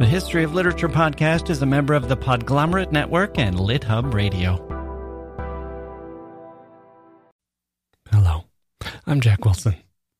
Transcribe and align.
The 0.00 0.06
History 0.06 0.42
of 0.42 0.52
Literature 0.52 0.88
podcast 0.88 1.50
is 1.50 1.62
a 1.62 1.66
member 1.66 1.94
of 1.94 2.08
the 2.08 2.16
Podglomerate 2.16 2.90
Network 2.90 3.38
and 3.38 3.54
LitHub 3.54 4.12
Radio. 4.12 4.56
Hello, 8.10 8.46
I'm 9.06 9.20
Jacke 9.20 9.44
Wilson. 9.44 9.76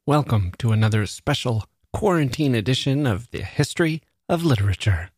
Welcome 0.06 0.52
to 0.58 0.70
another 0.70 1.06
special 1.06 1.64
quarantine 1.92 2.54
edition 2.54 3.04
of 3.04 3.28
the 3.32 3.42
History 3.42 4.00
of 4.28 4.44
Literature. 4.44 5.10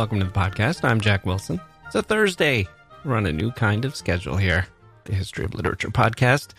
Welcome 0.00 0.20
to 0.20 0.24
the 0.24 0.32
podcast. 0.32 0.82
I'm 0.82 0.98
Jacke 0.98 1.26
Wilson. 1.26 1.60
It's 1.84 1.94
a 1.94 2.02
Thursday. 2.02 2.66
We're 3.04 3.16
on 3.16 3.26
a 3.26 3.32
new 3.34 3.52
kind 3.52 3.84
of 3.84 3.94
schedule 3.94 4.38
here. 4.38 4.66
The 5.04 5.14
History 5.14 5.44
of 5.44 5.52
Literature 5.52 5.90
podcast 5.90 6.54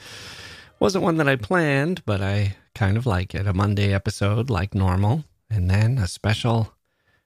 wasn't 0.80 1.04
one 1.04 1.18
that 1.18 1.28
I 1.28 1.38
planned, 1.38 2.06
but 2.06 2.22
I 2.22 2.56
kind 2.76 2.98
of 2.98 3.08
like 3.08 3.34
it. 3.34 3.48
A 3.48 3.54
Monday 3.54 3.96
episode 3.96 4.52
like 4.52 4.76
normal, 4.76 5.24
and 5.50 5.72
then 5.72 5.98
a 5.98 6.08
special 6.08 6.76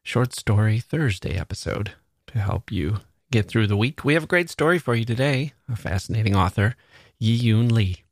short 0.04 0.34
story 0.34 0.80
Thursday 0.80 1.38
episode 1.38 1.92
to 2.28 2.40
help 2.40 2.72
you 2.72 3.00
get 3.30 3.50
through 3.50 3.68
the 3.68 3.76
week. 3.76 4.06
We 4.06 4.14
have 4.14 4.23
a 4.23 4.28
great 4.28 4.50
story 4.50 4.80
for 4.80 4.95
you 4.95 5.04
today. 5.04 5.52
A 5.68 5.76
fascinating 5.76 6.34
author, 6.34 6.78
Yiyun 7.22 7.73
Li. 7.73 8.06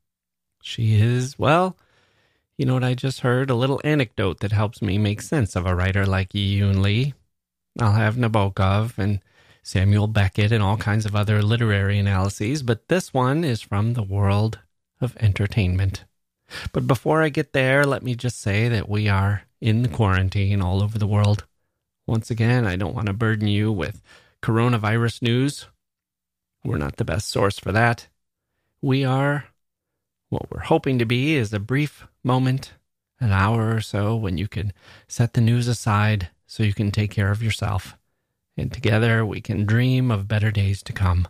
She 0.61 0.95
is, 0.95 1.39
well, 1.39 1.77
you 2.57 2.65
know 2.65 2.73
what 2.73 2.83
I 2.83 2.95
just 2.95 3.21
heard? 3.21 3.49
A 3.49 3.55
little 3.55 3.79
anecdote 3.85 4.41
that 4.41 4.51
helps 4.51 4.81
me 4.81 4.97
make 4.97 5.21
sense 5.21 5.55
of 5.55 5.65
a 5.65 5.73
writer 5.73 6.05
like 6.05 6.33
Yiyun 6.33 6.81
Li. 6.81 7.13
I'll 7.79 7.93
have 7.93 8.15
Nabokov 8.15 8.97
and 8.97 9.21
Samuel 9.63 10.07
Beckett 10.07 10.51
and 10.51 10.61
all 10.61 10.77
kinds 10.77 11.05
of 11.05 11.15
other 11.15 11.41
literary 11.41 11.97
analyses, 11.97 12.61
but 12.61 12.87
this 12.87 13.13
one 13.13 13.43
is 13.43 13.61
from 13.61 13.93
the 13.93 14.03
world 14.03 14.59
of 15.01 15.17
entertainment. 15.17 16.05
But 16.71 16.85
before 16.85 17.23
I 17.23 17.29
get 17.29 17.53
there, 17.53 17.85
let 17.85 18.03
me 18.03 18.15
just 18.15 18.39
say 18.39 18.67
that 18.67 18.89
we 18.89 19.07
are 19.07 19.43
in 19.61 19.81
the 19.81 19.89
quarantine 19.89 20.61
all 20.61 20.83
over 20.83 20.99
the 20.99 21.07
world. 21.07 21.45
Once 22.05 22.29
again, 22.29 22.65
I 22.65 22.75
don't 22.75 22.93
want 22.93 23.07
to 23.07 23.13
burden 23.13 23.47
you 23.47 23.71
with 23.71 24.01
coronavirus 24.41 25.21
news. 25.21 25.67
We're 26.63 26.77
not 26.77 26.97
the 26.97 27.05
best 27.05 27.29
source 27.29 27.57
for 27.57 27.71
that. 27.71 28.07
We 28.81 29.05
are 29.05 29.45
what 30.29 30.51
we're 30.51 30.61
hoping 30.61 30.99
to 30.99 31.05
be 31.05 31.35
is 31.35 31.53
a 31.53 31.59
brief 31.59 32.05
moment, 32.23 32.73
an 33.19 33.31
hour 33.31 33.75
or 33.75 33.81
so, 33.81 34.15
when 34.15 34.37
you 34.37 34.47
can 34.47 34.73
set 35.07 35.33
the 35.33 35.41
news 35.41 35.67
aside 35.67 36.29
so 36.53 36.61
you 36.61 36.73
can 36.75 36.91
take 36.91 37.09
care 37.09 37.31
of 37.31 37.41
yourself. 37.41 37.97
And 38.55 38.71
together 38.71 39.25
we 39.25 39.41
can 39.41 39.65
dream 39.65 40.11
of 40.11 40.27
better 40.27 40.51
days 40.51 40.83
to 40.83 40.93
come. 40.93 41.27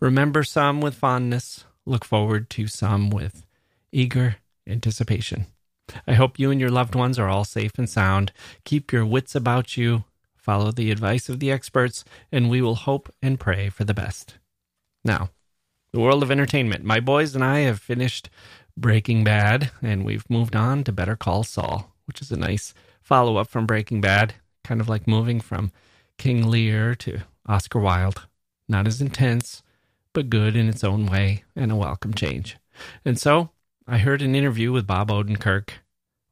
Remember 0.00 0.42
some 0.44 0.80
with 0.80 0.94
fondness, 0.94 1.66
look 1.84 2.06
forward 2.06 2.48
to 2.50 2.66
some 2.66 3.10
with 3.10 3.44
eager 3.92 4.36
anticipation. 4.66 5.44
I 6.06 6.14
hope 6.14 6.38
you 6.38 6.50
and 6.50 6.58
your 6.58 6.70
loved 6.70 6.94
ones 6.94 7.18
are 7.18 7.28
all 7.28 7.44
safe 7.44 7.72
and 7.76 7.86
sound. 7.86 8.32
Keep 8.64 8.94
your 8.94 9.04
wits 9.04 9.34
about 9.34 9.76
you, 9.76 10.04
follow 10.34 10.70
the 10.70 10.90
advice 10.90 11.28
of 11.28 11.38
the 11.38 11.52
experts, 11.52 12.02
and 12.32 12.48
we 12.48 12.62
will 12.62 12.76
hope 12.76 13.12
and 13.20 13.38
pray 13.38 13.68
for 13.68 13.84
the 13.84 13.92
best. 13.92 14.38
Now, 15.04 15.28
the 15.92 16.00
world 16.00 16.22
of 16.22 16.30
entertainment. 16.30 16.82
My 16.82 16.98
boys 16.98 17.34
and 17.34 17.44
I 17.44 17.58
have 17.58 17.78
finished 17.78 18.30
Breaking 18.74 19.22
Bad, 19.22 19.70
and 19.82 20.02
we've 20.02 20.28
moved 20.30 20.56
on 20.56 20.82
to 20.84 20.92
Better 20.92 21.14
Call 21.14 21.44
Saul, 21.44 21.92
which 22.06 22.22
is 22.22 22.32
a 22.32 22.38
nice 22.38 22.72
follow 23.02 23.36
up 23.36 23.48
from 23.48 23.66
Breaking 23.66 24.00
Bad, 24.00 24.34
kind 24.66 24.80
of 24.80 24.88
like 24.88 25.06
moving 25.06 25.40
from 25.40 25.70
King 26.18 26.48
Lear 26.48 26.94
to 26.96 27.20
Oscar 27.46 27.78
Wilde. 27.78 28.26
Not 28.68 28.88
as 28.88 29.00
intense, 29.00 29.62
but 30.12 30.28
good 30.28 30.56
in 30.56 30.68
its 30.68 30.82
own 30.82 31.06
way 31.06 31.44
and 31.54 31.70
a 31.70 31.76
welcome 31.76 32.12
change. 32.12 32.56
And 33.04 33.18
so 33.18 33.50
I 33.86 33.98
heard 33.98 34.22
an 34.22 34.34
interview 34.34 34.72
with 34.72 34.86
Bob 34.86 35.08
Odenkirk 35.08 35.70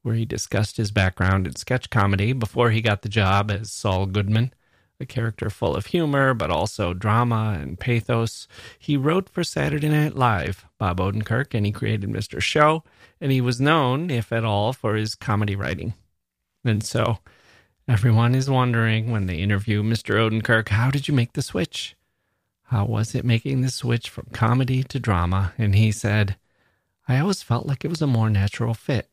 where 0.03 0.16
he 0.16 0.25
discussed 0.25 0.76
his 0.76 0.91
background 0.91 1.47
in 1.47 1.54
sketch 1.54 1.88
comedy 1.91 2.32
before 2.32 2.70
he 2.70 2.82
got 2.82 3.03
the 3.03 3.08
job 3.08 3.50
as 3.50 3.72
Saul 3.72 4.06
Goodman 4.06 4.53
a 5.00 5.06
character 5.06 5.50
full 5.50 5.75
of 5.75 5.87
humor, 5.87 6.34
but 6.34 6.50
also 6.50 6.94
drama 6.94 7.58
and 7.60 7.78
pathos. 7.78 8.47
He 8.78 8.97
wrote 8.97 9.28
for 9.28 9.42
Saturday 9.42 9.88
Night 9.88 10.14
Live, 10.14 10.66
Bob 10.78 10.98
Odenkirk, 10.98 11.54
and 11.54 11.66
he 11.66 11.72
created 11.72 12.10
Mr. 12.10 12.41
Show, 12.41 12.84
and 13.20 13.32
he 13.32 13.41
was 13.41 13.60
known, 13.60 14.10
if 14.10 14.32
at 14.32 14.44
all, 14.44 14.72
for 14.72 14.94
his 14.94 15.14
comedy 15.14 15.56
writing. 15.56 15.94
And 16.64 16.84
so 16.84 17.19
everyone 17.88 18.34
is 18.34 18.48
wondering 18.48 19.10
when 19.10 19.26
they 19.26 19.36
interview 19.36 19.82
Mr. 19.82 20.14
Odenkirk, 20.16 20.68
how 20.68 20.90
did 20.90 21.08
you 21.08 21.14
make 21.14 21.32
the 21.32 21.42
switch? 21.42 21.96
How 22.64 22.84
was 22.84 23.14
it 23.14 23.24
making 23.24 23.60
the 23.60 23.70
switch 23.70 24.08
from 24.08 24.26
comedy 24.32 24.82
to 24.84 24.98
drama? 24.98 25.52
And 25.58 25.74
he 25.74 25.92
said, 25.92 26.36
I 27.06 27.18
always 27.18 27.42
felt 27.42 27.66
like 27.66 27.84
it 27.84 27.88
was 27.88 28.02
a 28.02 28.06
more 28.06 28.30
natural 28.30 28.74
fit. 28.74 29.10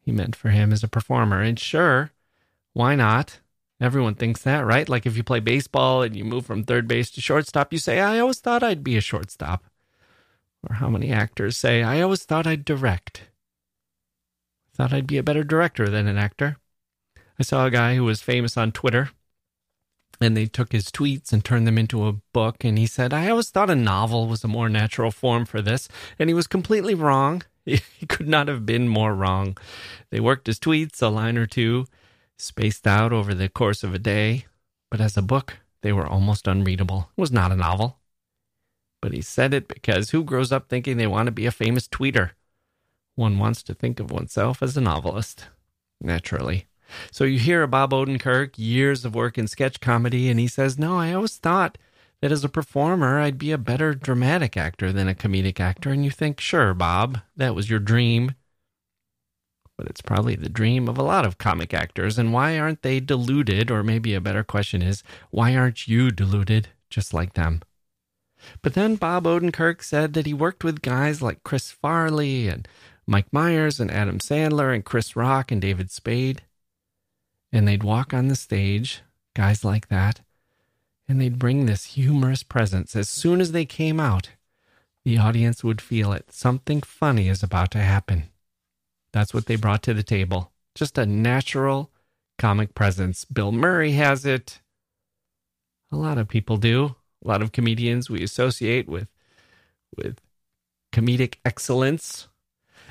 He 0.00 0.12
meant 0.12 0.36
for 0.36 0.50
him 0.50 0.72
as 0.72 0.82
a 0.82 0.88
performer. 0.88 1.40
And 1.40 1.58
sure, 1.58 2.10
why 2.72 2.94
not? 2.94 3.40
Everyone 3.80 4.14
thinks 4.14 4.42
that, 4.42 4.64
right? 4.64 4.88
Like 4.88 5.06
if 5.06 5.16
you 5.16 5.24
play 5.24 5.40
baseball 5.40 6.02
and 6.02 6.14
you 6.14 6.24
move 6.24 6.46
from 6.46 6.62
third 6.62 6.86
base 6.86 7.10
to 7.12 7.20
shortstop, 7.20 7.72
you 7.72 7.78
say, 7.78 7.98
I 7.98 8.20
always 8.20 8.38
thought 8.38 8.62
I'd 8.62 8.84
be 8.84 8.96
a 8.96 9.00
shortstop. 9.00 9.64
Or 10.68 10.76
how 10.76 10.88
many 10.88 11.10
actors 11.10 11.56
say, 11.56 11.82
I 11.82 12.00
always 12.00 12.24
thought 12.24 12.46
I'd 12.46 12.64
direct. 12.64 13.24
Thought 14.74 14.92
I'd 14.92 15.08
be 15.08 15.18
a 15.18 15.22
better 15.24 15.42
director 15.42 15.88
than 15.88 16.06
an 16.06 16.16
actor. 16.16 16.58
I 17.38 17.42
saw 17.42 17.66
a 17.66 17.70
guy 17.70 17.94
who 17.94 18.04
was 18.04 18.22
famous 18.22 18.56
on 18.56 18.72
Twitter, 18.72 19.10
and 20.20 20.36
they 20.36 20.46
took 20.46 20.72
his 20.72 20.86
tweets 20.86 21.32
and 21.32 21.44
turned 21.44 21.66
them 21.66 21.78
into 21.78 22.06
a 22.06 22.14
book. 22.32 22.64
And 22.64 22.78
he 22.78 22.86
said, 22.86 23.12
I 23.12 23.28
always 23.28 23.50
thought 23.50 23.70
a 23.70 23.74
novel 23.74 24.28
was 24.28 24.44
a 24.44 24.48
more 24.48 24.68
natural 24.68 25.10
form 25.10 25.44
for 25.44 25.60
this. 25.60 25.88
And 26.18 26.30
he 26.30 26.34
was 26.34 26.46
completely 26.46 26.94
wrong. 26.94 27.42
He 27.64 28.06
could 28.08 28.26
not 28.26 28.48
have 28.48 28.66
been 28.66 28.88
more 28.88 29.14
wrong. 29.14 29.56
They 30.10 30.18
worked 30.18 30.48
his 30.48 30.58
tweets 30.58 31.00
a 31.00 31.06
line 31.06 31.38
or 31.38 31.46
two 31.46 31.86
spaced 32.36 32.88
out 32.88 33.12
over 33.12 33.34
the 33.34 33.48
course 33.48 33.84
of 33.84 33.94
a 33.94 34.00
day, 34.00 34.46
but 34.90 35.00
as 35.00 35.16
a 35.16 35.22
book, 35.22 35.58
they 35.82 35.92
were 35.92 36.06
almost 36.06 36.48
unreadable. 36.48 37.10
It 37.16 37.20
was 37.20 37.30
not 37.30 37.52
a 37.52 37.56
novel. 37.56 37.98
But 39.00 39.12
he 39.12 39.22
said 39.22 39.54
it 39.54 39.68
because 39.68 40.10
who 40.10 40.24
grows 40.24 40.50
up 40.50 40.68
thinking 40.68 40.96
they 40.96 41.06
want 41.06 41.26
to 41.26 41.32
be 41.32 41.46
a 41.46 41.52
famous 41.52 41.86
tweeter? 41.86 42.30
One 43.14 43.38
wants 43.38 43.62
to 43.64 43.74
think 43.74 44.00
of 44.00 44.10
oneself 44.10 44.62
as 44.62 44.76
a 44.76 44.80
novelist, 44.80 45.46
naturally. 46.00 46.66
So 47.10 47.24
you 47.24 47.38
hear 47.38 47.62
a 47.62 47.68
Bob 47.68 47.92
Odenkirk, 47.92 48.52
years 48.56 49.04
of 49.04 49.14
work 49.14 49.38
in 49.38 49.46
sketch 49.46 49.80
comedy, 49.80 50.28
and 50.28 50.38
he 50.38 50.48
says, 50.48 50.78
No, 50.78 50.98
I 50.98 51.12
always 51.12 51.36
thought 51.36 51.78
that 52.20 52.32
as 52.32 52.44
a 52.44 52.48
performer, 52.48 53.18
I'd 53.18 53.38
be 53.38 53.52
a 53.52 53.58
better 53.58 53.94
dramatic 53.94 54.56
actor 54.56 54.92
than 54.92 55.08
a 55.08 55.14
comedic 55.14 55.60
actor. 55.60 55.90
And 55.90 56.04
you 56.04 56.10
think, 56.10 56.40
Sure, 56.40 56.74
Bob, 56.74 57.20
that 57.36 57.54
was 57.54 57.68
your 57.68 57.80
dream 57.80 58.34
but 59.82 59.90
it's 59.90 60.00
probably 60.00 60.36
the 60.36 60.48
dream 60.48 60.88
of 60.88 60.96
a 60.96 61.02
lot 61.02 61.24
of 61.24 61.38
comic 61.38 61.74
actors. 61.74 62.16
And 62.16 62.32
why 62.32 62.56
aren't 62.56 62.82
they 62.82 63.00
deluded? 63.00 63.68
Or 63.68 63.82
maybe 63.82 64.14
a 64.14 64.20
better 64.20 64.44
question 64.44 64.80
is, 64.80 65.02
why 65.30 65.56
aren't 65.56 65.88
you 65.88 66.12
deluded 66.12 66.68
just 66.88 67.12
like 67.12 67.34
them? 67.34 67.62
But 68.60 68.74
then 68.74 68.94
Bob 68.94 69.24
Odenkirk 69.24 69.82
said 69.82 70.14
that 70.14 70.26
he 70.26 70.34
worked 70.34 70.62
with 70.62 70.82
guys 70.82 71.20
like 71.20 71.42
Chris 71.42 71.72
Farley 71.72 72.46
and 72.46 72.68
Mike 73.06 73.32
Myers 73.32 73.80
and 73.80 73.90
Adam 73.90 74.18
Sandler 74.18 74.72
and 74.74 74.84
Chris 74.84 75.16
Rock 75.16 75.50
and 75.50 75.60
David 75.60 75.90
Spade. 75.90 76.42
And 77.52 77.68
they'd 77.68 77.84
walk 77.84 78.14
on 78.14 78.28
the 78.28 78.36
stage, 78.36 79.02
guys 79.34 79.64
like 79.64 79.88
that, 79.88 80.20
and 81.06 81.20
they'd 81.20 81.38
bring 81.38 81.66
this 81.66 81.84
humorous 81.84 82.42
presence. 82.42 82.96
As 82.96 83.08
soon 83.08 83.40
as 83.40 83.52
they 83.52 83.66
came 83.66 84.00
out, 84.00 84.30
the 85.04 85.18
audience 85.18 85.62
would 85.62 85.80
feel 85.80 86.12
it. 86.12 86.32
Something 86.32 86.80
funny 86.80 87.28
is 87.28 87.42
about 87.42 87.70
to 87.72 87.78
happen. 87.78 88.24
That's 89.12 89.34
what 89.34 89.46
they 89.46 89.56
brought 89.56 89.82
to 89.82 89.94
the 89.94 90.02
table. 90.02 90.52
Just 90.74 90.96
a 90.96 91.04
natural 91.04 91.90
comic 92.38 92.74
presence. 92.74 93.24
Bill 93.24 93.52
Murray 93.52 93.92
has 93.92 94.24
it. 94.24 94.60
A 95.90 95.96
lot 95.96 96.18
of 96.18 96.28
people 96.28 96.56
do. 96.56 96.96
A 97.24 97.28
lot 97.28 97.42
of 97.42 97.52
comedians 97.52 98.08
we 98.08 98.22
associate 98.22 98.88
with 98.88 99.08
with 99.96 100.18
comedic 100.92 101.36
excellence. 101.44 102.28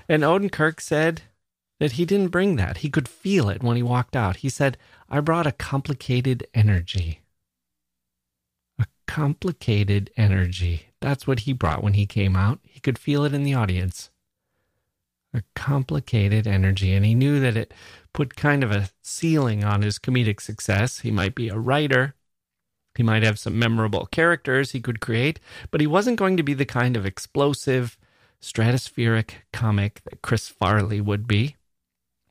And 0.07 0.23
Odenkirk 0.23 0.79
said 0.79 1.23
that 1.81 1.93
he 1.93 2.05
didn't 2.05 2.27
bring 2.27 2.57
that. 2.57 2.77
He 2.77 2.91
could 2.91 3.09
feel 3.09 3.49
it 3.49 3.63
when 3.63 3.75
he 3.75 3.81
walked 3.81 4.15
out. 4.15 4.37
He 4.37 4.49
said, 4.49 4.77
I 5.09 5.19
brought 5.19 5.47
a 5.47 5.51
complicated 5.51 6.45
energy. 6.53 7.21
A 8.77 8.85
complicated 9.07 10.11
energy. 10.15 10.89
That's 10.99 11.25
what 11.25 11.39
he 11.39 11.53
brought 11.53 11.83
when 11.83 11.95
he 11.95 12.05
came 12.05 12.35
out. 12.35 12.59
He 12.61 12.79
could 12.79 12.99
feel 12.99 13.25
it 13.25 13.33
in 13.33 13.41
the 13.41 13.55
audience 13.55 14.11
a 15.33 15.41
complicated 15.55 16.45
energy, 16.45 16.93
and 16.93 17.03
he 17.05 17.15
knew 17.15 17.39
that 17.39 17.55
it 17.55 17.73
put 18.13 18.35
kind 18.35 18.63
of 18.65 18.71
a 18.71 18.89
ceiling 19.01 19.63
on 19.63 19.81
his 19.81 19.97
comedic 19.97 20.41
success. 20.41 20.99
He 20.99 21.09
might 21.09 21.33
be 21.33 21.47
a 21.47 21.57
writer, 21.57 22.15
he 22.95 23.01
might 23.01 23.23
have 23.23 23.39
some 23.39 23.57
memorable 23.57 24.05
characters 24.07 24.71
he 24.71 24.81
could 24.81 24.99
create, 24.99 25.39
but 25.71 25.81
he 25.81 25.87
wasn't 25.87 26.19
going 26.19 26.35
to 26.35 26.43
be 26.43 26.53
the 26.53 26.65
kind 26.65 26.95
of 26.97 27.05
explosive, 27.05 27.97
stratospheric 28.41 29.31
comic 29.53 30.01
that 30.03 30.21
Chris 30.21 30.49
Farley 30.49 30.99
would 30.99 31.25
be. 31.25 31.55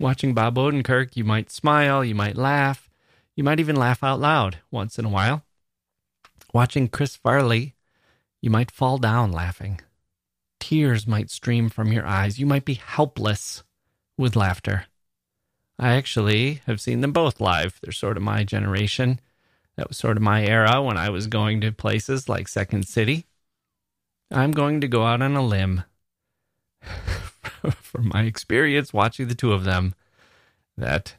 Watching 0.00 0.32
Bob 0.32 0.54
Odenkirk, 0.56 1.14
you 1.14 1.24
might 1.24 1.50
smile, 1.50 2.02
you 2.02 2.14
might 2.14 2.38
laugh, 2.38 2.88
you 3.36 3.44
might 3.44 3.60
even 3.60 3.76
laugh 3.76 4.02
out 4.02 4.18
loud 4.18 4.56
once 4.70 4.98
in 4.98 5.04
a 5.04 5.10
while. 5.10 5.44
Watching 6.54 6.88
Chris 6.88 7.16
Farley, 7.16 7.74
you 8.40 8.48
might 8.48 8.70
fall 8.70 8.96
down 8.96 9.30
laughing. 9.30 9.82
Tears 10.58 11.06
might 11.06 11.30
stream 11.30 11.68
from 11.68 11.92
your 11.92 12.06
eyes. 12.06 12.38
You 12.38 12.46
might 12.46 12.64
be 12.64 12.74
helpless 12.74 13.62
with 14.16 14.36
laughter. 14.36 14.86
I 15.78 15.92
actually 15.92 16.62
have 16.66 16.80
seen 16.80 17.02
them 17.02 17.12
both 17.12 17.38
live. 17.38 17.78
They're 17.82 17.92
sort 17.92 18.16
of 18.16 18.22
my 18.22 18.42
generation. 18.42 19.20
That 19.76 19.88
was 19.88 19.98
sort 19.98 20.16
of 20.16 20.22
my 20.22 20.46
era 20.46 20.82
when 20.82 20.96
I 20.96 21.10
was 21.10 21.26
going 21.26 21.60
to 21.60 21.72
places 21.72 22.26
like 22.26 22.48
Second 22.48 22.88
City. 22.88 23.26
I'm 24.30 24.52
going 24.52 24.80
to 24.80 24.88
go 24.88 25.04
out 25.04 25.20
on 25.20 25.36
a 25.36 25.44
limb 25.44 25.84
from 27.82 28.08
my 28.08 28.22
experience 28.22 28.92
watching 28.92 29.28
the 29.28 29.34
two 29.34 29.52
of 29.52 29.64
them 29.64 29.94
that 30.76 31.16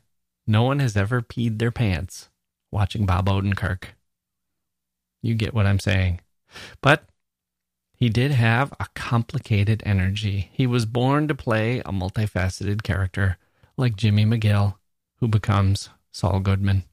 no 0.47 0.63
one 0.63 0.79
has 0.79 0.97
ever 0.97 1.21
peed 1.21 1.59
their 1.59 1.71
pants 1.71 2.29
watching 2.71 3.05
Bob 3.05 3.27
Odenkirk. 3.27 3.83
You 5.21 5.35
get 5.35 5.53
what 5.53 5.65
I'm 5.65 5.79
saying. 5.79 6.19
But 6.81 7.05
he 7.93 8.09
did 8.09 8.31
have 8.31 8.73
a 8.79 8.87
complicated 8.95 9.83
energy. 9.85 10.49
He 10.53 10.65
was 10.65 10.85
born 10.85 11.27
to 11.27 11.35
play 11.35 11.79
a 11.79 11.91
multifaceted 11.91 12.81
character 12.81 13.37
like 13.77 13.95
Jimmy 13.95 14.25
McGill, 14.25 14.75
who 15.17 15.27
becomes 15.27 15.89
Saul 16.11 16.39
Goodman. 16.39 16.83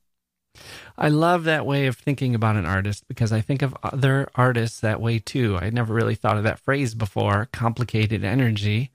I 0.97 1.09
love 1.09 1.45
that 1.45 1.65
way 1.65 1.87
of 1.87 1.97
thinking 1.97 2.35
about 2.35 2.57
an 2.57 2.67
artist 2.67 3.07
because 3.09 3.33
I 3.33 3.41
think 3.41 3.63
of 3.63 3.77
other 3.83 4.29
artists 4.35 4.81
that 4.81 5.01
way 5.01 5.19
too. 5.19 5.57
I 5.57 5.71
never 5.71 5.95
really 5.95 6.15
thought 6.15 6.37
of 6.37 6.45
that 6.45 6.59
phrase 6.59 6.95
before 6.95 7.49
complicated 7.53 8.25
energy. 8.25 8.91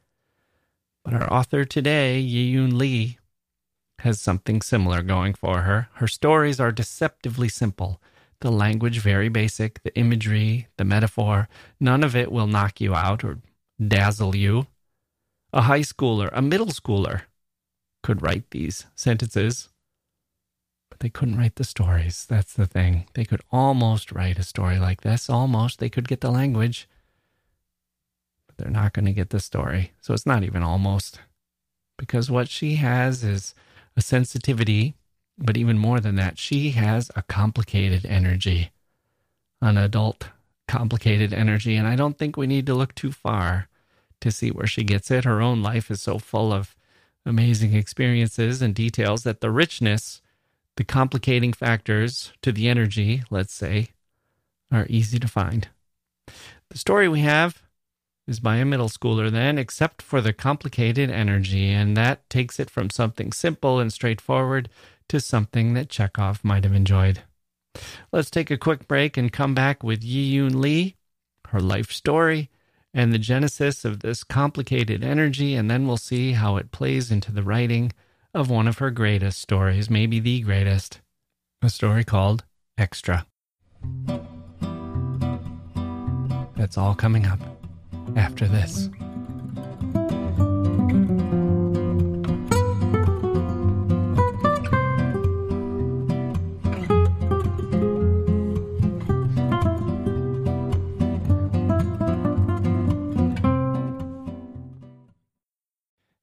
But 1.03 1.13
our 1.13 1.31
author 1.31 1.65
today, 1.65 2.23
Yiyun 2.25 2.73
Li, 2.73 3.17
has 3.99 4.21
something 4.21 4.61
similar 4.61 5.01
going 5.01 5.33
for 5.33 5.61
her. 5.61 5.89
Her 5.95 6.07
stories 6.07 6.59
are 6.59 6.71
deceptively 6.71 7.49
simple, 7.49 8.01
the 8.41 8.51
language 8.51 8.99
very 8.99 9.29
basic, 9.29 9.81
the 9.83 9.95
imagery, 9.97 10.67
the 10.77 10.85
metaphor. 10.85 11.47
None 11.79 12.03
of 12.03 12.15
it 12.15 12.31
will 12.31 12.47
knock 12.47 12.81
you 12.81 12.95
out 12.95 13.23
or 13.23 13.39
dazzle 13.85 14.35
you. 14.35 14.67
A 15.51 15.63
high 15.63 15.81
schooler, 15.81 16.29
a 16.33 16.41
middle 16.41 16.67
schooler 16.67 17.23
could 18.01 18.21
write 18.21 18.51
these 18.51 18.85
sentences 18.95 19.69
but 20.93 20.99
they 20.99 21.09
couldn't 21.09 21.39
write 21.39 21.55
the 21.55 21.63
stories. 21.63 22.23
That's 22.29 22.53
the 22.53 22.67
thing. 22.67 23.07
They 23.15 23.25
could 23.25 23.41
almost 23.51 24.11
write 24.11 24.37
a 24.37 24.43
story 24.43 24.77
like 24.77 25.01
this. 25.01 25.27
Almost. 25.27 25.79
They 25.79 25.89
could 25.89 26.07
get 26.07 26.21
the 26.21 26.29
language, 26.29 26.87
they're 28.57 28.69
not 28.69 28.93
going 28.93 29.05
to 29.05 29.13
get 29.13 29.29
the 29.29 29.39
story. 29.39 29.91
So 30.01 30.13
it's 30.13 30.25
not 30.25 30.43
even 30.43 30.63
almost. 30.63 31.19
Because 31.97 32.31
what 32.31 32.49
she 32.49 32.75
has 32.75 33.23
is 33.23 33.53
a 33.95 34.01
sensitivity, 34.01 34.95
but 35.37 35.57
even 35.57 35.77
more 35.77 35.99
than 35.99 36.15
that, 36.15 36.37
she 36.37 36.71
has 36.71 37.11
a 37.15 37.21
complicated 37.23 38.05
energy, 38.05 38.71
an 39.61 39.77
adult 39.77 40.27
complicated 40.67 41.33
energy. 41.33 41.75
And 41.75 41.87
I 41.87 41.95
don't 41.95 42.17
think 42.17 42.35
we 42.35 42.47
need 42.47 42.65
to 42.67 42.73
look 42.73 42.95
too 42.95 43.11
far 43.11 43.67
to 44.21 44.31
see 44.31 44.49
where 44.49 44.67
she 44.67 44.83
gets 44.83 45.11
it. 45.11 45.25
Her 45.25 45.41
own 45.41 45.61
life 45.61 45.91
is 45.91 46.01
so 46.01 46.17
full 46.17 46.51
of 46.53 46.75
amazing 47.25 47.73
experiences 47.73 48.61
and 48.61 48.73
details 48.73 49.23
that 49.23 49.41
the 49.41 49.51
richness 49.51 50.21
the 50.75 50.83
complicating 50.83 51.53
factors 51.53 52.33
to 52.41 52.51
the 52.51 52.67
energy, 52.67 53.23
let's 53.29 53.53
say, 53.53 53.89
are 54.71 54.87
easy 54.89 55.19
to 55.19 55.27
find. 55.27 55.67
The 56.69 56.77
story 56.77 57.07
we 57.07 57.19
have 57.19 57.61
is 58.27 58.39
by 58.39 58.57
a 58.57 58.65
middle 58.65 58.89
schooler, 58.89 59.29
then, 59.29 59.57
except 59.57 60.01
for 60.01 60.21
the 60.21 60.33
complicated 60.33 61.09
energy, 61.09 61.71
and 61.71 61.97
that 61.97 62.29
takes 62.29 62.59
it 62.59 62.69
from 62.69 62.89
something 62.89 63.31
simple 63.31 63.79
and 63.79 63.91
straightforward 63.91 64.69
to 65.09 65.19
something 65.19 65.73
that 65.73 65.89
Chekhov 65.89 66.43
might 66.43 66.63
have 66.63 66.73
enjoyed. 66.73 67.21
Let's 68.11 68.29
take 68.29 68.51
a 68.51 68.57
quick 68.57 68.87
break 68.87 69.17
and 69.17 69.31
come 69.31 69.53
back 69.53 69.83
with 69.83 70.01
Yiyun 70.01 70.55
Li, 70.55 70.95
her 71.49 71.59
life 71.59 71.91
story, 71.91 72.49
and 72.93 73.11
the 73.11 73.19
genesis 73.19 73.83
of 73.83 73.99
this 73.99 74.23
complicated 74.23 75.03
energy, 75.03 75.55
and 75.55 75.69
then 75.69 75.87
we'll 75.87 75.97
see 75.97 76.33
how 76.33 76.57
it 76.57 76.71
plays 76.71 77.11
into 77.11 77.31
the 77.31 77.43
writing 77.43 77.91
of 78.33 78.49
one 78.49 78.67
of 78.67 78.77
her 78.77 78.91
greatest 78.91 79.41
stories, 79.41 79.89
maybe 79.89 80.19
the 80.19 80.41
greatest, 80.41 81.01
a 81.61 81.69
story 81.69 82.03
called 82.03 82.45
Extra. 82.77 83.25
That's 86.55 86.77
all 86.77 86.95
coming 86.95 87.25
up 87.25 87.52
after 88.15 88.47
this. 88.47 88.89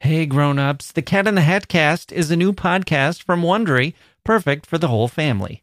Hey 0.00 0.26
grown-ups, 0.26 0.90
the 0.90 1.02
Cat 1.02 1.28
in 1.28 1.36
the 1.36 1.42
Hat 1.42 1.68
cast 1.68 2.10
is 2.10 2.30
a 2.30 2.36
new 2.36 2.52
podcast 2.52 3.22
from 3.22 3.42
Wondery, 3.42 3.94
perfect 4.24 4.66
for 4.66 4.76
the 4.76 4.88
whole 4.88 5.06
family. 5.06 5.62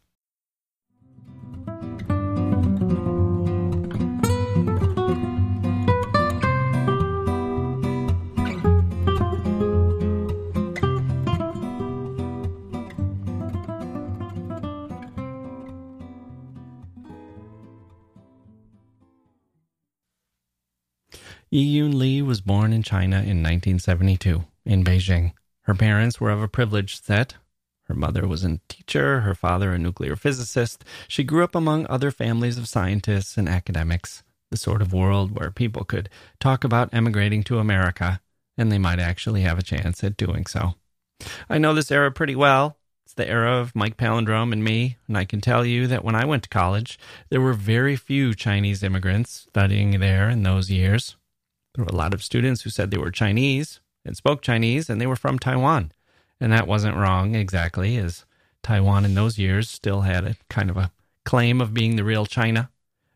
Yiyun 21.53 21.95
Li 21.95 22.21
was 22.21 22.39
born 22.39 22.71
in 22.71 22.81
China 22.81 23.17
in 23.17 23.43
1972 23.43 24.45
in 24.65 24.85
Beijing. 24.85 25.33
Her 25.63 25.73
parents 25.75 26.17
were 26.17 26.29
of 26.29 26.41
a 26.41 26.47
privileged 26.47 27.03
set. 27.03 27.35
Her 27.89 27.93
mother 27.93 28.25
was 28.25 28.45
a 28.45 28.61
teacher, 28.69 29.19
her 29.21 29.35
father 29.35 29.73
a 29.73 29.77
nuclear 29.77 30.15
physicist. 30.15 30.85
She 31.09 31.25
grew 31.25 31.43
up 31.43 31.53
among 31.53 31.87
other 31.87 32.09
families 32.09 32.57
of 32.57 32.69
scientists 32.69 33.35
and 33.37 33.49
academics, 33.49 34.23
the 34.49 34.55
sort 34.55 34.81
of 34.81 34.93
world 34.93 35.37
where 35.37 35.51
people 35.51 35.83
could 35.83 36.07
talk 36.39 36.63
about 36.63 36.93
emigrating 36.93 37.43
to 37.43 37.59
America, 37.59 38.21
and 38.57 38.71
they 38.71 38.79
might 38.79 38.99
actually 38.99 39.41
have 39.41 39.59
a 39.59 39.63
chance 39.63 40.05
at 40.05 40.15
doing 40.15 40.45
so. 40.45 40.75
I 41.49 41.57
know 41.57 41.73
this 41.73 41.91
era 41.91 42.13
pretty 42.13 42.35
well. 42.35 42.77
It's 43.05 43.13
the 43.13 43.27
era 43.27 43.57
of 43.57 43.75
Mike 43.75 43.97
Palindrome 43.97 44.53
and 44.53 44.63
me, 44.63 44.95
and 45.05 45.17
I 45.17 45.25
can 45.25 45.41
tell 45.41 45.65
you 45.65 45.85
that 45.87 46.05
when 46.05 46.15
I 46.15 46.23
went 46.23 46.43
to 46.43 46.49
college, 46.49 46.97
there 47.29 47.41
were 47.41 47.51
very 47.51 47.97
few 47.97 48.33
Chinese 48.33 48.83
immigrants 48.83 49.47
studying 49.49 49.99
there 49.99 50.29
in 50.29 50.43
those 50.43 50.71
years. 50.71 51.17
There 51.73 51.85
were 51.85 51.91
a 51.91 51.95
lot 51.95 52.13
of 52.13 52.23
students 52.23 52.61
who 52.61 52.69
said 52.69 52.91
they 52.91 52.97
were 52.97 53.11
Chinese 53.11 53.79
and 54.05 54.17
spoke 54.17 54.41
Chinese 54.41 54.89
and 54.89 54.99
they 54.99 55.07
were 55.07 55.15
from 55.15 55.39
Taiwan. 55.39 55.91
And 56.39 56.51
that 56.51 56.67
wasn't 56.67 56.97
wrong 56.97 57.35
exactly, 57.35 57.97
as 57.97 58.25
Taiwan 58.63 59.05
in 59.05 59.13
those 59.13 59.37
years 59.37 59.69
still 59.69 60.01
had 60.01 60.25
a 60.25 60.35
kind 60.49 60.69
of 60.69 60.77
a 60.77 60.91
claim 61.23 61.61
of 61.61 61.73
being 61.73 61.95
the 61.95 62.03
real 62.03 62.25
China. 62.25 62.69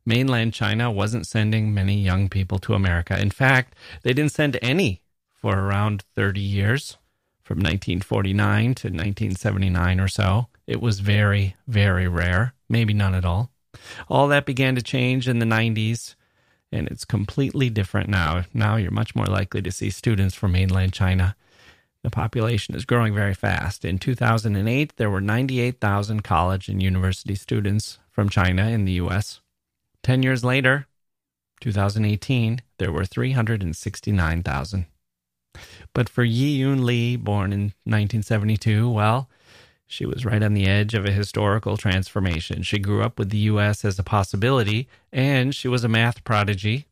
Mainland 0.05 0.53
China 0.53 0.91
wasn't 0.91 1.25
sending 1.25 1.73
many 1.73 1.99
young 1.99 2.29
people 2.29 2.59
to 2.59 2.75
America. 2.75 3.19
In 3.19 3.31
fact, 3.31 3.75
they 4.03 4.13
didn't 4.13 4.31
send 4.31 4.59
any 4.61 5.01
for 5.33 5.57
around 5.57 6.03
30 6.15 6.39
years, 6.39 6.97
from 7.45 7.57
1949 7.57 8.73
to 8.73 8.87
1979 8.87 9.99
or 9.99 10.07
so. 10.07 10.47
It 10.65 10.81
was 10.81 10.99
very, 10.99 11.55
very 11.67 12.07
rare, 12.07 12.55
maybe 12.67 12.93
none 12.93 13.13
at 13.13 13.23
all. 13.23 13.51
All 14.09 14.27
that 14.29 14.47
began 14.47 14.75
to 14.75 14.81
change 14.81 15.27
in 15.27 15.37
the 15.37 15.45
90s, 15.45 16.14
and 16.75 16.87
it's 16.89 17.05
completely 17.05 17.69
different 17.69 18.09
now. 18.09 18.43
Now 18.53 18.75
you're 18.75 18.91
much 18.91 19.15
more 19.15 19.25
likely 19.25 19.61
to 19.61 19.71
see 19.71 19.89
students 19.89 20.35
from 20.35 20.51
mainland 20.51 20.93
China. 20.93 21.35
The 22.03 22.11
population 22.11 22.75
is 22.75 22.85
growing 22.85 23.15
very 23.15 23.33
fast. 23.33 23.83
In 23.83 23.97
2008, 23.97 24.97
there 24.97 25.09
were 25.09 25.21
98,000 25.21 26.23
college 26.23 26.69
and 26.69 26.83
university 26.83 27.33
students 27.33 27.97
from 28.11 28.29
China 28.29 28.67
in 28.67 28.85
the 28.85 28.91
U.S. 28.93 29.41
Ten 30.03 30.21
years 30.21 30.43
later, 30.43 30.85
2018, 31.61 32.61
there 32.77 32.91
were 32.91 33.05
369,000. 33.05 34.85
But 35.93 36.09
for 36.09 36.23
Yiyun 36.23 36.83
Li, 36.83 37.15
born 37.15 37.53
in 37.53 37.73
1972, 37.85 38.89
well, 38.89 39.29
she 39.87 40.05
was 40.05 40.25
right 40.25 40.41
on 40.41 40.53
the 40.53 40.65
edge 40.65 40.93
of 40.93 41.05
a 41.05 41.11
historical 41.11 41.77
transformation. 41.77 42.63
She 42.63 42.79
grew 42.79 43.03
up 43.03 43.19
with 43.19 43.29
the 43.29 43.37
U.S. 43.39 43.85
as 43.85 43.99
a 43.99 44.03
possibility, 44.03 44.87
and 45.11 45.53
she 45.53 45.67
was 45.67 45.83
a 45.83 45.89
math 45.89 46.23
prodigy. 46.23 46.87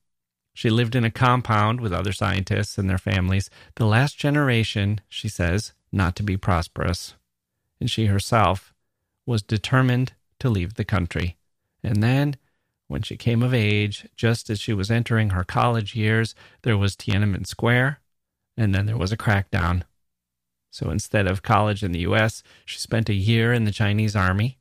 She 0.53 0.69
lived 0.69 0.95
in 0.95 1.03
a 1.03 1.11
compound 1.11 1.81
with 1.81 1.91
other 1.91 2.13
scientists 2.13 2.77
and 2.77 2.89
their 2.89 2.99
families, 2.99 3.49
the 3.75 3.87
last 3.87 4.17
generation, 4.17 5.01
she 5.09 5.27
says, 5.27 5.73
not 5.91 6.15
to 6.17 6.23
be 6.23 6.37
prosperous. 6.37 7.15
And 7.79 7.89
she 7.89 8.05
herself 8.05 8.73
was 9.25 9.41
determined 9.41 10.13
to 10.39 10.49
leave 10.49 10.75
the 10.75 10.85
country. 10.85 11.37
And 11.83 12.03
then, 12.03 12.37
when 12.87 13.01
she 13.01 13.17
came 13.17 13.41
of 13.41 13.53
age, 13.53 14.07
just 14.15 14.49
as 14.49 14.59
she 14.59 14.73
was 14.73 14.91
entering 14.91 15.31
her 15.31 15.43
college 15.43 15.95
years, 15.95 16.35
there 16.61 16.77
was 16.77 16.95
Tiananmen 16.95 17.47
Square, 17.47 17.99
and 18.55 18.75
then 18.75 18.85
there 18.85 18.97
was 18.97 19.11
a 19.11 19.17
crackdown. 19.17 19.83
So 20.73 20.89
instead 20.89 21.27
of 21.27 21.43
college 21.43 21.83
in 21.83 21.91
the 21.91 21.99
US, 21.99 22.41
she 22.65 22.79
spent 22.79 23.07
a 23.07 23.13
year 23.13 23.53
in 23.53 23.65
the 23.65 23.71
Chinese 23.71 24.15
army, 24.15 24.57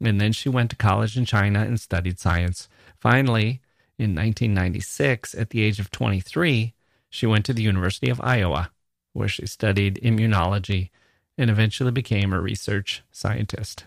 and 0.00 0.20
then 0.20 0.32
she 0.32 0.48
went 0.48 0.70
to 0.70 0.76
college 0.76 1.16
in 1.16 1.24
China 1.24 1.62
and 1.62 1.80
studied 1.80 2.20
science. 2.20 2.68
Finally, 3.00 3.60
in 3.98 4.14
1996, 4.14 5.34
at 5.34 5.50
the 5.50 5.62
age 5.62 5.80
of 5.80 5.90
23, 5.90 6.72
she 7.10 7.26
went 7.26 7.44
to 7.46 7.52
the 7.52 7.64
University 7.64 8.08
of 8.08 8.20
Iowa, 8.20 8.70
where 9.12 9.26
she 9.26 9.44
studied 9.46 10.00
immunology 10.04 10.90
and 11.36 11.50
eventually 11.50 11.90
became 11.90 12.32
a 12.32 12.40
research 12.40 13.02
scientist. 13.10 13.86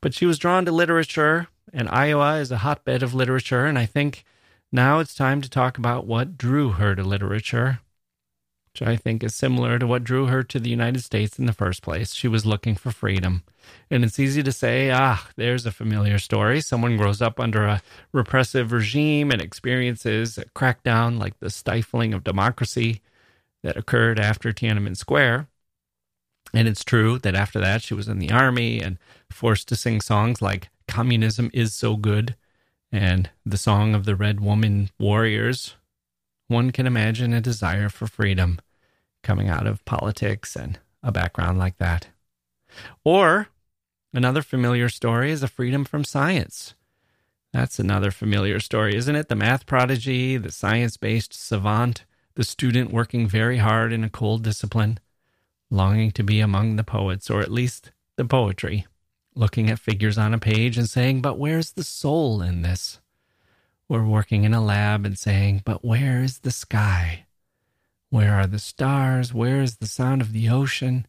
But 0.00 0.12
she 0.12 0.26
was 0.26 0.40
drawn 0.40 0.64
to 0.64 0.72
literature, 0.72 1.46
and 1.72 1.88
Iowa 1.88 2.38
is 2.38 2.50
a 2.50 2.58
hotbed 2.58 3.04
of 3.04 3.14
literature, 3.14 3.64
and 3.64 3.78
I 3.78 3.86
think 3.86 4.24
now 4.72 4.98
it's 4.98 5.14
time 5.14 5.40
to 5.40 5.48
talk 5.48 5.78
about 5.78 6.08
what 6.08 6.36
drew 6.36 6.70
her 6.70 6.96
to 6.96 7.04
literature 7.04 7.78
which 8.80 8.88
I 8.88 8.96
think 8.96 9.22
is 9.22 9.34
similar 9.34 9.78
to 9.78 9.86
what 9.86 10.04
drew 10.04 10.26
her 10.26 10.42
to 10.44 10.58
the 10.58 10.70
United 10.70 11.02
States 11.02 11.38
in 11.38 11.46
the 11.46 11.52
first 11.52 11.82
place. 11.82 12.14
She 12.14 12.28
was 12.28 12.46
looking 12.46 12.74
for 12.74 12.90
freedom. 12.90 13.42
And 13.90 14.04
it's 14.04 14.18
easy 14.18 14.42
to 14.42 14.52
say, 14.52 14.90
ah, 14.90 15.28
there's 15.36 15.66
a 15.66 15.72
familiar 15.72 16.18
story. 16.18 16.60
Someone 16.60 16.96
grows 16.96 17.20
up 17.20 17.38
under 17.38 17.64
a 17.64 17.82
repressive 18.12 18.72
regime 18.72 19.30
and 19.30 19.40
experiences 19.40 20.38
a 20.38 20.46
crackdown 20.46 21.18
like 21.18 21.38
the 21.38 21.50
stifling 21.50 22.14
of 22.14 22.24
democracy 22.24 23.02
that 23.62 23.76
occurred 23.76 24.18
after 24.18 24.52
Tiananmen 24.52 24.96
Square. 24.96 25.48
And 26.54 26.66
it's 26.66 26.84
true 26.84 27.18
that 27.18 27.34
after 27.34 27.60
that, 27.60 27.82
she 27.82 27.94
was 27.94 28.08
in 28.08 28.18
the 28.18 28.32
army 28.32 28.80
and 28.80 28.98
forced 29.30 29.68
to 29.68 29.76
sing 29.76 30.00
songs 30.00 30.40
like 30.40 30.70
Communism 30.88 31.50
is 31.52 31.74
So 31.74 31.96
Good 31.96 32.34
and 32.90 33.30
the 33.44 33.58
Song 33.58 33.94
of 33.94 34.04
the 34.04 34.16
Red 34.16 34.40
Woman 34.40 34.90
Warriors, 34.98 35.76
one 36.48 36.72
can 36.72 36.86
imagine 36.86 37.32
a 37.32 37.40
desire 37.40 37.88
for 37.88 38.08
freedom 38.08 38.58
coming 39.22 39.48
out 39.48 39.66
of 39.66 39.84
politics 39.84 40.56
and 40.56 40.78
a 41.02 41.12
background 41.12 41.58
like 41.58 41.78
that. 41.78 42.08
Or 43.04 43.48
another 44.12 44.42
familiar 44.42 44.88
story 44.88 45.30
is 45.30 45.42
a 45.42 45.48
freedom 45.48 45.84
from 45.84 46.04
science. 46.04 46.74
That's 47.52 47.78
another 47.78 48.10
familiar 48.10 48.60
story, 48.60 48.94
isn't 48.94 49.16
it? 49.16 49.28
The 49.28 49.34
math 49.34 49.66
prodigy, 49.66 50.36
the 50.36 50.52
science 50.52 50.96
based 50.96 51.32
savant, 51.32 52.04
the 52.34 52.44
student 52.44 52.92
working 52.92 53.26
very 53.26 53.58
hard 53.58 53.92
in 53.92 54.04
a 54.04 54.10
cold 54.10 54.44
discipline, 54.44 54.98
longing 55.68 56.12
to 56.12 56.22
be 56.22 56.40
among 56.40 56.76
the 56.76 56.84
poets, 56.84 57.28
or 57.28 57.40
at 57.40 57.50
least 57.50 57.90
the 58.16 58.24
poetry, 58.24 58.86
looking 59.34 59.68
at 59.68 59.80
figures 59.80 60.16
on 60.16 60.32
a 60.32 60.38
page 60.38 60.78
and 60.78 60.88
saying, 60.88 61.22
But 61.22 61.38
where's 61.38 61.72
the 61.72 61.84
soul 61.84 62.40
in 62.40 62.62
this? 62.62 63.00
We're 63.88 64.04
working 64.04 64.44
in 64.44 64.54
a 64.54 64.62
lab 64.62 65.04
and 65.04 65.18
saying, 65.18 65.62
But 65.64 65.84
where 65.84 66.22
is 66.22 66.38
the 66.38 66.52
sky? 66.52 67.26
Where 68.10 68.34
are 68.34 68.46
the 68.48 68.58
stars? 68.58 69.32
Where 69.32 69.62
is 69.62 69.76
the 69.76 69.86
sound 69.86 70.20
of 70.20 70.32
the 70.32 70.48
ocean? 70.48 71.06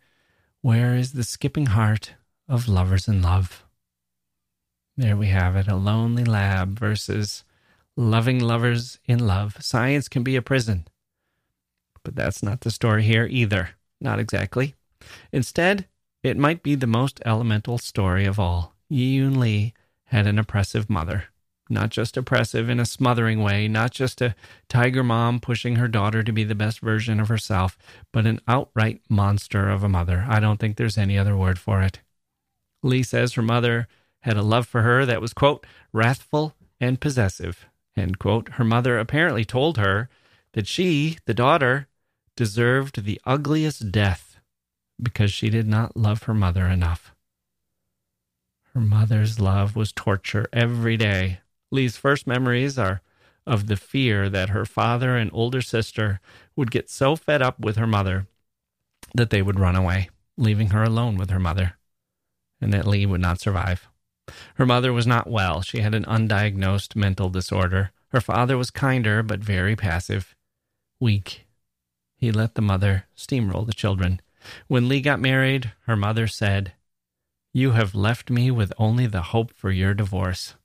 Where 0.61 0.95
is 0.95 1.13
the 1.13 1.23
skipping 1.23 1.67
heart 1.67 2.13
of 2.47 2.67
lovers 2.67 3.07
in 3.07 3.23
love? 3.23 3.65
There 4.95 5.17
we 5.17 5.27
have 5.27 5.55
it 5.55 5.67
a 5.67 5.75
lonely 5.75 6.23
lab 6.23 6.77
versus 6.77 7.43
loving 7.97 8.39
lovers 8.39 8.99
in 9.05 9.25
love. 9.25 9.57
Science 9.59 10.07
can 10.07 10.21
be 10.21 10.35
a 10.35 10.43
prison. 10.43 10.87
But 12.03 12.15
that's 12.15 12.43
not 12.43 12.61
the 12.61 12.69
story 12.69 13.01
here 13.01 13.27
either. 13.29 13.71
Not 13.99 14.19
exactly. 14.19 14.75
Instead, 15.31 15.87
it 16.21 16.37
might 16.37 16.61
be 16.61 16.75
the 16.75 16.85
most 16.85 17.19
elemental 17.25 17.79
story 17.79 18.25
of 18.25 18.39
all. 18.39 18.75
Yiyun 18.91 19.37
Li 19.37 19.73
had 20.05 20.27
an 20.27 20.37
oppressive 20.37 20.87
mother 20.87 21.25
not 21.71 21.89
just 21.89 22.17
oppressive 22.17 22.69
in 22.69 22.79
a 22.79 22.85
smothering 22.85 23.41
way, 23.41 23.67
not 23.67 23.91
just 23.91 24.21
a 24.21 24.35
tiger 24.69 25.03
mom 25.03 25.39
pushing 25.39 25.77
her 25.77 25.87
daughter 25.87 26.21
to 26.21 26.31
be 26.31 26.43
the 26.43 26.53
best 26.53 26.79
version 26.81 27.19
of 27.19 27.29
herself, 27.29 27.77
but 28.11 28.27
an 28.27 28.39
outright 28.47 29.01
monster 29.09 29.69
of 29.69 29.83
a 29.83 29.89
mother. 29.89 30.25
I 30.27 30.39
don't 30.39 30.59
think 30.59 30.75
there's 30.75 30.97
any 30.97 31.17
other 31.17 31.35
word 31.35 31.57
for 31.57 31.81
it. 31.81 32.01
Li 32.83 33.01
says 33.01 33.33
her 33.33 33.41
mother 33.41 33.87
had 34.21 34.37
a 34.37 34.43
love 34.43 34.67
for 34.67 34.81
her 34.81 35.05
that 35.05 35.21
was, 35.21 35.33
quote, 35.33 35.65
wrathful 35.93 36.53
and 36.79 36.99
possessive, 36.99 37.65
end 37.95 38.19
quote. 38.19 38.49
Her 38.53 38.63
mother 38.63 38.99
apparently 38.99 39.45
told 39.45 39.77
her 39.77 40.09
that 40.53 40.67
she, 40.67 41.17
the 41.25 41.33
daughter, 41.33 41.87
deserved 42.35 43.03
the 43.03 43.19
ugliest 43.25 43.91
death 43.91 44.39
because 45.01 45.31
she 45.31 45.49
did 45.49 45.67
not 45.67 45.97
love 45.97 46.23
her 46.23 46.33
mother 46.33 46.67
enough. 46.67 47.13
Her 48.73 48.81
mother's 48.81 49.39
love 49.39 49.75
was 49.75 49.91
torture 49.91 50.47
every 50.53 50.97
day 50.97 51.39
Li's 51.71 51.97
first 51.97 52.27
memories 52.27 52.77
are 52.77 53.01
of 53.47 53.67
the 53.67 53.77
fear 53.77 54.29
that 54.29 54.49
her 54.49 54.65
father 54.65 55.15
and 55.15 55.31
older 55.33 55.61
sister 55.61 56.19
would 56.55 56.69
get 56.69 56.89
so 56.89 57.15
fed 57.15 57.41
up 57.41 57.59
with 57.59 57.77
her 57.77 57.87
mother 57.87 58.27
that 59.15 59.29
they 59.29 59.41
would 59.41 59.59
run 59.59 59.75
away, 59.75 60.09
leaving 60.37 60.69
her 60.69 60.83
alone 60.83 61.17
with 61.17 61.29
her 61.29 61.39
mother, 61.39 61.77
and 62.59 62.71
that 62.73 62.87
Li 62.87 63.05
would 63.05 63.21
not 63.21 63.39
survive. 63.39 63.87
Her 64.55 64.65
mother 64.65 64.93
was 64.93 65.07
not 65.07 65.29
well. 65.29 65.61
She 65.61 65.79
had 65.79 65.95
an 65.95 66.05
undiagnosed 66.05 66.95
mental 66.95 67.29
disorder. 67.29 67.91
Her 68.09 68.21
father 68.21 68.57
was 68.57 68.71
kinder, 68.71 69.23
but 69.23 69.39
very 69.39 69.75
passive, 69.75 70.35
weak. 70.99 71.45
He 72.15 72.31
let 72.31 72.55
the 72.55 72.61
mother 72.61 73.05
steamroll 73.17 73.65
the 73.65 73.73
children. 73.73 74.21
When 74.67 74.87
Li 74.87 75.01
got 75.01 75.19
married, 75.19 75.73
her 75.87 75.95
mother 75.95 76.27
said, 76.27 76.73
You 77.53 77.71
have 77.71 77.95
left 77.95 78.29
me 78.29 78.51
with 78.51 78.73
only 78.77 79.07
the 79.07 79.21
hope 79.23 79.53
for 79.53 79.71
your 79.71 79.93
divorce. 79.93 80.55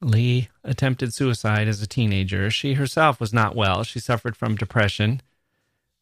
Li 0.00 0.48
attempted 0.62 1.12
suicide 1.12 1.66
as 1.66 1.82
a 1.82 1.86
teenager. 1.86 2.50
She 2.50 2.74
herself 2.74 3.20
was 3.20 3.32
not 3.32 3.56
well. 3.56 3.82
She 3.82 3.98
suffered 3.98 4.36
from 4.36 4.56
depression, 4.56 5.22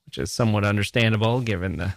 which 0.05 0.19
is 0.19 0.31
somewhat 0.31 0.65
understandable 0.65 1.41
given 1.41 1.79
the 1.79 1.95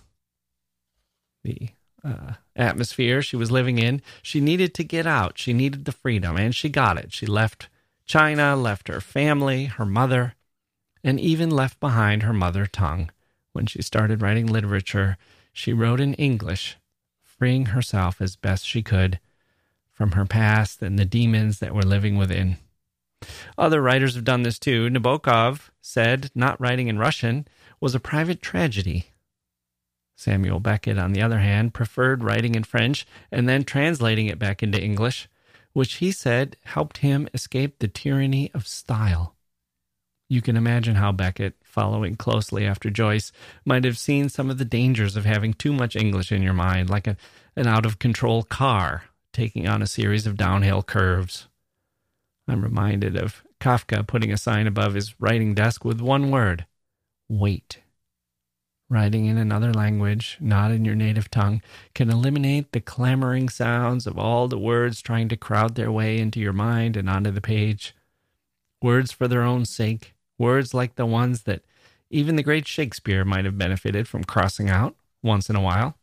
the 1.44 1.70
uh, 2.04 2.34
atmosphere 2.56 3.22
she 3.22 3.36
was 3.36 3.52
living 3.52 3.78
in. 3.78 4.02
She 4.22 4.40
needed 4.40 4.74
to 4.76 4.84
get 4.84 5.06
out. 5.06 5.38
She 5.38 5.54
needed 5.54 5.86
the 5.86 5.92
freedom, 5.92 6.38
and 6.38 6.56
she 6.56 6.70
got 6.70 6.98
it. 6.98 7.14
She 7.14 7.26
left 7.26 7.70
China, 8.06 8.56
left 8.56 8.88
her 8.88 9.02
family, 9.02 9.66
her 9.66 9.86
mother, 9.86 10.36
and 11.04 11.20
even 11.20 11.50
left 11.50 11.80
behind 11.80 12.24
her 12.24 12.34
mother 12.34 12.66
tongue. 12.66 13.12
When 13.52 13.66
she 13.66 13.82
started 13.82 14.22
writing 14.22 14.48
literature, 14.48 15.18
she 15.52 15.74
wrote 15.74 16.00
in 16.00 16.14
English, 16.16 16.78
freeing 17.22 17.68
herself 17.68 18.22
as 18.22 18.36
best 18.36 18.66
she 18.66 18.82
could 18.82 19.20
from 20.00 20.14
her 20.14 20.26
past 20.26 20.82
and 20.82 20.98
the 20.98 21.04
demons 21.04 21.60
that 21.60 21.76
were 21.76 21.84
living 21.84 22.16
within. 22.16 22.56
Other 23.58 23.82
writers 23.82 24.16
have 24.16 24.24
done 24.24 24.44
this 24.44 24.58
too. 24.58 24.90
Nabokov 24.90 25.72
said 25.82 26.32
not 26.34 26.60
writing 26.60 26.88
in 26.88 26.98
Russian 26.98 27.46
was 27.82 27.94
a 27.94 28.00
private 28.00 28.42
tragedy. 28.42 29.08
Samuel 30.16 30.62
Beckett, 30.62 30.98
on 30.98 31.12
the 31.12 31.22
other 31.22 31.40
hand, 31.40 31.74
preferred 31.74 32.24
writing 32.24 32.56
in 32.56 32.64
French 32.64 33.06
and 33.30 33.48
then 33.48 33.66
translating 33.66 34.28
it 34.28 34.40
back 34.40 34.64
into 34.64 34.82
English, 34.82 35.28
which 35.74 35.96
he 35.96 36.14
said 36.14 36.56
helped 36.64 37.00
him 37.00 37.28
escape 37.34 37.80
the 37.80 37.90
tyranny 37.90 38.50
of 38.54 38.68
style. 38.68 39.36
You 40.30 40.42
can 40.42 40.56
imagine 40.56 40.96
how 40.96 41.12
Beckett, 41.12 41.56
following 41.62 42.16
closely 42.16 42.66
after 42.66 42.90
Joyce, 42.90 43.34
might 43.66 43.84
have 43.84 43.98
seen 43.98 44.30
some 44.30 44.50
of 44.50 44.60
the 44.60 44.66
dangers 44.66 45.18
of 45.18 45.26
having 45.26 45.54
too 45.54 45.74
much 45.74 45.98
English 45.98 46.32
in 46.32 46.42
your 46.42 46.54
mind, 46.54 46.90
like 46.90 47.08
a, 47.08 47.18
an 47.58 47.68
out 47.68 47.86
of 47.86 48.00
control 48.00 48.44
car 48.44 49.04
taking 49.40 49.70
on 49.70 49.82
a 49.82 49.88
series 49.88 50.28
of 50.28 50.36
downhill 50.36 50.84
curves. 50.84 51.48
I'm 52.46 52.62
reminded 52.62 53.16
of 53.16 53.42
Kafka 53.62 54.06
putting 54.06 54.34
a 54.34 54.38
sign 54.38 54.68
above 54.68 54.96
his 54.96 55.18
writing 55.18 55.54
desk 55.54 55.86
with 55.86 56.02
one 56.02 56.30
word 56.30 56.66
wait. 57.30 57.80
Writing 58.90 59.28
in 59.28 59.38
another 59.38 59.74
language, 59.74 60.36
not 60.42 60.72
in 60.72 60.84
your 60.84 60.96
native 60.96 61.32
tongue, 61.32 61.62
can 61.96 62.10
eliminate 62.10 62.74
the 62.74 62.82
clamoring 62.82 63.48
sounds 63.48 64.06
of 64.06 64.20
all 64.20 64.50
the 64.50 64.60
words 64.60 65.02
trying 65.02 65.30
to 65.30 65.38
crowd 65.38 65.76
their 65.76 65.92
way 65.92 66.18
into 66.18 66.42
your 66.42 66.52
mind 66.52 66.98
and 66.98 67.10
onto 67.10 67.32
the 67.32 67.40
page. 67.40 67.96
Words 68.82 69.14
for 69.14 69.30
their 69.30 69.44
own 69.44 69.64
sake, 69.64 70.16
words 70.38 70.74
like 70.74 70.96
the 70.96 71.06
ones 71.06 71.44
that 71.44 71.62
even 72.10 72.36
the 72.36 72.44
great 72.44 72.68
Shakespeare 72.68 73.24
might 73.24 73.46
have 73.46 73.58
benefited 73.58 74.06
from 74.06 74.26
crossing 74.26 74.70
out 74.70 74.98
once 75.24 75.50
in 75.50 75.56
a 75.56 75.62
while. 75.62 75.96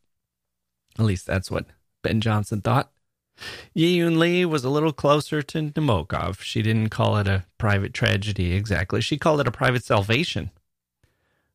At 0.99 1.05
least 1.05 1.27
that's 1.27 1.51
what 1.51 1.67
Ben 2.03 2.23
Jonson 2.23 2.63
thought. 2.63 2.91
Yiyun 3.75 4.19
Li 4.19 4.45
was 4.45 4.65
a 4.65 4.71
little 4.71 4.93
closer 4.93 5.43
to 5.43 5.71
Nabokov. 5.71 6.41
She 6.41 6.63
didn't 6.63 6.89
call 6.89 7.17
it 7.19 7.29
a 7.29 7.45
private 7.59 7.93
tragedy 7.93 8.55
exactly. 8.55 9.01
She 9.01 9.19
called 9.19 9.41
it 9.41 9.49
a 9.49 9.53
private 9.53 9.85
salvation. 9.85 10.51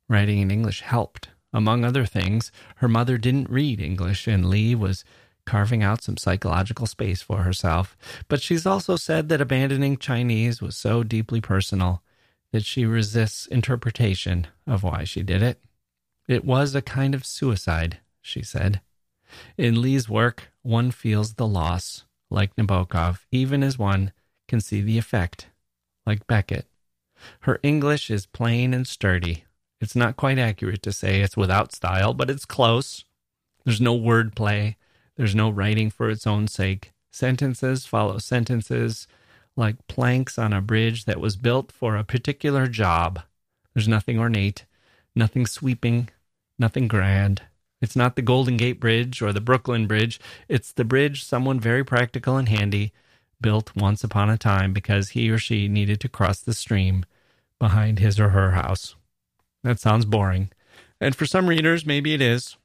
Writing 0.07 0.39
in 0.39 0.51
English 0.51 0.81
helped. 0.81 1.29
Among 1.53 1.83
other 1.83 2.05
things, 2.05 2.51
her 2.77 2.87
mother 2.87 3.17
didn't 3.17 3.49
read 3.49 3.81
English, 3.81 4.27
and 4.27 4.49
Li 4.49 4.73
was 4.75 5.03
carving 5.45 5.83
out 5.83 6.03
some 6.03 6.17
psychological 6.17 6.85
space 6.85 7.21
for 7.21 7.41
herself. 7.43 7.97
But 8.27 8.41
she's 8.41 8.65
also 8.65 8.95
said 8.95 9.27
that 9.29 9.41
abandoning 9.41 9.97
Chinese 9.97 10.61
was 10.61 10.77
so 10.77 11.03
deeply 11.03 11.41
personal 11.41 12.03
that 12.51 12.65
she 12.65 12.85
resists 12.85 13.47
interpretation 13.47 14.47
of 14.67 14.83
why 14.83 15.03
she 15.03 15.23
did 15.23 15.41
it. 15.41 15.59
It 16.27 16.45
was 16.45 16.75
a 16.75 16.81
kind 16.81 17.15
of 17.15 17.25
suicide, 17.25 17.99
she 18.21 18.43
said. 18.43 18.81
In 19.57 19.81
Li's 19.81 20.07
work, 20.07 20.50
one 20.63 20.91
feels 20.91 21.33
the 21.33 21.47
loss, 21.47 22.05
like 22.29 22.55
Nabokov, 22.55 23.19
even 23.31 23.63
as 23.63 23.77
one 23.77 24.11
can 24.47 24.61
see 24.61 24.81
the 24.81 24.97
effect, 24.97 25.47
like 26.05 26.27
Beckett. 26.27 26.67
Her 27.41 27.59
English 27.63 28.09
is 28.09 28.25
plain 28.25 28.73
and 28.73 28.87
sturdy, 28.87 29.45
it's 29.81 29.95
not 29.95 30.15
quite 30.15 30.37
accurate 30.37 30.83
to 30.83 30.93
say 30.93 31.21
it's 31.21 31.35
without 31.35 31.73
style, 31.73 32.13
but 32.13 32.29
it's 32.29 32.45
close. 32.45 33.03
There's 33.65 33.81
no 33.81 33.97
wordplay. 33.97 34.75
There's 35.17 35.33
no 35.33 35.49
writing 35.49 35.89
for 35.89 36.09
its 36.09 36.27
own 36.27 36.47
sake. 36.47 36.93
Sentences 37.11 37.85
follow 37.85 38.19
sentences 38.19 39.07
like 39.57 39.87
planks 39.87 40.37
on 40.37 40.53
a 40.53 40.61
bridge 40.61 41.05
that 41.05 41.19
was 41.19 41.35
built 41.35 41.71
for 41.71 41.95
a 41.97 42.03
particular 42.03 42.67
job. 42.67 43.21
There's 43.73 43.87
nothing 43.87 44.19
ornate, 44.19 44.65
nothing 45.15 45.47
sweeping, 45.47 46.09
nothing 46.59 46.87
grand. 46.87 47.41
It's 47.81 47.95
not 47.95 48.15
the 48.15 48.21
Golden 48.21 48.57
Gate 48.57 48.79
Bridge 48.79 49.21
or 49.21 49.33
the 49.33 49.41
Brooklyn 49.41 49.87
Bridge. 49.87 50.19
It's 50.47 50.71
the 50.71 50.85
bridge 50.85 51.23
someone 51.23 51.59
very 51.59 51.83
practical 51.83 52.37
and 52.37 52.47
handy 52.47 52.93
built 53.41 53.75
once 53.75 54.03
upon 54.03 54.29
a 54.29 54.37
time 54.37 54.71
because 54.71 55.09
he 55.09 55.29
or 55.29 55.37
she 55.37 55.67
needed 55.67 55.99
to 56.01 56.09
cross 56.09 56.39
the 56.39 56.53
stream 56.53 57.05
behind 57.59 57.99
his 57.99 58.19
or 58.19 58.29
her 58.29 58.51
house. 58.51 58.95
That 59.63 59.79
sounds 59.79 60.05
boring. 60.05 60.51
And 60.99 61.15
for 61.15 61.25
some 61.25 61.47
readers, 61.47 61.85
maybe 61.85 62.13
it 62.13 62.21
is. 62.21 62.55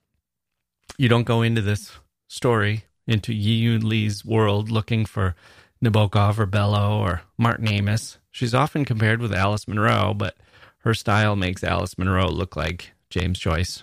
You 0.99 1.09
don't 1.09 1.25
go 1.25 1.43
into 1.43 1.63
this 1.63 1.93
story, 2.29 2.85
into 3.07 3.33
Yiyun 3.33 3.83
Li's 3.83 4.25
world, 4.25 4.71
looking 4.71 5.07
for 5.07 5.35
Nabokov 5.83 6.39
or 6.39 6.47
Bellow 6.47 6.99
or 6.99 7.23
Martin 7.39 7.69
Amis. 7.69 8.19
She's 8.31 8.55
often 8.55 8.85
compared 8.85 9.21
with 9.21 9.35
Alice 9.35 9.67
Munro, 9.67 10.15
but 10.15 10.37
her 10.79 10.95
style 10.95 11.37
makes 11.37 11.65
Alice 11.65 11.99
Munro 11.99 12.29
look 12.29 12.57
like 12.57 12.93
James 13.11 13.39
Joyce. 13.39 13.83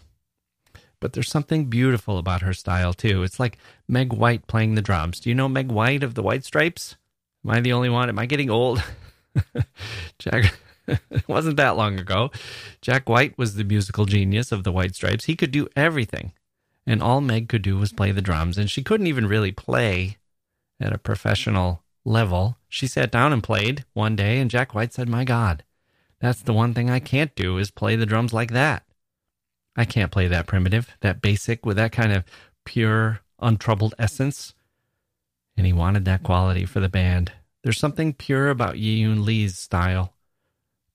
But 1.03 1.12
there's 1.12 1.29
something 1.29 1.65
beautiful 1.65 2.17
about 2.17 2.43
her 2.43 2.53
style, 2.53 2.93
too. 2.93 3.24
It's 3.24 3.38
like 3.38 3.57
Meg 3.89 4.13
White 4.13 4.48
playing 4.48 4.75
the 4.75 4.81
drums. 4.81 5.19
Do 5.19 5.27
you 5.27 5.36
know 5.36 5.50
Meg 5.50 5.69
White 5.69 6.01
of 6.01 6.15
the 6.15 6.24
White 6.24 6.45
Stripes? 6.45 6.95
Am 7.43 7.51
I 7.51 7.60
the 7.60 7.74
only 7.74 7.89
one? 7.89 8.07
Am 8.07 8.17
I 8.17 8.25
getting 8.25 8.50
old? 8.50 8.81
Jack, 10.17 10.57
it 10.87 11.01
wasn't 11.27 11.57
that 11.57 11.75
long 11.75 12.00
ago. 12.00 12.31
Jack 12.81 13.09
White 13.09 13.37
was 13.37 13.55
the 13.55 13.66
musical 13.66 14.05
genius 14.05 14.53
of 14.53 14.63
the 14.63 14.72
White 14.72 14.96
Stripes. 14.96 15.25
He 15.25 15.35
could 15.35 15.51
do 15.51 15.68
everything. 15.75 16.31
And 16.87 17.03
all 17.03 17.20
Meg 17.20 17.50
could 17.50 17.63
do 17.63 17.77
was 17.77 17.92
play 17.92 18.13
the 18.13 18.22
drums. 18.22 18.57
And 18.57 18.72
she 18.72 18.81
couldn't 18.81 19.07
even 19.07 19.27
really 19.27 19.51
play 19.51 20.20
at 20.79 20.94
a 20.94 20.98
professional 20.98 21.83
level. 22.05 22.55
She 22.70 22.87
sat 22.87 23.11
down 23.11 23.33
and 23.33 23.44
played 23.44 23.83
one 23.92 24.16
day, 24.16 24.39
and 24.39 24.50
Jack 24.50 24.74
White 24.74 24.94
said, 24.94 25.09
My 25.09 25.25
God, 25.25 25.66
that's 26.22 26.42
the 26.42 26.53
one 26.53 26.74
thing 26.74 26.89
I 26.89 27.01
can't 27.01 27.35
do 27.35 27.57
is 27.57 27.72
play 27.72 27.98
the 27.98 28.05
drums 28.05 28.31
like 28.31 28.51
that. 28.51 28.85
I 29.75 29.86
can't 29.86 30.12
play 30.12 30.27
that 30.27 30.48
primitive, 30.48 30.96
that 31.01 31.22
basic, 31.22 31.66
with 31.66 31.77
that 31.77 31.92
kind 31.92 32.12
of 32.12 32.24
pure, 32.66 33.22
untroubled 33.40 33.96
essence. 33.98 34.53
And 35.57 35.66
he 35.66 35.74
wanted 35.74 36.05
that 36.05 36.24
quality 36.24 36.66
for 36.66 36.79
the 36.79 36.90
band. 36.90 37.31
There's 37.64 37.77
something 37.77 38.14
pure 38.14 38.50
about 38.50 38.75
Yiyun 38.75 39.24
Li's 39.24 39.57
style 39.57 40.14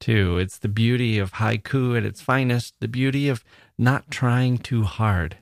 too. 0.00 0.38
It's 0.38 0.58
the 0.58 0.68
beauty 0.68 1.18
of 1.18 1.34
haiku 1.34 1.96
at 1.96 2.04
its 2.04 2.20
finest, 2.20 2.74
the 2.80 2.88
beauty 2.88 3.28
of 3.28 3.44
not 3.76 4.10
trying 4.10 4.58
too 4.58 4.84
hard. 4.84 5.38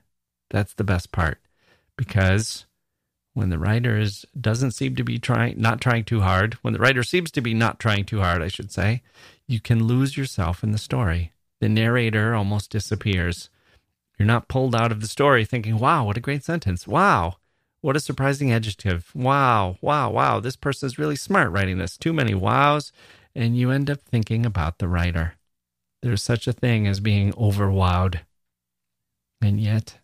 That's 0.50 0.74
the 0.74 0.84
best 0.84 1.12
part. 1.12 1.38
Because 1.96 2.66
when 3.34 3.50
the 3.50 3.58
writer 3.58 3.98
is 3.98 4.24
doesn't 4.38 4.70
seem 4.72 4.96
to 4.96 5.04
be 5.04 5.18
trying 5.18 5.60
not 5.60 5.80
trying 5.80 6.04
too 6.04 6.20
hard, 6.20 6.54
when 6.62 6.72
the 6.72 6.78
writer 6.78 7.02
seems 7.02 7.30
to 7.32 7.40
be 7.40 7.54
not 7.54 7.78
trying 7.78 8.04
too 8.04 8.20
hard, 8.20 8.42
I 8.42 8.48
should 8.48 8.72
say, 8.72 9.02
you 9.46 9.60
can 9.60 9.84
lose 9.84 10.16
yourself 10.16 10.62
in 10.62 10.72
the 10.72 10.78
story. 10.78 11.32
The 11.60 11.68
narrator 11.68 12.34
almost 12.34 12.70
disappears. 12.70 13.50
You're 14.18 14.26
not 14.26 14.48
pulled 14.48 14.74
out 14.74 14.92
of 14.92 15.00
the 15.00 15.08
story 15.08 15.44
thinking, 15.44 15.78
wow, 15.78 16.04
what 16.04 16.16
a 16.16 16.20
great 16.20 16.44
sentence. 16.44 16.86
Wow, 16.86 17.36
what 17.80 17.96
a 17.96 18.00
surprising 18.00 18.52
adjective. 18.52 19.10
Wow, 19.14 19.76
wow, 19.80 20.10
wow. 20.10 20.40
This 20.40 20.56
person 20.56 20.86
is 20.86 20.98
really 20.98 21.16
smart 21.16 21.50
writing 21.50 21.78
this. 21.78 21.96
Too 21.96 22.12
many 22.12 22.34
wows 22.34 22.92
and 23.36 23.56
you 23.56 23.70
end 23.70 23.90
up 23.90 24.00
thinking 24.00 24.46
about 24.46 24.78
the 24.78 24.88
writer. 24.88 25.34
There's 26.02 26.22
such 26.22 26.48
a 26.48 26.52
thing 26.52 26.86
as 26.86 27.00
being 27.00 27.34
overwowed. 27.36 28.22
And 29.42 29.60
yet, 29.60 29.98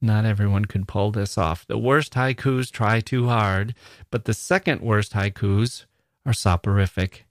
not 0.00 0.24
everyone 0.24 0.64
could 0.64 0.88
pull 0.88 1.10
this 1.10 1.36
off. 1.36 1.66
The 1.66 1.78
worst 1.78 2.14
haikus 2.14 2.70
try 2.70 3.00
too 3.00 3.28
hard, 3.28 3.74
but 4.10 4.24
the 4.24 4.32
second 4.32 4.80
worst 4.80 5.12
haikus 5.12 5.84
are 6.24 6.32
soporific. 6.32 7.26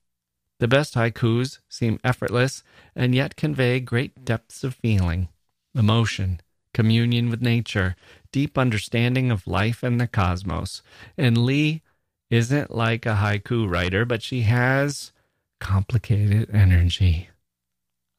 The 0.63 0.69
best 0.69 0.93
haikus 0.93 1.59
seem 1.67 1.99
effortless 2.05 2.63
and 2.95 3.13
yet 3.13 3.35
convey 3.35 3.81
great 3.81 4.23
depths 4.23 4.63
of 4.63 4.75
feeling, 4.75 5.27
emotion, 5.75 6.39
communion 6.73 7.29
with 7.29 7.41
nature, 7.41 7.97
deep 8.31 8.57
understanding 8.57 9.29
of 9.29 9.45
life 9.45 9.83
and 9.83 9.99
the 9.99 10.07
cosmos. 10.07 10.81
And 11.17 11.37
Li 11.37 11.81
isn't 12.29 12.73
like 12.73 13.05
a 13.05 13.15
haiku 13.15 13.69
writer, 13.69 14.05
but 14.05 14.23
she 14.23 14.43
has 14.43 15.11
complicated 15.59 16.49
energy. 16.55 17.27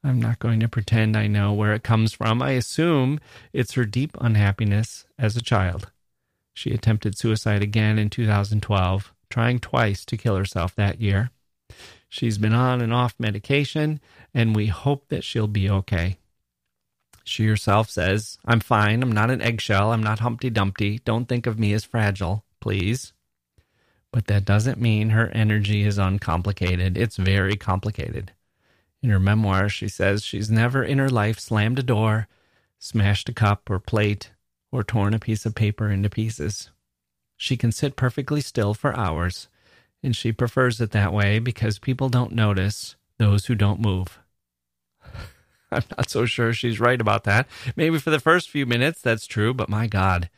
I'm 0.04 0.20
not 0.20 0.38
going 0.38 0.60
to 0.60 0.68
pretend 0.68 1.16
I 1.16 1.28
know 1.28 1.54
where 1.54 1.72
it 1.72 1.82
comes 1.82 2.12
from. 2.12 2.42
I 2.42 2.50
assume 2.50 3.20
it's 3.54 3.72
her 3.72 3.86
deep 3.86 4.18
unhappiness 4.20 5.06
as 5.18 5.34
a 5.34 5.42
child. 5.42 5.90
She 6.52 6.72
attempted 6.74 7.16
suicide 7.16 7.62
again 7.62 7.98
in 7.98 8.10
2012, 8.10 9.14
trying 9.30 9.60
twice 9.60 10.04
to 10.04 10.18
kill 10.18 10.36
herself 10.36 10.74
that 10.74 11.00
year. 11.00 11.30
She's 12.14 12.38
been 12.38 12.54
on 12.54 12.80
and 12.80 12.94
off 12.94 13.16
medication, 13.18 13.98
and 14.32 14.54
we 14.54 14.66
hope 14.66 15.08
that 15.08 15.24
she'll 15.24 15.48
be 15.48 15.68
okay. 15.68 16.16
She 17.24 17.44
herself 17.44 17.90
says, 17.90 18.38
I'm 18.44 18.60
fine. 18.60 19.02
I'm 19.02 19.10
not 19.10 19.32
an 19.32 19.42
eggshell. 19.42 19.90
I'm 19.90 20.04
not 20.04 20.20
Humpty 20.20 20.48
Dumpty. 20.48 21.00
Don't 21.00 21.28
think 21.28 21.48
of 21.48 21.58
me 21.58 21.72
as 21.72 21.82
fragile, 21.82 22.44
please. 22.60 23.12
But 24.12 24.28
that 24.28 24.44
doesn't 24.44 24.80
mean 24.80 25.10
her 25.10 25.28
energy 25.30 25.82
is 25.82 25.98
uncomplicated. 25.98 26.96
It's 26.96 27.16
very 27.16 27.56
complicated. 27.56 28.30
In 29.02 29.10
her 29.10 29.18
memoir, 29.18 29.68
she 29.68 29.88
says 29.88 30.22
she's 30.22 30.48
never 30.48 30.84
in 30.84 30.98
her 30.98 31.10
life 31.10 31.40
slammed 31.40 31.80
a 31.80 31.82
door, 31.82 32.28
smashed 32.78 33.28
a 33.28 33.32
cup 33.32 33.68
or 33.68 33.80
plate, 33.80 34.30
or 34.70 34.84
torn 34.84 35.14
a 35.14 35.18
piece 35.18 35.44
of 35.44 35.56
paper 35.56 35.90
into 35.90 36.08
pieces. 36.08 36.70
She 37.36 37.56
can 37.56 37.72
sit 37.72 37.96
perfectly 37.96 38.40
still 38.40 38.72
for 38.72 38.96
hours, 38.96 39.48
and 40.04 40.14
she 40.14 40.30
prefers 40.32 40.80
it 40.80 40.90
that 40.90 41.12
way 41.12 41.38
because 41.38 41.78
people 41.78 42.08
don't 42.08 42.32
notice 42.32 42.94
those 43.18 43.46
who 43.46 43.54
don't 43.54 43.80
move. 43.80 44.18
I'm 45.72 45.82
not 45.96 46.10
so 46.10 46.26
sure 46.26 46.52
she's 46.52 46.78
right 46.78 47.00
about 47.00 47.24
that. 47.24 47.48
Maybe 47.74 47.98
for 47.98 48.10
the 48.10 48.20
first 48.20 48.50
few 48.50 48.66
minutes 48.66 49.00
that's 49.00 49.26
true, 49.26 49.54
but 49.54 49.70
my 49.70 49.86
God, 49.86 50.28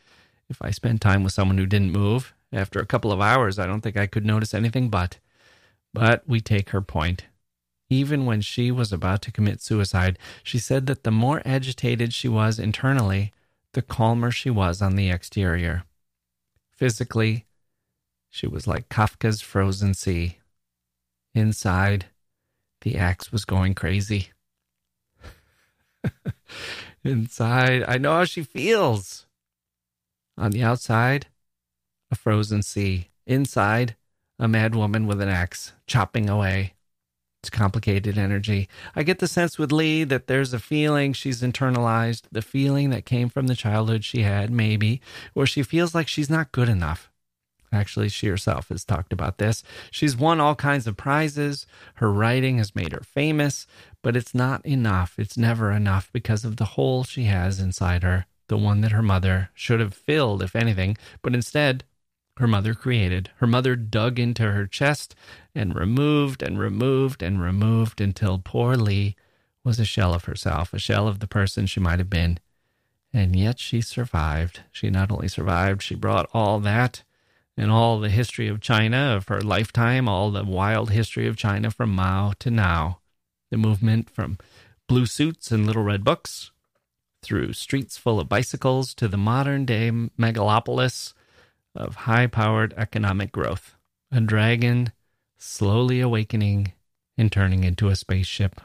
if 0.48 0.62
I 0.62 0.70
spend 0.70 1.00
time 1.00 1.24
with 1.24 1.32
someone 1.32 1.58
who 1.58 1.66
didn't 1.66 1.90
move, 1.90 2.32
after 2.52 2.78
a 2.78 2.86
couple 2.86 3.10
of 3.10 3.20
hours, 3.20 3.58
I 3.58 3.66
don't 3.66 3.80
think 3.80 3.96
I 3.96 4.06
could 4.06 4.24
notice 4.24 4.54
anything 4.54 4.88
but. 4.88 5.18
But 5.92 6.22
we 6.28 6.40
take 6.40 6.70
her 6.70 6.80
point. 6.80 7.24
Even 7.90 8.24
when 8.24 8.40
she 8.40 8.70
was 8.70 8.92
about 8.92 9.20
to 9.22 9.32
commit 9.32 9.60
suicide, 9.60 10.18
she 10.42 10.58
said 10.58 10.86
that 10.86 11.02
the 11.02 11.10
more 11.10 11.42
agitated 11.44 12.14
she 12.14 12.28
was 12.28 12.58
internally, 12.58 13.32
the 13.72 13.82
calmer 13.82 14.30
she 14.30 14.50
was 14.50 14.80
on 14.80 14.94
the 14.94 15.10
exterior. 15.10 15.84
Physically, 16.70 17.46
she 18.36 18.46
was 18.46 18.66
like 18.66 18.90
Kafka's 18.90 19.40
frozen 19.40 19.94
sea. 19.94 20.36
Inside, 21.34 22.04
the 22.82 22.98
axe 22.98 23.32
was 23.32 23.46
going 23.46 23.74
crazy. 23.74 24.28
Inside, 27.02 27.82
I 27.88 27.96
know 27.96 28.12
how 28.12 28.24
she 28.24 28.42
feels. 28.42 29.24
On 30.36 30.50
the 30.50 30.62
outside, 30.62 31.28
a 32.10 32.14
frozen 32.14 32.62
sea. 32.62 33.08
Inside, 33.26 33.96
a 34.38 34.46
mad 34.46 34.74
woman 34.74 35.06
with 35.06 35.22
an 35.22 35.30
axe 35.30 35.72
chopping 35.86 36.28
away. 36.28 36.74
It's 37.42 37.48
complicated 37.48 38.18
energy. 38.18 38.68
I 38.94 39.02
get 39.02 39.18
the 39.18 39.28
sense 39.28 39.58
with 39.58 39.72
Li 39.72 40.04
that 40.04 40.26
there's 40.26 40.52
a 40.52 40.58
feeling 40.58 41.14
she's 41.14 41.40
internalized, 41.40 42.24
the 42.30 42.42
feeling 42.42 42.90
that 42.90 43.06
came 43.06 43.30
from 43.30 43.46
the 43.46 43.56
childhood 43.56 44.04
she 44.04 44.24
had, 44.24 44.50
maybe, 44.50 45.00
where 45.32 45.46
she 45.46 45.62
feels 45.62 45.94
like 45.94 46.06
she's 46.06 46.28
not 46.28 46.52
good 46.52 46.68
enough. 46.68 47.10
Actually, 47.72 48.08
she 48.08 48.28
herself 48.28 48.68
has 48.68 48.84
talked 48.84 49.12
about 49.12 49.38
this. 49.38 49.62
She's 49.90 50.16
won 50.16 50.40
all 50.40 50.54
kinds 50.54 50.86
of 50.86 50.96
prizes. 50.96 51.66
Her 51.94 52.12
writing 52.12 52.58
has 52.58 52.74
made 52.74 52.92
her 52.92 53.02
famous, 53.02 53.66
but 54.02 54.16
it's 54.16 54.34
not 54.34 54.64
enough. 54.64 55.18
It's 55.18 55.36
never 55.36 55.70
enough 55.72 56.10
because 56.12 56.44
of 56.44 56.56
the 56.56 56.64
hole 56.64 57.04
she 57.04 57.24
has 57.24 57.60
inside 57.60 58.02
her, 58.02 58.26
the 58.48 58.56
one 58.56 58.80
that 58.82 58.92
her 58.92 59.02
mother 59.02 59.50
should 59.54 59.80
have 59.80 59.94
filled, 59.94 60.42
if 60.42 60.54
anything, 60.54 60.96
but 61.22 61.34
instead, 61.34 61.84
her 62.38 62.46
mother 62.46 62.74
created. 62.74 63.30
Her 63.36 63.46
mother 63.46 63.76
dug 63.76 64.18
into 64.18 64.52
her 64.52 64.66
chest 64.66 65.14
and 65.54 65.74
removed 65.74 66.42
and 66.42 66.58
removed 66.58 67.22
and 67.22 67.40
removed 67.40 68.00
until 68.00 68.38
poor 68.38 68.76
Li 68.76 69.16
was 69.64 69.80
a 69.80 69.84
shell 69.84 70.14
of 70.14 70.26
herself, 70.26 70.72
a 70.72 70.78
shell 70.78 71.08
of 71.08 71.20
the 71.20 71.26
person 71.26 71.66
she 71.66 71.80
might 71.80 71.98
have 71.98 72.10
been. 72.10 72.38
And 73.12 73.34
yet 73.34 73.58
she 73.58 73.80
survived. 73.80 74.60
She 74.70 74.90
not 74.90 75.10
only 75.10 75.28
survived, 75.28 75.82
she 75.82 75.94
brought 75.94 76.28
all 76.34 76.60
that 76.60 77.02
and 77.56 77.70
all 77.70 77.98
the 77.98 78.10
history 78.10 78.48
of 78.48 78.60
China 78.60 79.14
of 79.16 79.28
her 79.28 79.40
lifetime, 79.40 80.08
all 80.08 80.30
the 80.30 80.44
wild 80.44 80.90
history 80.90 81.26
of 81.26 81.36
China 81.36 81.70
from 81.70 81.94
Mao 81.94 82.32
to 82.38 82.50
now. 82.50 83.00
The 83.50 83.56
movement 83.56 84.10
from 84.10 84.38
blue 84.88 85.06
suits 85.06 85.50
and 85.50 85.66
little 85.66 85.82
red 85.82 86.04
books 86.04 86.50
through 87.22 87.52
streets 87.54 87.96
full 87.96 88.20
of 88.20 88.28
bicycles 88.28 88.94
to 88.94 89.08
the 89.08 89.16
modern 89.16 89.64
day 89.64 89.90
megalopolis 89.90 91.14
of 91.74 91.94
high 91.94 92.26
powered 92.26 92.74
economic 92.76 93.32
growth. 93.32 93.74
A 94.12 94.20
dragon 94.20 94.92
slowly 95.38 96.00
awakening 96.00 96.72
and 97.18 97.32
turning 97.32 97.64
into 97.64 97.88
a 97.88 97.96
spaceship. 97.96 98.60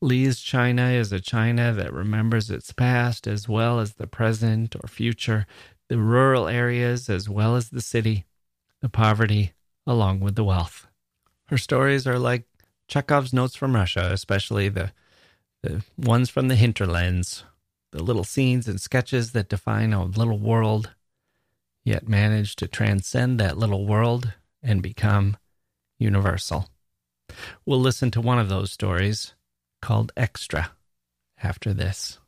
Li's 0.00 0.40
China 0.40 0.90
is 0.90 1.12
a 1.12 1.20
China 1.20 1.72
that 1.72 1.92
remembers 1.92 2.50
its 2.50 2.72
past 2.72 3.26
as 3.26 3.48
well 3.48 3.80
as 3.80 3.94
the 3.94 4.06
present 4.06 4.76
or 4.76 4.88
future, 4.88 5.46
the 5.88 5.98
rural 5.98 6.48
areas 6.48 7.08
as 7.08 7.28
well 7.28 7.56
as 7.56 7.70
the 7.70 7.80
city, 7.80 8.24
the 8.80 8.88
poverty 8.88 9.52
along 9.86 10.20
with 10.20 10.34
the 10.34 10.44
wealth. 10.44 10.86
Her 11.46 11.58
stories 11.58 12.06
are 12.06 12.18
like 12.18 12.44
Chekhov's 12.88 13.32
notes 13.32 13.54
from 13.54 13.74
Russia, 13.74 14.10
especially 14.12 14.68
the, 14.68 14.92
the 15.62 15.82
ones 15.96 16.28
from 16.28 16.48
the 16.48 16.56
hinterlands, 16.56 17.44
the 17.92 18.02
little 18.02 18.24
scenes 18.24 18.68
and 18.68 18.80
sketches 18.80 19.32
that 19.32 19.48
define 19.48 19.92
a 19.92 20.04
little 20.04 20.38
world, 20.38 20.90
yet 21.84 22.08
manage 22.08 22.56
to 22.56 22.66
transcend 22.66 23.38
that 23.38 23.58
little 23.58 23.86
world 23.86 24.32
and 24.62 24.82
become 24.82 25.36
universal. 25.98 26.68
We'll 27.64 27.80
listen 27.80 28.10
to 28.12 28.20
one 28.20 28.38
of 28.38 28.48
those 28.48 28.72
stories 28.72 29.34
called 29.80 30.12
Extra 30.16 30.72
after 31.42 31.72
this. 31.72 32.18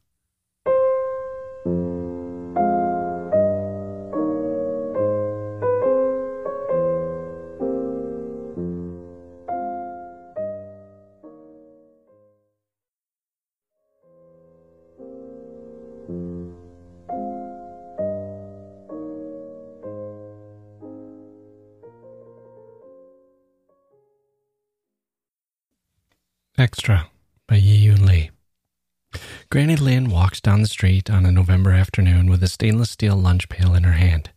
Down 30.48 30.62
the 30.62 30.66
street 30.66 31.10
on 31.10 31.26
a 31.26 31.30
November 31.30 31.72
afternoon 31.72 32.30
with 32.30 32.42
a 32.42 32.48
stainless 32.48 32.90
steel 32.90 33.16
lunch 33.16 33.50
pail 33.50 33.74
in 33.74 33.82
her 33.82 33.92
hand. 33.92 34.30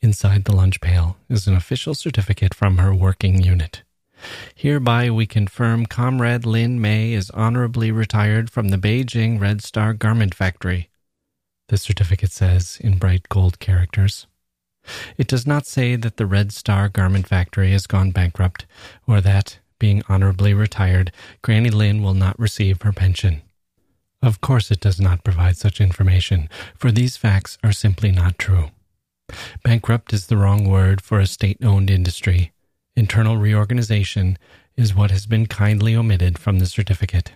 Inside 0.00 0.44
the 0.44 0.54
lunch 0.54 0.80
pail 0.80 1.16
is 1.28 1.48
an 1.48 1.56
official 1.56 1.96
certificate 1.96 2.54
from 2.54 2.78
her 2.78 2.94
working 2.94 3.42
unit. 3.42 3.82
Hereby 4.54 5.10
we 5.10 5.26
confirm 5.26 5.86
Comrade 5.86 6.46
Lin 6.46 6.80
Mei 6.80 7.12
is 7.12 7.28
honorably 7.30 7.90
retired 7.90 8.50
from 8.50 8.68
the 8.68 8.76
Beijing 8.76 9.40
Red 9.40 9.64
Star 9.64 9.92
Garment 9.94 10.32
Factory. 10.32 10.90
The 11.66 11.76
certificate 11.76 12.30
says 12.30 12.78
in 12.80 12.98
bright 12.98 13.28
gold 13.28 13.58
characters. 13.58 14.28
It 15.18 15.26
does 15.26 15.44
not 15.44 15.66
say 15.66 15.96
that 15.96 16.18
the 16.18 16.26
Red 16.26 16.52
Star 16.52 16.88
Garment 16.88 17.26
Factory 17.26 17.72
has 17.72 17.88
gone 17.88 18.12
bankrupt 18.12 18.64
or 19.08 19.20
that, 19.20 19.58
being 19.80 20.04
honorably 20.08 20.54
retired, 20.54 21.10
Granny 21.42 21.70
Lin 21.70 22.00
will 22.00 22.14
not 22.14 22.38
receive 22.38 22.80
her 22.82 22.92
pension. 22.92 23.42
Of 24.22 24.40
course, 24.40 24.70
it 24.70 24.80
does 24.80 25.00
not 25.00 25.24
provide 25.24 25.56
such 25.56 25.80
information, 25.80 26.48
for 26.76 26.92
these 26.92 27.16
facts 27.16 27.58
are 27.64 27.72
simply 27.72 28.12
not 28.12 28.38
true. 28.38 28.70
Bankrupt 29.64 30.12
is 30.12 30.26
the 30.26 30.36
wrong 30.36 30.68
word 30.68 31.00
for 31.00 31.18
a 31.18 31.26
state 31.26 31.58
owned 31.64 31.90
industry. 31.90 32.52
Internal 32.94 33.36
reorganization 33.36 34.38
is 34.76 34.94
what 34.94 35.10
has 35.10 35.26
been 35.26 35.46
kindly 35.46 35.96
omitted 35.96 36.38
from 36.38 36.58
the 36.58 36.66
certificate. 36.66 37.32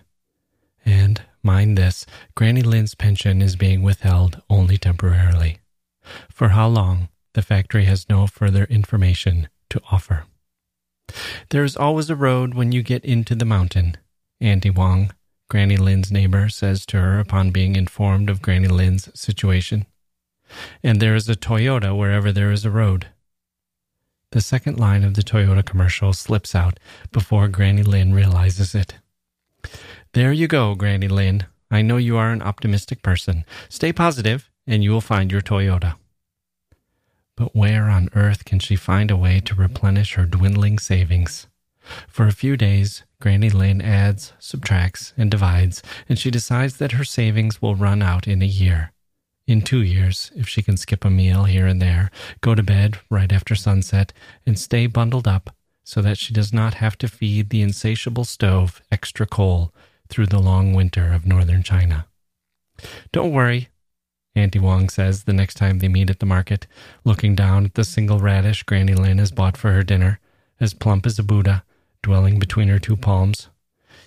And, 0.85 1.21
mind 1.43 1.77
this, 1.77 2.05
Granny 2.35 2.61
Lin's 2.61 2.95
pension 2.95 3.41
is 3.41 3.55
being 3.55 3.81
withheld 3.81 4.41
only 4.49 4.77
temporarily. 4.77 5.59
For 6.31 6.49
how 6.49 6.67
long, 6.69 7.09
the 7.33 7.41
factory 7.41 7.85
has 7.85 8.07
no 8.09 8.27
further 8.27 8.63
information 8.65 9.49
to 9.69 9.81
offer. 9.91 10.23
There 11.49 11.63
is 11.63 11.75
always 11.75 12.09
a 12.09 12.15
road 12.15 12.53
when 12.53 12.71
you 12.71 12.81
get 12.81 13.03
into 13.03 13.35
the 13.35 13.45
mountain, 13.45 13.97
Auntie 14.39 14.69
Wong, 14.69 15.11
Granny 15.49 15.77
Lin's 15.77 16.11
neighbor, 16.11 16.49
says 16.49 16.85
to 16.87 16.99
her 16.99 17.19
upon 17.19 17.51
being 17.51 17.75
informed 17.75 18.29
of 18.29 18.41
Granny 18.41 18.67
Lin's 18.67 19.09
situation. 19.17 19.85
And 20.83 20.99
there 20.99 21.15
is 21.15 21.29
a 21.29 21.35
Toyota 21.35 21.97
wherever 21.97 22.31
there 22.31 22.51
is 22.51 22.65
a 22.65 22.71
road. 22.71 23.07
The 24.31 24.41
second 24.41 24.77
line 24.77 25.03
of 25.03 25.13
the 25.13 25.21
Toyota 25.21 25.63
commercial 25.65 26.11
slips 26.11 26.53
out 26.53 26.79
before 27.11 27.47
Granny 27.47 27.83
Lin 27.83 28.13
realizes 28.13 28.75
it. 28.75 28.95
There 30.13 30.33
you 30.33 30.47
go, 30.47 30.75
Granny 30.75 31.07
Lin. 31.07 31.45
I 31.71 31.81
know 31.81 31.97
you 31.97 32.17
are 32.17 32.31
an 32.31 32.41
optimistic 32.41 33.01
person. 33.01 33.45
Stay 33.69 33.93
positive, 33.93 34.49
and 34.65 34.83
you 34.83 34.91
will 34.91 35.01
find 35.01 35.31
your 35.31 35.41
Toyota. 35.41 35.95
But 37.37 37.55
where 37.55 37.83
on 37.89 38.09
earth 38.15 38.43
can 38.43 38.59
she 38.59 38.75
find 38.75 39.11
a 39.11 39.17
way 39.17 39.39
to 39.41 39.55
replenish 39.55 40.15
her 40.15 40.25
dwindling 40.25 40.79
savings? 40.79 41.47
For 42.07 42.27
a 42.27 42.33
few 42.33 42.57
days, 42.57 43.03
Granny 43.19 43.49
Lin 43.49 43.81
adds, 43.81 44.33
subtracts, 44.39 45.13
and 45.17 45.31
divides, 45.31 45.81
and 46.07 46.19
she 46.19 46.29
decides 46.29 46.77
that 46.77 46.93
her 46.93 47.03
savings 47.03 47.61
will 47.61 47.75
run 47.75 48.01
out 48.01 48.27
in 48.27 48.41
a 48.41 48.45
year. 48.45 48.93
In 49.47 49.61
two 49.61 49.81
years, 49.81 50.31
if 50.35 50.47
she 50.47 50.61
can 50.61 50.77
skip 50.77 51.05
a 51.05 51.09
meal 51.09 51.45
here 51.45 51.65
and 51.65 51.81
there, 51.81 52.11
go 52.41 52.53
to 52.53 52.61
bed 52.61 52.99
right 53.09 53.31
after 53.31 53.55
sunset, 53.55 54.13
and 54.45 54.59
stay 54.59 54.87
bundled 54.87 55.27
up 55.27 55.55
so 55.83 56.01
that 56.01 56.17
she 56.17 56.33
does 56.33 56.51
not 56.51 56.75
have 56.75 56.97
to 56.97 57.07
feed 57.07 57.49
the 57.49 57.61
insatiable 57.61 58.25
stove 58.25 58.81
extra 58.91 59.25
coal 59.25 59.73
through 60.09 60.25
the 60.25 60.39
long 60.39 60.73
winter 60.73 61.13
of 61.13 61.25
northern 61.25 61.63
China. 61.63 62.05
Don't 63.11 63.31
worry, 63.31 63.69
Auntie 64.35 64.59
Wong 64.59 64.89
says 64.89 65.23
the 65.23 65.33
next 65.33 65.55
time 65.55 65.79
they 65.79 65.87
meet 65.87 66.09
at 66.09 66.19
the 66.19 66.25
market, 66.25 66.67
looking 67.03 67.33
down 67.33 67.65
at 67.65 67.73
the 67.73 67.83
single 67.83 68.19
radish 68.19 68.63
Granny 68.63 68.93
Lin 68.93 69.17
has 69.17 69.31
bought 69.31 69.57
for 69.57 69.71
her 69.71 69.81
dinner, 69.81 70.19
as 70.59 70.73
plump 70.73 71.05
as 71.05 71.17
a 71.17 71.23
Buddha, 71.23 71.63
dwelling 72.07 72.39
between 72.39 72.69
her 72.69 72.79
two 72.79 72.95
palms. 72.95 73.49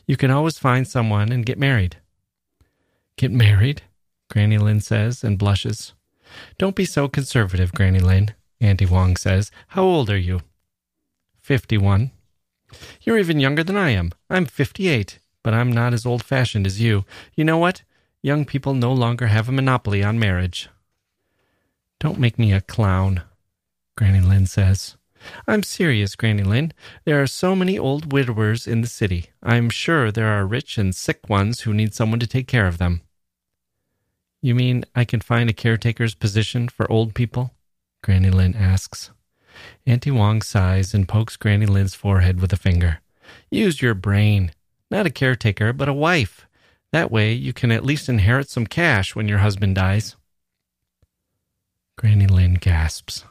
You 0.07 0.17
can 0.17 0.31
always 0.31 0.59
find 0.59 0.89
someone 0.89 1.31
and 1.31 1.45
get 1.45 1.59
married. 1.59 1.99
Get 3.19 3.31
married? 3.31 3.83
Granny 4.31 4.57
Lin 4.57 4.81
says 4.81 5.23
and 5.23 5.39
blushes. 5.39 5.93
Don't 6.57 6.75
be 6.75 6.87
so 6.87 7.09
conservative, 7.09 7.75
Granny 7.75 8.01
Lin, 8.01 8.31
Auntie 8.59 8.87
Wong 8.87 9.17
says. 9.17 9.51
How 9.69 9.83
old 9.83 10.09
are 10.09 10.17
you? 10.17 10.41
Fifty 11.43 11.77
one. 11.77 12.13
You're 13.03 13.19
even 13.19 13.39
younger 13.39 13.63
than 13.63 13.77
I 13.77 13.91
am. 13.91 14.13
I'm 14.31 14.47
fifty 14.47 14.89
eight, 14.89 15.19
but 15.43 15.53
I'm 15.53 15.71
not 15.71 15.93
as 15.93 16.07
old 16.07 16.25
fashioned 16.25 16.67
as 16.67 16.81
you. 16.81 17.05
You 17.35 17.45
know 17.45 17.59
what? 17.59 17.83
Young 18.23 18.47
people 18.47 18.73
no 18.73 18.95
longer 18.95 19.27
have 19.27 19.49
a 19.49 19.53
monopoly 19.53 20.03
on 20.03 20.19
marriage. 20.19 20.71
Don't 21.99 22.19
make 22.19 22.39
me 22.39 22.55
a 22.55 22.63
clown, 22.63 23.25
Granny 23.95 24.23
Lin 24.23 24.47
says. 24.47 24.97
I'm 25.47 25.63
serious, 25.63 26.17
Granny 26.17 26.43
Lin. 26.43 26.73
There 27.05 27.21
are 27.23 27.27
so 27.27 27.55
many 27.55 27.79
old 27.79 28.13
widowers 28.13 28.67
in 28.67 28.81
the 28.81 28.87
city. 28.87 29.27
I'm 29.43 29.71
sure 29.71 30.11
there 30.11 30.29
are 30.29 30.47
rich 30.47 30.79
and 30.79 30.95
sick 30.95 31.29
ones 31.29 31.61
who 31.61 31.75
need 31.75 31.95
someone 31.95 32.21
to 32.21 32.27
take 32.27 32.49
care 32.49 32.67
of 32.67 32.79
them. 32.79 33.03
You 34.43 34.55
mean 34.55 34.85
I 34.95 35.05
can 35.05 35.21
find 35.21 35.51
a 35.51 35.55
caretaker's 35.55 36.15
position 36.15 36.69
for 36.69 36.91
old 36.91 37.15
people? 37.15 37.55
Granny 38.03 38.31
Lin 38.31 38.55
asks. 38.57 39.11
Auntie 39.87 40.11
Wong 40.11 40.41
sighs 40.41 40.95
and 40.95 41.09
pokes 41.09 41.37
Granny 41.37 41.67
Lin's 41.67 41.95
forehead 41.95 42.41
with 42.41 42.53
a 42.53 42.57
finger. 42.57 43.01
Use 43.51 43.83
your 43.83 43.95
brain. 43.95 44.53
Not 44.91 45.07
a 45.07 45.11
caretaker, 45.11 45.73
but 45.73 45.89
a 45.89 45.93
wife. 45.93 46.47
That 46.93 47.11
way, 47.11 47.33
you 47.33 47.53
can 47.53 47.71
at 47.71 47.85
least 47.85 48.09
inherit 48.09 48.49
some 48.49 48.67
cash 48.67 49.15
when 49.15 49.29
your 49.29 49.39
husband 49.39 49.77
dies. 49.77 50.17
Granny 51.97 52.27
Lin 52.27 52.55
gasps. 52.55 53.25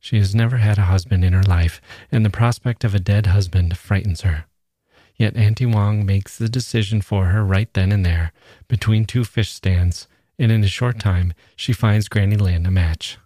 She 0.00 0.16
has 0.16 0.34
never 0.34 0.56
had 0.56 0.78
a 0.78 0.90
husband 0.90 1.24
in 1.24 1.34
her 1.34 1.42
life, 1.42 1.80
and 2.10 2.24
the 2.24 2.30
prospect 2.30 2.84
of 2.84 2.94
a 2.94 2.98
dead 2.98 3.26
husband 3.26 3.76
frightens 3.76 4.22
her. 4.22 4.46
Yet 5.14 5.36
Auntie 5.36 5.66
Wong 5.66 6.06
makes 6.06 6.38
the 6.38 6.48
decision 6.48 7.02
for 7.02 7.26
her 7.26 7.44
right 7.44 7.72
then 7.74 7.92
and 7.92 8.04
there, 8.04 8.32
between 8.66 9.04
two 9.04 9.24
fish 9.24 9.50
stands, 9.50 10.08
and 10.38 10.50
in 10.50 10.64
a 10.64 10.68
short 10.68 10.98
time 10.98 11.34
she 11.54 11.74
finds 11.74 12.08
Granny 12.08 12.36
Lin 12.36 12.64
a 12.64 12.70
match. 12.70 13.18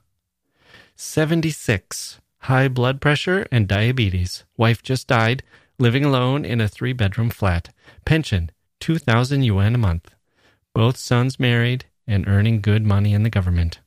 76. 0.96 2.20
High 2.40 2.68
blood 2.68 3.00
pressure 3.00 3.46
and 3.52 3.68
diabetes. 3.68 4.44
Wife 4.56 4.82
just 4.82 5.06
died. 5.06 5.44
Living 5.78 6.04
alone 6.04 6.44
in 6.44 6.60
a 6.60 6.68
three 6.68 6.92
bedroom 6.92 7.30
flat. 7.30 7.70
Pension 8.04 8.50
2,000 8.80 9.42
yuan 9.42 9.74
a 9.74 9.78
month. 9.78 10.14
Both 10.74 10.96
sons 10.96 11.38
married 11.38 11.86
and 12.06 12.28
earning 12.28 12.60
good 12.60 12.84
money 12.84 13.14
in 13.14 13.22
the 13.22 13.30
government. 13.30 13.78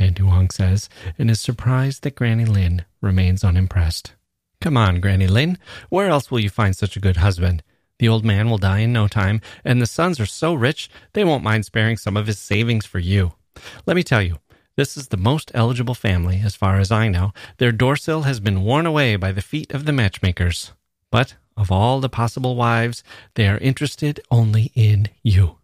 Auntie 0.00 0.22
Wong 0.22 0.50
says, 0.50 0.88
and 1.18 1.30
is 1.30 1.40
surprised 1.40 2.02
that 2.02 2.14
Granny 2.14 2.44
Lin 2.44 2.84
remains 3.00 3.44
unimpressed. 3.44 4.14
Come 4.60 4.76
on, 4.76 5.00
Granny 5.00 5.26
Lin. 5.26 5.58
Where 5.88 6.08
else 6.08 6.30
will 6.30 6.40
you 6.40 6.50
find 6.50 6.74
such 6.74 6.96
a 6.96 7.00
good 7.00 7.18
husband? 7.18 7.62
The 7.98 8.08
old 8.08 8.24
man 8.24 8.48
will 8.48 8.58
die 8.58 8.78
in 8.80 8.92
no 8.92 9.08
time, 9.08 9.40
and 9.64 9.80
the 9.80 9.86
sons 9.86 10.18
are 10.18 10.26
so 10.26 10.54
rich 10.54 10.90
they 11.12 11.22
won't 11.22 11.44
mind 11.44 11.66
sparing 11.66 11.98
some 11.98 12.16
of 12.16 12.26
his 12.26 12.38
savings 12.38 12.86
for 12.86 12.98
you. 12.98 13.34
Let 13.84 13.94
me 13.94 14.02
tell 14.02 14.22
you, 14.22 14.38
this 14.76 14.96
is 14.96 15.08
the 15.08 15.18
most 15.18 15.50
eligible 15.52 15.94
family, 15.94 16.40
as 16.42 16.56
far 16.56 16.78
as 16.78 16.90
I 16.90 17.08
know. 17.08 17.32
Their 17.58 17.72
doorsill 17.72 18.22
has 18.22 18.40
been 18.40 18.62
worn 18.62 18.86
away 18.86 19.16
by 19.16 19.32
the 19.32 19.42
feet 19.42 19.72
of 19.72 19.84
the 19.84 19.92
matchmakers. 19.92 20.72
But 21.10 21.34
of 21.56 21.70
all 21.70 22.00
the 22.00 22.08
possible 22.08 22.56
wives, 22.56 23.04
they 23.34 23.46
are 23.48 23.58
interested 23.58 24.20
only 24.30 24.72
in 24.74 25.08
you. 25.22 25.58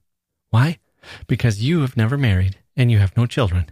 Why? 0.50 0.78
Because 1.26 1.62
you 1.62 1.80
have 1.80 1.96
never 1.96 2.18
married 2.18 2.58
and 2.76 2.90
you 2.90 2.98
have 2.98 3.16
no 3.16 3.24
children. 3.24 3.70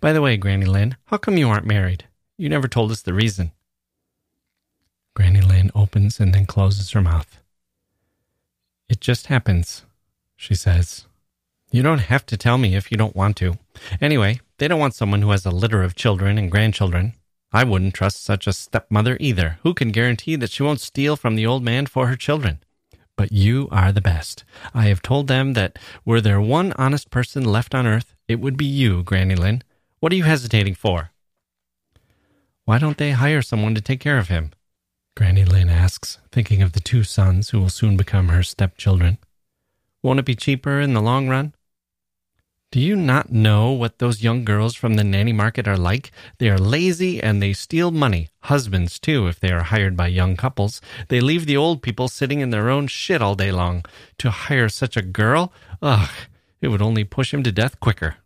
By 0.00 0.12
the 0.12 0.22
way, 0.22 0.36
Granny 0.36 0.66
Lin, 0.66 0.96
how 1.06 1.16
come 1.16 1.36
you 1.36 1.48
aren't 1.48 1.66
married? 1.66 2.04
You 2.36 2.48
never 2.48 2.68
told 2.68 2.90
us 2.90 3.02
the 3.02 3.14
reason. 3.14 3.52
Granny 5.14 5.40
Lin 5.40 5.70
opens 5.74 6.18
and 6.18 6.34
then 6.34 6.46
closes 6.46 6.90
her 6.90 7.00
mouth. 7.00 7.38
It 8.88 9.00
just 9.00 9.28
happens, 9.28 9.84
she 10.36 10.54
says. 10.54 11.06
You 11.70 11.82
don't 11.82 11.98
have 11.98 12.26
to 12.26 12.36
tell 12.36 12.58
me 12.58 12.76
if 12.76 12.90
you 12.90 12.96
don't 12.96 13.16
want 13.16 13.36
to. 13.38 13.58
Anyway, 14.00 14.40
they 14.58 14.68
don't 14.68 14.80
want 14.80 14.94
someone 14.94 15.22
who 15.22 15.30
has 15.30 15.46
a 15.46 15.50
litter 15.50 15.82
of 15.82 15.96
children 15.96 16.38
and 16.38 16.50
grandchildren. 16.50 17.14
I 17.52 17.64
wouldn't 17.64 17.94
trust 17.94 18.22
such 18.22 18.46
a 18.46 18.52
stepmother 18.52 19.16
either. 19.20 19.58
Who 19.62 19.74
can 19.74 19.90
guarantee 19.90 20.36
that 20.36 20.50
she 20.50 20.62
won't 20.62 20.80
steal 20.80 21.16
from 21.16 21.36
the 21.36 21.46
old 21.46 21.62
man 21.62 21.86
for 21.86 22.08
her 22.08 22.16
children? 22.16 22.58
But 23.16 23.32
you 23.32 23.68
are 23.70 23.92
the 23.92 24.00
best. 24.00 24.44
I 24.72 24.86
have 24.86 25.02
told 25.02 25.28
them 25.28 25.52
that 25.52 25.78
were 26.04 26.20
there 26.20 26.40
one 26.40 26.72
honest 26.72 27.10
person 27.10 27.44
left 27.44 27.74
on 27.74 27.86
earth, 27.86 28.13
it 28.28 28.40
would 28.40 28.56
be 28.56 28.64
you, 28.64 29.02
Granny 29.02 29.34
Lin. 29.34 29.62
What 30.00 30.12
are 30.12 30.16
you 30.16 30.24
hesitating 30.24 30.74
for? 30.74 31.10
Why 32.64 32.78
don't 32.78 32.98
they 32.98 33.12
hire 33.12 33.42
someone 33.42 33.74
to 33.74 33.80
take 33.80 34.00
care 34.00 34.18
of 34.18 34.28
him? 34.28 34.52
Granny 35.16 35.44
Lin 35.44 35.68
asks, 35.68 36.18
thinking 36.32 36.62
of 36.62 36.72
the 36.72 36.80
two 36.80 37.04
sons 37.04 37.50
who 37.50 37.60
will 37.60 37.68
soon 37.68 37.96
become 37.96 38.28
her 38.28 38.42
stepchildren. 38.42 39.18
Won't 40.02 40.18
it 40.18 40.24
be 40.24 40.34
cheaper 40.34 40.80
in 40.80 40.92
the 40.92 41.02
long 41.02 41.28
run? 41.28 41.54
Do 42.72 42.80
you 42.80 42.96
not 42.96 43.30
know 43.30 43.70
what 43.70 44.00
those 44.00 44.24
young 44.24 44.44
girls 44.44 44.74
from 44.74 44.94
the 44.94 45.04
nanny 45.04 45.32
market 45.32 45.68
are 45.68 45.76
like? 45.76 46.10
They 46.38 46.48
are 46.48 46.58
lazy 46.58 47.22
and 47.22 47.40
they 47.40 47.52
steal 47.52 47.92
money. 47.92 48.30
Husbands, 48.40 48.98
too, 48.98 49.28
if 49.28 49.38
they 49.38 49.52
are 49.52 49.62
hired 49.62 49.96
by 49.96 50.08
young 50.08 50.36
couples. 50.36 50.80
They 51.08 51.20
leave 51.20 51.46
the 51.46 51.56
old 51.56 51.82
people 51.82 52.08
sitting 52.08 52.40
in 52.40 52.50
their 52.50 52.68
own 52.68 52.88
shit 52.88 53.22
all 53.22 53.36
day 53.36 53.52
long. 53.52 53.84
To 54.18 54.30
hire 54.30 54.68
such 54.68 54.96
a 54.96 55.02
girl? 55.02 55.52
Ugh, 55.80 56.10
it 56.64 56.68
would 56.68 56.80
only 56.80 57.04
push 57.04 57.34
him 57.34 57.42
to 57.42 57.52
death 57.52 57.78
quicker. 57.78 58.16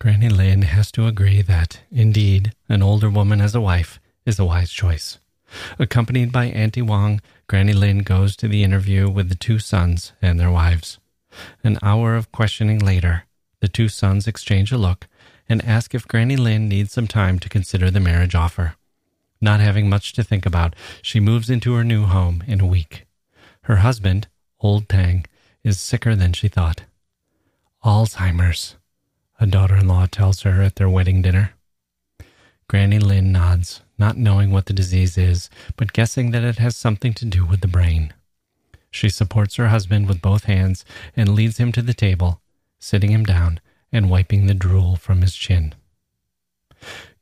Granny 0.00 0.30
Lin 0.30 0.62
has 0.62 0.90
to 0.92 1.06
agree 1.06 1.42
that, 1.42 1.80
indeed, 1.90 2.54
an 2.70 2.82
older 2.82 3.10
woman 3.10 3.38
as 3.38 3.54
a 3.54 3.60
wife 3.60 4.00
is 4.24 4.38
a 4.38 4.46
wise 4.46 4.70
choice. 4.70 5.18
Accompanied 5.78 6.32
by 6.32 6.46
Auntie 6.46 6.80
Wong, 6.80 7.20
Granny 7.48 7.74
Lin 7.74 7.98
goes 7.98 8.34
to 8.36 8.48
the 8.48 8.62
interview 8.62 9.10
with 9.10 9.28
the 9.28 9.34
two 9.34 9.58
sons 9.58 10.14
and 10.22 10.40
their 10.40 10.50
wives. 10.50 10.98
An 11.62 11.78
hour 11.82 12.16
of 12.16 12.32
questioning 12.32 12.78
later, 12.78 13.24
the 13.60 13.68
two 13.68 13.88
sons 13.88 14.26
exchange 14.26 14.72
a 14.72 14.78
look 14.78 15.06
and 15.46 15.62
ask 15.62 15.94
if 15.94 16.08
Granny 16.08 16.36
Lin 16.36 16.70
needs 16.70 16.92
some 16.92 17.06
time 17.06 17.38
to 17.40 17.50
consider 17.50 17.90
the 17.90 18.00
marriage 18.00 18.34
offer. 18.34 18.76
Not 19.38 19.60
having 19.60 19.90
much 19.90 20.14
to 20.14 20.24
think 20.24 20.46
about, 20.46 20.74
she 21.02 21.20
moves 21.20 21.50
into 21.50 21.74
her 21.74 21.84
new 21.84 22.04
home 22.04 22.42
in 22.46 22.62
a 22.62 22.66
week. 22.66 23.04
Her 23.64 23.76
husband, 23.76 24.28
Old 24.60 24.88
Tang, 24.88 25.26
is 25.62 25.78
sicker 25.78 26.16
than 26.16 26.32
she 26.32 26.48
thought. 26.48 26.84
Alzheimer's, 27.84 28.76
a 29.38 29.46
daughter 29.46 29.76
in 29.76 29.88
law 29.88 30.06
tells 30.06 30.42
her 30.42 30.62
at 30.62 30.76
their 30.76 30.88
wedding 30.88 31.22
dinner. 31.22 31.52
Granny 32.68 32.98
Lin 32.98 33.30
nods, 33.30 33.82
not 33.98 34.16
knowing 34.16 34.50
what 34.50 34.66
the 34.66 34.72
disease 34.72 35.16
is, 35.16 35.48
but 35.76 35.92
guessing 35.92 36.32
that 36.32 36.42
it 36.42 36.58
has 36.58 36.76
something 36.76 37.14
to 37.14 37.24
do 37.24 37.44
with 37.44 37.60
the 37.60 37.68
brain. 37.68 38.12
She 38.90 39.08
supports 39.08 39.56
her 39.56 39.68
husband 39.68 40.08
with 40.08 40.22
both 40.22 40.44
hands 40.44 40.84
and 41.16 41.34
leads 41.34 41.58
him 41.58 41.70
to 41.72 41.82
the 41.82 41.94
table 41.94 42.40
sitting 42.78 43.10
him 43.10 43.24
down 43.24 43.60
and 43.92 44.10
wiping 44.10 44.46
the 44.46 44.54
drool 44.54 44.96
from 44.96 45.22
his 45.22 45.34
chin. 45.34 45.74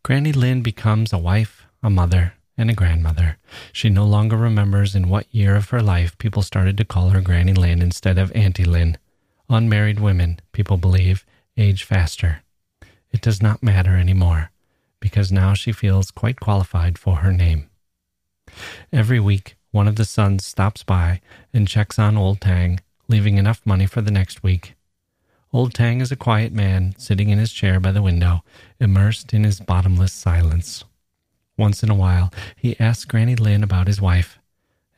Granny 0.03 0.33
Lin 0.33 0.63
becomes 0.63 1.13
a 1.13 1.19
wife, 1.19 1.65
a 1.83 1.89
mother, 1.89 2.35
and 2.57 2.71
a 2.71 2.75
grandmother. 2.75 3.39
She 3.73 3.89
no 3.89 4.05
longer 4.05 4.37
remembers 4.37 4.95
in 4.95 5.09
what 5.09 5.33
year 5.35 5.57
of 5.57 5.71
her 5.71 5.83
life 5.83 6.17
people 6.19 6.43
started 6.43 6.77
to 6.79 6.85
call 6.85 7.11
her 7.11 7.21
Granny 7.21 7.55
Lin 7.55 7.81
instead 7.81 8.19
of 8.19 8.33
Auntie 8.33 8.65
Lin. 8.65 8.99
Unmarried 9.49 10.01
women, 10.01 10.41
people 10.53 10.77
believe, 10.77 11.27
age 11.57 11.85
faster. 11.85 12.43
It 13.11 13.21
does 13.21 13.43
not 13.43 13.63
matter 13.63 13.97
anymore, 13.97 14.51
because 15.01 15.31
now 15.31 15.55
she 15.55 15.71
feels 15.71 16.11
quite 16.11 16.41
qualified 16.41 16.99
for 16.99 17.17
her 17.17 17.33
name. 17.33 17.69
Every 18.93 19.21
week, 19.21 19.57
one 19.71 19.89
of 19.89 19.97
the 19.97 20.05
sons 20.05 20.47
stops 20.47 20.83
by 20.83 21.21
and 21.53 21.69
checks 21.69 21.99
on 21.99 22.17
Old 22.17 22.41
Tang, 22.41 22.81
leaving 23.09 23.37
enough 23.37 23.61
money 23.65 23.87
for 23.87 24.01
the 24.01 24.11
next 24.11 24.43
week. 24.43 24.75
Old 25.53 25.75
Tang 25.75 26.01
is 26.01 26.11
a 26.11 26.17
quiet 26.17 26.53
man 26.53 26.95
sitting 26.99 27.29
in 27.29 27.39
his 27.39 27.53
chair 27.53 27.79
by 27.79 27.93
the 27.93 28.03
window, 28.03 28.43
immersed 28.81 29.33
in 29.35 29.45
his 29.45 29.61
bottomless 29.61 30.13
silence. 30.13 30.85
Once 31.57 31.83
in 31.83 31.91
a 31.91 31.95
while, 31.95 32.33
he 32.57 32.79
asks 32.81 33.05
Granny 33.05 33.37
Lin 33.37 33.63
about 33.63 33.87
his 33.87 34.01
wife, 34.01 34.39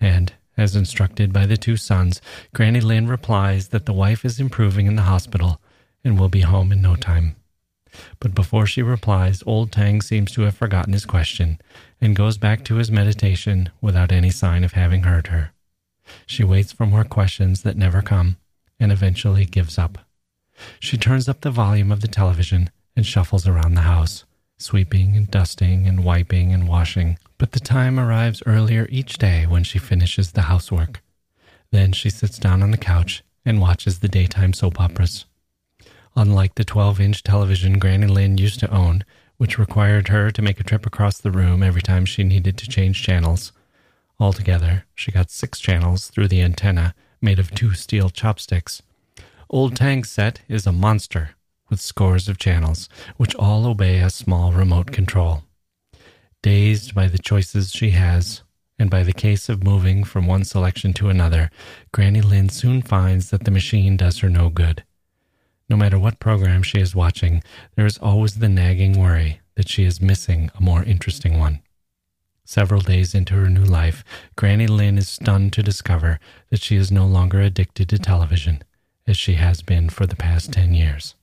and, 0.01 0.33
as 0.57 0.77
instructed 0.77 1.33
by 1.33 1.47
the 1.47 1.57
two 1.57 1.77
sons, 1.77 2.21
Granny 2.55 2.81
Lin 2.81 3.07
replies 3.07 3.69
that 3.69 3.87
the 3.87 3.93
wife 3.93 4.25
is 4.25 4.41
improving 4.41 4.87
in 4.87 4.97
the 4.97 5.03
hospital 5.03 5.61
and 6.05 6.19
will 6.19 6.29
be 6.29 6.41
home 6.41 6.73
in 6.73 6.81
no 6.81 6.97
time. 6.97 7.37
But 8.21 8.35
before 8.35 8.67
she 8.67 8.83
replies, 8.83 9.43
Old 9.47 9.73
Tang 9.73 10.03
seems 10.03 10.33
to 10.33 10.43
have 10.43 10.57
forgotten 10.57 10.93
his 10.93 11.07
question 11.07 11.61
and 12.01 12.17
goes 12.17 12.39
back 12.39 12.65
to 12.65 12.77
his 12.77 12.91
meditation 12.91 13.71
without 13.81 14.13
any 14.13 14.31
sign 14.31 14.65
of 14.65 14.73
having 14.73 15.03
heard 15.05 15.29
her. 15.29 15.53
She 16.27 16.45
waits 16.45 16.73
for 16.73 16.87
more 16.87 17.05
questions 17.05 17.63
that 17.63 17.77
never 17.77 18.03
come 18.03 18.37
and 18.79 18.93
eventually 18.93 19.45
gives 19.45 19.79
up. 19.79 19.99
She 20.79 20.97
turns 20.97 21.29
up 21.29 21.41
the 21.41 21.51
volume 21.51 21.91
of 21.91 22.01
the 22.01 22.09
television 22.09 22.71
and 22.95 23.05
shuffles 23.05 23.47
around 23.47 23.75
the 23.75 23.83
house, 23.83 24.25
sweeping 24.59 25.17
and 25.17 25.31
dusting 25.31 25.87
and 25.87 26.05
wiping 26.05 26.53
and 26.53 26.69
washing. 26.69 27.19
But 27.39 27.53
the 27.53 27.61
time 27.61 28.01
arrives 28.01 28.43
earlier 28.47 28.87
each 28.91 29.19
day 29.19 29.47
when 29.47 29.65
she 29.65 29.79
finishes 29.79 30.33
the 30.33 30.43
housework. 30.43 31.03
Then 31.71 31.93
she 31.93 32.11
sits 32.11 32.39
down 32.39 32.63
on 32.63 32.71
the 32.71 32.79
couch 32.79 33.23
and 33.45 33.61
watches 33.61 33.99
the 33.99 34.09
daytime 34.09 34.53
soap 34.53 34.81
operas. 34.81 35.27
Unlike 36.17 36.55
the 36.55 36.65
12 36.65 37.01
inch 37.01 37.23
television 37.23 37.79
Granny 37.79 38.07
Lin 38.07 38.39
used 38.39 38.61
to 38.61 38.71
own, 38.71 39.05
which 39.37 39.59
required 39.59 40.09
her 40.09 40.31
to 40.31 40.43
make 40.43 40.59
a 40.61 40.65
trip 40.65 40.87
across 40.87 41.19
the 41.19 41.31
room 41.31 41.63
every 41.63 41.83
time 41.83 42.07
she 42.07 42.25
needed 42.25 42.57
to 42.57 42.69
change 42.69 43.03
channels, 43.03 43.53
altogether 44.19 44.87
she 44.95 45.13
got 45.13 45.31
six 45.31 45.61
channels 45.61 46.09
through 46.09 46.29
the 46.29 46.41
antenna 46.41 46.95
made 47.21 47.39
of 47.39 47.51
two 47.51 47.75
steel 47.75 48.09
chopsticks 48.09 48.83
Old 49.49 49.77
Tang's 49.77 50.11
set 50.11 50.41
is 50.49 50.67
a 50.67 50.73
monster 50.73 51.37
with 51.71 51.81
scores 51.81 52.29
of 52.29 52.37
channels, 52.37 52.89
which 53.17 53.35
all 53.37 53.65
obey 53.65 54.01
a 54.01 54.11
small 54.11 54.51
remote 54.53 54.91
control. 54.91 55.45
Dazed 56.47 56.95
by 56.95 57.09
the 57.09 57.19
choices 57.19 57.73
she 57.73 57.91
has, 57.91 58.43
and 58.79 58.89
by 58.89 59.03
the 59.03 59.13
case 59.13 59.49
of 59.49 59.65
moving 59.65 60.05
from 60.05 60.29
one 60.29 60.45
selection 60.45 60.93
to 60.93 61.09
another, 61.09 61.51
Granny 61.91 62.21
Lin 62.21 62.51
soon 62.51 62.83
finds 62.83 63.31
that 63.31 63.43
the 63.43 63.51
machine 63.51 63.97
does 63.97 64.21
her 64.21 64.31
no 64.31 64.49
good. 64.49 64.85
No 65.69 65.77
matter 65.77 65.99
what 65.99 66.21
program 66.21 66.63
she 66.63 66.79
is 66.79 66.95
watching, 66.95 67.43
there 67.75 67.85
is 67.85 67.99
always 67.99 68.37
the 68.37 68.49
nagging 68.49 68.97
worry 68.97 69.41
that 69.57 69.69
she 69.69 69.83
is 69.83 70.01
missing 70.01 70.53
a 70.55 70.63
more 70.63 70.85
interesting 70.85 71.37
one. 71.41 71.63
Several 72.45 72.81
days 72.81 73.13
into 73.13 73.35
her 73.35 73.51
new 73.51 73.65
life, 73.65 74.05
Granny 74.37 74.69
Lin 74.69 74.99
is 74.99 75.09
stunned 75.09 75.53
to 75.55 75.65
discover 75.65 76.21
that 76.51 76.63
she 76.63 76.77
is 76.77 76.93
no 76.93 77.07
longer 77.07 77.41
addicted 77.41 77.89
to 77.89 77.99
television 77.99 78.63
as 79.05 79.17
she 79.17 79.35
has 79.35 79.63
been 79.63 79.89
for 79.89 80.07
the 80.07 80.15
past 80.15 80.53
10 80.53 80.75
years? 80.75 81.17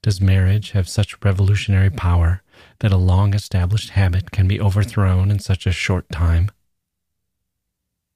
Does 0.00 0.18
marriage 0.18 0.70
have 0.70 0.88
such 0.88 1.22
revolutionary 1.22 1.90
power 1.90 2.42
that 2.80 2.92
a 2.92 2.96
long 2.96 3.34
established 3.34 3.90
habit 3.90 4.30
can 4.30 4.48
be 4.48 4.60
overthrown 4.60 5.30
in 5.30 5.38
such 5.38 5.66
a 5.66 5.72
short 5.72 6.08
time? 6.10 6.50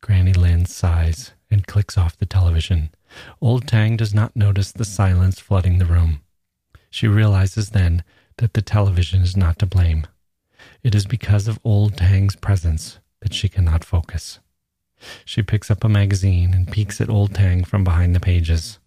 Granny 0.03 0.35
Lin 0.35 0.66
sighs 0.66 1.33
and 1.50 1.66
clicks 1.66 1.96
off 1.96 2.18
the 2.18 2.27
television. 2.27 2.90
Old 3.40 3.66
Tang 3.68 3.96
does 3.96 4.12
not 4.12 4.37
notice 4.37 4.72
the 4.72 4.85
silence 4.85 5.38
flooding 5.40 5.79
the 5.79 5.87
room. 5.87 6.20
She 6.90 7.09
realizes 7.09 7.70
then 7.70 8.03
that 8.38 8.55
the 8.55 8.62
television 8.62 9.22
is 9.22 9.37
not 9.37 9.59
to 9.61 9.66
blame. 9.66 10.07
it 10.83 10.94
is 10.94 11.07
because 11.07 11.48
of 11.48 11.59
old 11.64 11.96
Tang's 11.96 12.37
presence 12.37 12.98
that 13.20 13.35
she 13.35 13.48
cannot 13.48 13.85
focus. 13.85 14.40
She 15.24 15.42
picks 15.42 15.70
up 15.70 15.85
a 15.85 15.88
magazine 15.88 16.55
and 16.55 16.70
peeks 16.70 17.00
at 17.00 17.11
old 17.11 17.35
Tang 17.35 17.64
from 17.64 17.85
behind 17.85 18.14
the 18.14 18.20
pages. 18.20 18.79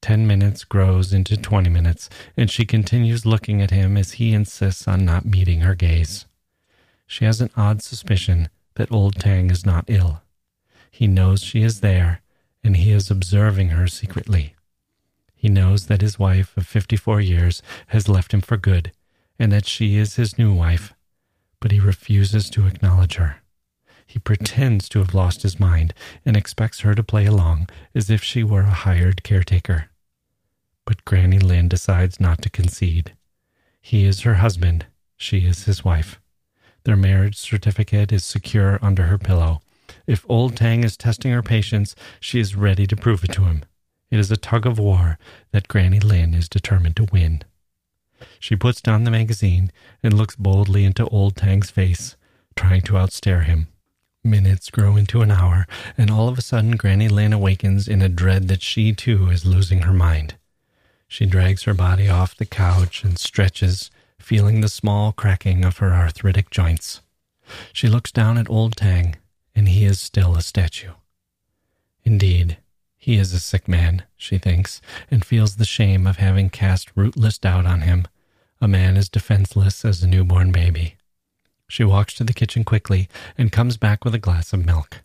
Ten 0.00 0.26
minutes 0.26 0.64
grows 0.64 1.12
into 1.12 1.36
twenty 1.36 1.68
minutes, 1.68 2.08
and 2.36 2.50
she 2.50 2.64
continues 2.64 3.26
looking 3.26 3.60
at 3.60 3.70
him 3.70 3.96
as 3.96 4.12
he 4.12 4.32
insists 4.32 4.86
on 4.86 5.04
not 5.04 5.24
meeting 5.24 5.60
her 5.60 5.74
gaze. 5.74 6.26
She 7.06 7.24
has 7.24 7.40
an 7.40 7.50
odd 7.56 7.82
suspicion 7.82 8.48
that 8.74 8.92
old 8.92 9.16
Tang 9.16 9.50
is 9.50 9.66
not 9.66 9.84
ill. 9.88 10.22
He 10.90 11.06
knows 11.06 11.42
she 11.42 11.62
is 11.62 11.80
there, 11.80 12.22
and 12.62 12.76
he 12.76 12.92
is 12.92 13.10
observing 13.10 13.70
her 13.70 13.86
secretly. 13.86 14.54
He 15.34 15.48
knows 15.48 15.86
that 15.86 16.00
his 16.00 16.18
wife 16.18 16.56
of 16.56 16.66
54 16.66 17.20
years 17.20 17.62
has 17.88 18.08
left 18.08 18.32
him 18.32 18.40
for 18.40 18.56
good, 18.56 18.92
and 19.38 19.52
that 19.52 19.66
she 19.66 19.96
is 19.96 20.16
his 20.16 20.38
new 20.38 20.52
wife, 20.52 20.94
but 21.60 21.70
he 21.70 21.80
refuses 21.80 22.50
to 22.50 22.66
acknowledge 22.66 23.16
her. 23.16 23.36
He 24.08 24.18
pretends 24.18 24.88
to 24.88 25.00
have 25.00 25.14
lost 25.14 25.42
his 25.42 25.60
mind 25.60 25.92
and 26.24 26.34
expects 26.34 26.80
her 26.80 26.94
to 26.94 27.02
play 27.02 27.26
along 27.26 27.68
as 27.94 28.08
if 28.08 28.24
she 28.24 28.42
were 28.42 28.62
a 28.62 28.70
hired 28.70 29.22
caretaker. 29.22 29.90
But 30.86 31.04
Granny 31.04 31.38
Lin 31.38 31.68
decides 31.68 32.18
not 32.18 32.40
to 32.40 32.48
concede. 32.50 33.14
He 33.82 34.06
is 34.06 34.22
her 34.22 34.36
husband, 34.36 34.86
she 35.18 35.40
is 35.40 35.66
his 35.66 35.84
wife. 35.84 36.18
Their 36.84 36.96
marriage 36.96 37.36
certificate 37.36 38.10
is 38.10 38.24
secure 38.24 38.78
under 38.80 39.04
her 39.04 39.18
pillow. 39.18 39.60
If 40.06 40.24
old 40.26 40.56
Tang 40.56 40.84
is 40.84 40.96
testing 40.96 41.32
her 41.32 41.42
patience, 41.42 41.94
she 42.18 42.40
is 42.40 42.56
ready 42.56 42.86
to 42.86 42.96
prove 42.96 43.24
it 43.24 43.32
to 43.32 43.44
him. 43.44 43.62
It 44.10 44.18
is 44.18 44.30
a 44.30 44.38
tug 44.38 44.64
of 44.64 44.78
war 44.78 45.18
that 45.50 45.68
Granny 45.68 46.00
Lin 46.00 46.32
is 46.32 46.48
determined 46.48 46.96
to 46.96 47.08
win. 47.12 47.42
She 48.40 48.56
puts 48.56 48.80
down 48.80 49.04
the 49.04 49.10
magazine 49.10 49.70
and 50.02 50.14
looks 50.14 50.34
boldly 50.34 50.86
into 50.86 51.06
old 51.08 51.36
Tang's 51.36 51.70
face, 51.70 52.16
trying 52.56 52.80
to 52.82 52.94
outstare 52.94 53.44
him. 53.44 53.68
Minutes 54.24 54.70
grow 54.70 54.96
into 54.96 55.22
an 55.22 55.30
hour, 55.30 55.66
and 55.96 56.10
all 56.10 56.28
of 56.28 56.38
a 56.38 56.42
sudden 56.42 56.76
Granny 56.76 57.08
Lin 57.08 57.32
awakens 57.32 57.88
in 57.88 58.02
a 58.02 58.08
dread 58.08 58.48
that 58.48 58.62
she 58.62 58.92
too 58.92 59.30
is 59.30 59.46
losing 59.46 59.82
her 59.82 59.92
mind. 59.92 60.34
She 61.06 61.24
drags 61.24 61.62
her 61.62 61.74
body 61.74 62.08
off 62.08 62.36
the 62.36 62.44
couch 62.44 63.02
and 63.04 63.18
stretches, 63.18 63.90
feeling 64.18 64.60
the 64.60 64.68
small 64.68 65.12
cracking 65.12 65.64
of 65.64 65.78
her 65.78 65.94
arthritic 65.94 66.50
joints. 66.50 67.00
She 67.72 67.88
looks 67.88 68.12
down 68.12 68.36
at 68.36 68.50
old 68.50 68.76
Tang, 68.76 69.16
and 69.54 69.68
he 69.68 69.84
is 69.86 69.98
still 69.98 70.36
a 70.36 70.42
statue. 70.42 70.92
Indeed, 72.04 72.58
he 72.98 73.16
is 73.16 73.32
a 73.32 73.40
sick 73.40 73.66
man, 73.66 74.02
she 74.16 74.36
thinks, 74.36 74.82
and 75.10 75.24
feels 75.24 75.56
the 75.56 75.64
shame 75.64 76.06
of 76.06 76.18
having 76.18 76.50
cast 76.50 76.90
rootless 76.94 77.38
doubt 77.38 77.64
on 77.64 77.80
him, 77.80 78.06
a 78.60 78.68
man 78.68 78.98
as 78.98 79.08
defenseless 79.08 79.84
as 79.84 80.02
a 80.02 80.06
newborn 80.06 80.52
baby. 80.52 80.97
She 81.68 81.84
walks 81.84 82.14
to 82.14 82.24
the 82.24 82.32
kitchen 82.32 82.64
quickly 82.64 83.08
and 83.36 83.52
comes 83.52 83.76
back 83.76 84.04
with 84.04 84.14
a 84.14 84.18
glass 84.18 84.52
of 84.54 84.64
milk. 84.64 85.02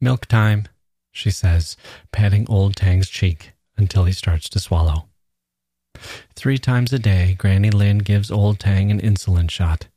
Milk 0.00 0.26
time, 0.26 0.68
she 1.10 1.30
says, 1.30 1.76
patting 2.12 2.46
old 2.48 2.76
Tang's 2.76 3.08
cheek 3.08 3.52
until 3.76 4.04
he 4.04 4.12
starts 4.12 4.48
to 4.50 4.60
swallow. 4.60 5.06
Three 6.34 6.58
times 6.58 6.92
a 6.92 6.98
day, 6.98 7.34
Granny 7.38 7.70
Lin 7.70 7.98
gives 7.98 8.30
old 8.30 8.60
Tang 8.60 8.90
an 8.90 9.00
insulin 9.00 9.50
shot. 9.50 9.88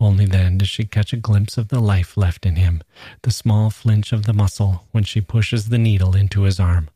Only 0.00 0.24
then 0.24 0.58
does 0.58 0.68
she 0.68 0.84
catch 0.84 1.12
a 1.12 1.16
glimpse 1.16 1.58
of 1.58 1.68
the 1.68 1.80
life 1.80 2.16
left 2.16 2.46
in 2.46 2.56
him, 2.56 2.82
the 3.22 3.30
small 3.30 3.68
flinch 3.68 4.12
of 4.12 4.24
the 4.24 4.32
muscle 4.32 4.86
when 4.92 5.04
she 5.04 5.20
pushes 5.20 5.68
the 5.68 5.78
needle 5.78 6.16
into 6.16 6.42
his 6.42 6.58
arm. 6.58 6.88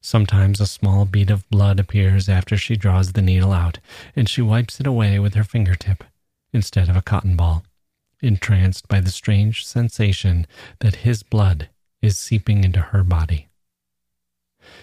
Sometimes 0.00 0.60
a 0.60 0.66
small 0.66 1.04
bead 1.04 1.30
of 1.30 1.48
blood 1.50 1.78
appears 1.78 2.28
after 2.28 2.56
she 2.56 2.76
draws 2.76 3.12
the 3.12 3.22
needle 3.22 3.52
out, 3.52 3.78
and 4.16 4.28
she 4.28 4.42
wipes 4.42 4.80
it 4.80 4.86
away 4.86 5.18
with 5.18 5.34
her 5.34 5.44
fingertip 5.44 6.04
instead 6.54 6.88
of 6.88 6.96
a 6.96 7.02
cotton 7.02 7.36
ball, 7.36 7.64
entranced 8.22 8.88
by 8.88 9.00
the 9.00 9.10
strange 9.10 9.66
sensation 9.66 10.46
that 10.80 10.96
his 10.96 11.22
blood 11.22 11.68
is 12.00 12.16
seeping 12.16 12.64
into 12.64 12.80
her 12.80 13.02
body. 13.02 13.48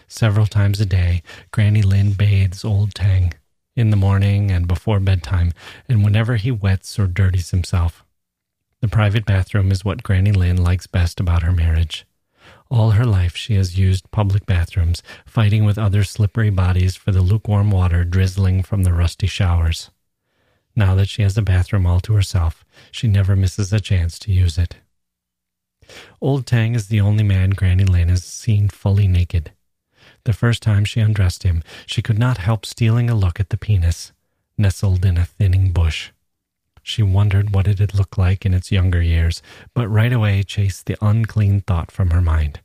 Several 0.08 0.46
times 0.46 0.80
a 0.80 0.86
day, 0.86 1.24
Granny 1.52 1.82
Lin 1.82 2.14
bathes 2.14 2.64
old 2.64 2.94
Tang 2.94 3.34
in 3.76 3.90
the 3.90 3.98
morning 3.98 4.52
and 4.52 4.68
before 4.68 5.00
bedtime, 5.00 5.54
and 5.88 6.04
whenever 6.04 6.36
he 6.36 6.52
wets 6.52 7.00
or 7.00 7.08
dirties 7.08 7.52
himself. 7.52 8.04
The 8.82 8.88
private 8.88 9.26
bathroom 9.26 9.72
is 9.72 9.86
what 9.86 10.04
Granny 10.04 10.32
Lin 10.32 10.62
likes 10.62 10.88
best 10.88 11.20
about 11.20 11.44
her 11.44 11.52
marriage. 11.52 12.06
All 12.70 12.92
her 12.92 13.06
life 13.06 13.36
she 13.36 13.56
has 13.56 13.78
used 13.78 14.12
public 14.12 14.46
bathrooms, 14.46 15.04
fighting 15.26 15.66
with 15.66 15.78
other 15.78 16.04
slippery 16.04 16.50
bodies 16.50 16.96
for 16.96 17.12
the 17.12 17.22
lukewarm 17.22 17.72
water 17.72 18.04
drizzling 18.04 18.64
from 18.64 18.84
the 18.84 18.94
rusty 18.94 19.28
showers. 19.28 19.90
Now 20.76 20.96
that 20.96 21.10
she 21.10 21.22
has 21.22 21.36
the 21.36 21.42
bathroom 21.42 21.86
all 21.86 22.00
to 22.02 22.14
herself, 22.14 22.64
she 22.92 23.08
never 23.08 23.36
misses 23.36 23.74
a 23.74 23.80
chance 23.80 24.18
to 24.20 24.32
use 24.32 24.58
it. 24.58 24.78
Old 26.22 26.46
Tang 26.46 26.76
is 26.76 26.88
the 26.88 27.02
only 27.02 27.24
man 27.24 27.50
Granny 27.50 27.84
Lin 27.84 28.08
has 28.08 28.24
seen 28.24 28.70
fully 28.70 29.08
naked. 29.08 29.52
The 30.24 30.34
first 30.34 30.62
time 30.62 30.86
she 30.86 31.02
undressed 31.02 31.44
him, 31.44 31.64
she 31.86 32.02
could 32.02 32.18
not 32.18 32.38
help 32.38 32.66
stealing 32.66 33.10
a 33.10 33.16
look 33.16 33.40
at 33.40 33.50
the 33.50 33.58
penis, 33.58 34.14
nestled 34.58 35.04
in 35.04 35.18
a 35.18 35.26
thinning 35.26 35.72
bush. 35.72 36.12
She 36.84 37.04
wondered 37.04 37.54
what 37.54 37.68
it 37.68 37.80
had 37.80 37.94
looked 37.94 38.18
like 38.18 38.46
in 38.46 38.54
its 38.54 38.72
younger 38.72 39.02
years, 39.02 39.42
but 39.74 39.88
right 39.88 40.14
away 40.14 40.44
chased 40.44 40.86
the 40.86 40.98
unclean 41.02 41.62
thought 41.62 41.92
from 41.92 42.12
her 42.12 42.22
mind. 42.22 42.62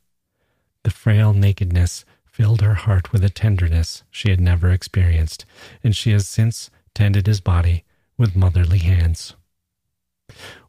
The 0.85 0.91
frail 0.91 1.33
nakedness 1.33 2.05
filled 2.25 2.61
her 2.61 2.75
heart 2.75 3.13
with 3.13 3.25
a 3.25 3.31
tenderness 3.31 4.05
she 4.11 4.31
had 4.31 4.41
never 4.41 4.71
experienced, 4.71 5.45
and 5.83 5.97
she 5.97 6.13
has 6.13 6.29
since 6.29 6.71
tended 6.95 7.27
his 7.27 7.41
body 7.41 7.85
with 8.19 8.37
motherly 8.37 8.79
hands. 8.79 9.35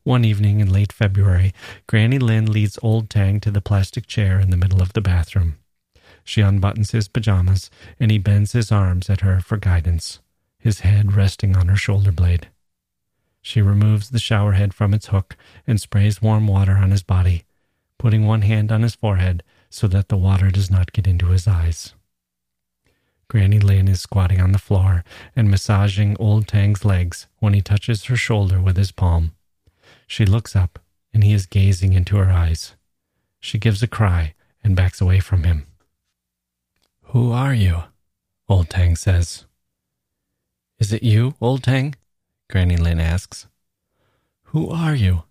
One 0.04 0.24
evening 0.24 0.60
in 0.60 0.72
late 0.72 0.94
February, 0.94 1.54
Granny 1.88 2.20
Lin 2.20 2.52
leads 2.52 2.80
old 2.82 3.10
Tang 3.10 3.40
to 3.42 3.52
the 3.52 3.62
plastic 3.62 4.08
chair 4.08 4.40
in 4.40 4.50
the 4.50 4.58
middle 4.58 4.82
of 4.82 4.94
the 4.94 5.02
bathroom. 5.02 5.58
She 6.24 6.42
unbuttons 6.42 6.92
his 6.92 7.08
pajamas, 7.08 7.70
and 8.00 8.12
he 8.12 8.18
bends 8.18 8.52
his 8.52 8.72
arms 8.72 9.10
at 9.10 9.22
her 9.22 9.40
for 9.40 9.58
guidance, 9.58 10.20
his 10.60 10.82
head 10.82 11.14
resting 11.14 11.56
on 11.56 11.68
her 11.68 11.76
shoulder 11.76 12.12
blade. 12.12 12.50
She 13.42 13.62
removes 13.62 14.10
the 14.10 14.20
shower 14.20 14.54
head 14.54 14.74
from 14.74 14.94
its 14.94 15.08
hook 15.08 15.38
and 15.66 15.80
sprays 15.80 16.22
warm 16.22 16.48
water 16.48 16.78
on 16.78 16.92
his 16.92 17.04
body, 17.04 17.46
putting 17.98 18.26
one 18.26 18.42
hand 18.42 18.72
on 18.72 18.84
his 18.84 18.96
forehead 18.96 19.42
so 19.70 19.88
that 19.88 20.10
the 20.10 20.18
water 20.18 20.52
does 20.52 20.70
not 20.70 20.92
get 20.92 21.08
into 21.08 21.28
his 21.28 21.48
eyes. 21.48 21.94
Granny 23.30 23.60
Lin 23.60 23.88
is 23.88 24.02
squatting 24.02 24.40
on 24.40 24.54
the 24.54 24.60
floor 24.60 25.04
and 25.36 25.50
massaging 25.50 26.16
old 26.18 26.48
Tang's 26.48 26.86
legs 26.86 27.28
when 27.40 27.54
he 27.54 27.62
touches 27.62 28.06
her 28.06 28.16
shoulder 28.16 28.62
with 28.62 28.78
his 28.78 28.92
palm. 28.92 29.34
She 30.08 30.26
looks 30.26 30.56
up 30.56 30.80
and 31.13 31.24
he 31.24 31.34
is 31.34 31.46
gazing 31.46 31.94
into 31.94 32.16
her 32.18 32.32
eyes. 32.32 32.76
She 33.40 33.58
gives 33.58 33.84
a 33.84 33.88
cry 33.88 34.34
and 34.63 34.76
backs 34.76 35.02
away 35.02 35.20
from 35.20 35.44
him. 35.44 35.68
Who 37.12 37.32
are 37.32 37.54
you? 37.54 37.84
Old 38.48 38.70
Tang 38.70 38.96
says. 38.96 39.46
Is 40.80 40.94
it 40.94 41.04
you, 41.04 41.36
Old 41.42 41.63
Tang? 41.63 41.96
Granny 42.50 42.78
Lin 42.78 43.00
asks. 43.00 43.48
Who 44.52 44.70
are 44.70 44.96
you? 44.96 45.24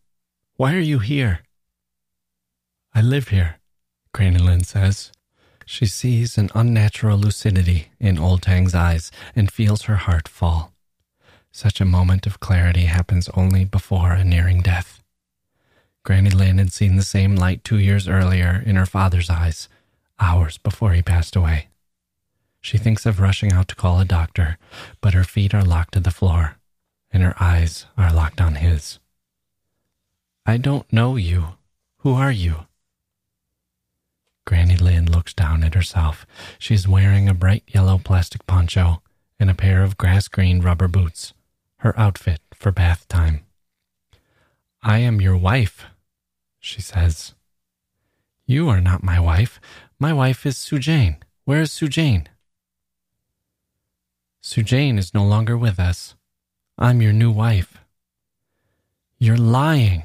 Why 0.57 0.75
are 0.75 0.79
you 0.79 0.99
here? 0.99 1.41
I 2.95 3.01
live 3.01 3.29
here, 3.29 3.57
Granny 4.13 4.39
Lin 4.39 4.65
says. 4.65 5.13
She 5.67 5.87
sees 5.87 6.39
an 6.39 6.51
unnatural 6.55 7.19
lucidity 7.19 7.89
in 7.99 8.19
Old 8.19 8.43
Tang's 8.43 8.75
eyes 8.75 9.11
and 9.35 9.53
feels 9.53 9.83
her 9.83 9.97
heart 9.97 10.29
fall. 10.29 10.73
Such 11.51 11.81
a 11.81 11.85
moment 11.85 12.25
of 12.25 12.39
clarity 12.39 12.85
happens 12.85 13.29
only 13.31 13.65
before 13.65 14.13
a 14.13 14.23
nearing 14.23 14.63
death. 14.63 15.03
Granny 16.05 16.31
Lin 16.31 16.59
had 16.59 16.73
seen 16.73 16.95
the 16.95 17.03
same 17.03 17.35
light 17.35 17.65
two 17.65 17.79
years 17.79 18.07
earlier 18.07 18.63
in 18.65 18.77
her 18.77 18.87
father's 18.87 19.29
eyes, 19.29 19.69
hours 20.21 20.57
before 20.57 20.93
he 20.93 21.03
passed 21.03 21.35
away. 21.35 21.67
She 22.61 22.79
thinks 22.79 23.05
of 23.05 23.21
rushing 23.21 23.53
out 23.53 23.67
to 23.69 23.75
call 23.75 23.99
a 24.01 24.05
doctor, 24.05 24.59
but 25.01 25.15
her 25.15 25.25
feet 25.25 25.53
are 25.53 25.65
locked 25.65 25.95
to 25.95 26.01
the 26.01 26.13
floor, 26.13 26.59
and 27.11 27.25
her 27.25 27.35
eyes 27.41 27.87
are 27.99 28.13
locked 28.13 28.41
on 28.41 28.55
his. 28.55 29.01
I 30.45 30.59
don't 30.59 30.91
know 30.93 31.17
you. 31.17 31.57
Who 31.99 32.15
are 32.15 32.31
you? 32.31 32.67
Granny 34.47 34.77
Lin 34.77 35.11
looks 35.11 35.35
down 35.35 35.65
at 35.65 35.75
herself. 35.75 36.25
She 36.59 36.73
is 36.73 36.89
wearing 36.89 37.29
a 37.29 37.35
bright 37.35 37.65
yellow 37.67 37.99
plastic 37.99 38.47
poncho 38.47 39.03
and 39.41 39.51
a 39.51 39.55
pair 39.55 39.83
of 39.83 39.99
grass 39.99 40.29
green 40.29 40.61
rubber 40.61 40.89
boots, 40.89 41.35
her 41.79 41.99
outfit 41.99 42.41
for 42.55 42.71
bath 42.71 43.07
time. 43.09 43.45
I 44.83 44.99
am 44.99 45.21
your 45.21 45.37
wife, 45.37 45.87
she 46.61 46.81
says. 46.81 47.35
You 48.47 48.69
are 48.69 48.81
not 48.81 49.03
my 49.03 49.19
wife. 49.19 49.61
My 49.99 50.13
wife 50.13 50.47
is 50.47 50.55
Sujane. 50.57 51.17
Where 51.45 51.63
is 51.63 51.73
Sujane? 51.73 52.29
Sujane 54.41 54.97
is 54.97 55.13
no 55.13 55.25
longer 55.25 55.59
with 55.59 55.81
us. 55.81 56.15
I'm 56.79 57.03
your 57.03 57.13
new 57.13 57.33
wife. 57.33 57.79
You're 59.19 59.37
lying, 59.37 60.05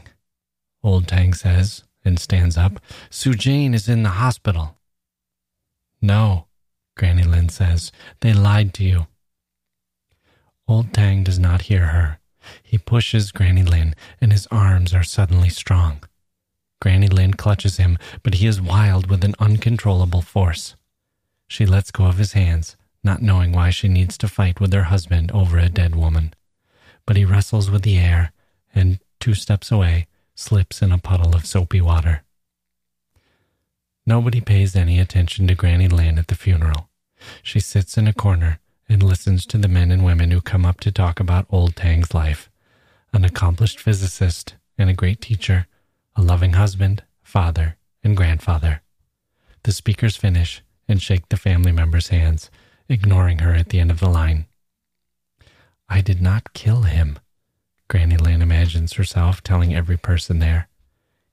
Old 0.83 1.07
Tang 1.07 1.35
says 1.35 1.83
and 2.03 2.19
stands 2.19 2.57
up. 2.57 2.79
Sujane 3.09 3.73
is 3.73 3.87
in 3.87 4.03
the 4.03 4.09
hospital. 4.09 4.77
No, 6.01 6.47
Granny 6.95 7.23
Lin 7.23 7.49
says. 7.49 7.91
They 8.21 8.33
lied 8.33 8.73
to 8.75 8.83
you. 8.83 9.07
Old 10.67 10.93
Tang 10.93 11.23
does 11.23 11.39
not 11.39 11.63
hear 11.63 11.87
her. 11.87 12.19
He 12.63 12.77
pushes 12.77 13.31
Granny 13.31 13.63
Lin, 13.63 13.93
and 14.19 14.31
his 14.31 14.47
arms 14.47 14.93
are 14.93 15.03
suddenly 15.03 15.49
strong. 15.49 16.03
Granny 16.79 17.07
Lin 17.07 17.35
clutches 17.35 17.77
him, 17.77 17.97
but 18.23 18.35
he 18.35 18.47
is 18.47 18.59
wild 18.59 19.07
with 19.09 19.23
an 19.23 19.35
uncontrollable 19.39 20.21
force. 20.21 20.75
She 21.47 21.65
lets 21.65 21.91
go 21.91 22.05
of 22.05 22.17
his 22.17 22.33
hands, 22.33 22.77
not 23.03 23.21
knowing 23.21 23.51
why 23.51 23.69
she 23.69 23.87
needs 23.87 24.17
to 24.19 24.27
fight 24.27 24.59
with 24.59 24.73
her 24.73 24.83
husband 24.83 25.31
over 25.31 25.59
a 25.59 25.69
dead 25.69 25.95
woman. 25.95 26.33
But 27.05 27.17
he 27.17 27.25
wrestles 27.25 27.69
with 27.69 27.83
the 27.83 27.97
air 27.97 28.31
and, 28.73 28.99
two 29.19 29.33
steps 29.33 29.71
away, 29.71 30.07
slips 30.41 30.81
in 30.81 30.91
a 30.91 30.97
puddle 30.97 31.35
of 31.35 31.45
soapy 31.45 31.79
water. 31.79 32.23
Nobody 34.05 34.41
pays 34.41 34.75
any 34.75 34.99
attention 34.99 35.47
to 35.47 35.55
Granny 35.55 35.87
Lin 35.87 36.17
at 36.17 36.27
the 36.27 36.35
funeral. 36.35 36.89
She 37.43 37.59
sits 37.59 37.97
in 37.97 38.07
a 38.07 38.13
corner 38.13 38.59
and 38.89 39.03
listens 39.03 39.45
to 39.45 39.57
the 39.57 39.67
men 39.67 39.91
and 39.91 40.03
women 40.03 40.31
who 40.31 40.41
come 40.41 40.65
up 40.65 40.79
to 40.81 40.91
talk 40.91 41.19
about 41.19 41.45
Old 41.49 41.75
Tang's 41.75 42.13
life 42.13 42.49
an 43.13 43.25
accomplished 43.25 43.77
physicist 43.79 44.55
and 44.77 44.89
a 44.89 44.93
great 44.93 45.19
teacher, 45.19 45.67
a 46.15 46.21
loving 46.21 46.53
husband, 46.53 47.03
father, 47.21 47.75
and 48.03 48.15
grandfather. 48.15 48.81
The 49.63 49.73
speakers 49.73 50.15
finish 50.15 50.63
and 50.87 51.01
shake 51.01 51.27
the 51.27 51.37
family 51.37 51.73
members' 51.73 52.07
hands, 52.07 52.49
ignoring 52.87 53.39
her 53.39 53.53
at 53.53 53.67
the 53.69 53.79
end 53.79 53.91
of 53.91 53.99
the 53.99 54.09
line. 54.09 54.45
I 55.89 55.99
did 55.99 56.21
not 56.21 56.53
kill 56.53 56.83
him, 56.83 57.19
Granny 57.91 58.15
Lin 58.15 58.41
imagines 58.41 58.93
herself 58.93 59.43
telling 59.43 59.75
every 59.75 59.97
person 59.97 60.39
there. 60.39 60.69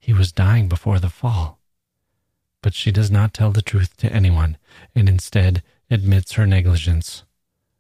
He 0.01 0.13
was 0.13 0.33
dying 0.33 0.67
before 0.69 0.99
the 0.99 1.09
fall. 1.09 1.61
But 2.63 2.75
she 2.75 2.91
does 2.91 3.13
not 3.13 3.33
tell 3.33 3.53
the 3.53 3.63
truth 3.63 3.97
to 3.99 4.13
anyone, 4.13 4.57
and 4.93 5.09
instead 5.09 5.63
admits 5.89 6.33
her 6.33 6.49
negligence. 6.49 7.23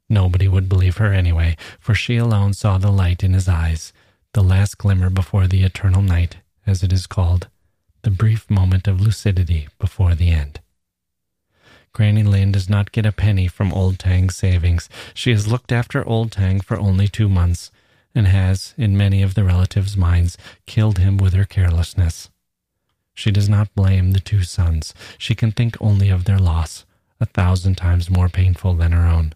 Nobody 0.09 0.47
would 0.47 0.69
believe 0.69 0.99
her 0.99 1.13
anyway, 1.13 1.57
for 1.81 1.93
she 1.93 2.19
alone 2.19 2.55
saw 2.55 2.79
the 2.79 2.93
light 2.93 3.25
in 3.25 3.33
his 3.33 3.49
eyes, 3.49 3.93
the 4.33 4.45
last 4.45 4.79
glimmer 4.79 5.11
before 5.11 5.49
the 5.49 5.65
eternal 5.65 6.01
night, 6.01 6.37
as 6.65 6.85
it 6.85 6.93
is 6.93 7.09
called, 7.09 7.49
the 8.03 8.13
brief 8.13 8.49
moment 8.49 8.87
of 8.87 9.01
lucidity 9.01 9.67
before 9.81 10.15
the 10.15 10.31
end. 10.31 10.61
Granny 11.93 12.23
Lin 12.23 12.53
does 12.53 12.71
not 12.71 12.93
get 12.93 13.07
a 13.07 13.11
penny 13.11 13.49
from 13.49 13.73
Old 13.73 13.99
Tang's 13.99 14.37
savings. 14.37 14.89
She 15.15 15.33
has 15.33 15.49
looked 15.49 15.73
after 15.73 16.07
Old 16.07 16.31
Tang 16.31 16.61
for 16.61 16.79
only 16.79 17.09
two 17.09 17.29
months, 17.29 17.73
and 18.15 18.27
has, 18.27 18.75
in 18.77 18.97
many 18.97 19.23
of 19.23 19.35
the 19.35 19.45
relatives' 19.45 19.97
minds, 19.97 20.37
killed 20.67 20.99
him 20.99 21.17
with 21.17 21.35
her 21.35 21.45
carelessness. 21.45 22.31
She 23.15 23.31
does 23.31 23.49
not 23.49 23.75
blame 23.75 24.13
the 24.13 24.21
two 24.21 24.43
sons. 24.43 24.95
She 25.19 25.35
can 25.35 25.51
think 25.51 25.77
only 25.81 26.09
of 26.09 26.25
their 26.25 26.39
loss, 26.39 26.85
a 27.21 27.27
thousand 27.27 27.77
times 27.77 28.11
more 28.11 28.29
painful 28.29 28.75
than 28.75 28.93
her 28.93 29.07
own. 29.07 29.35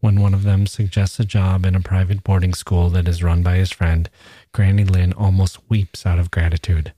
When 0.00 0.20
one 0.20 0.32
of 0.32 0.44
them 0.44 0.66
suggests 0.66 1.18
a 1.18 1.24
job 1.24 1.66
in 1.66 1.74
a 1.74 1.80
private 1.80 2.22
boarding 2.22 2.54
school 2.54 2.88
that 2.90 3.08
is 3.08 3.22
run 3.22 3.42
by 3.42 3.56
his 3.56 3.72
friend, 3.72 4.08
Granny 4.52 4.84
Lin 4.84 5.12
almost 5.12 5.58
weeps 5.68 6.06
out 6.06 6.20
of 6.20 6.30
gratitude. 6.30 6.94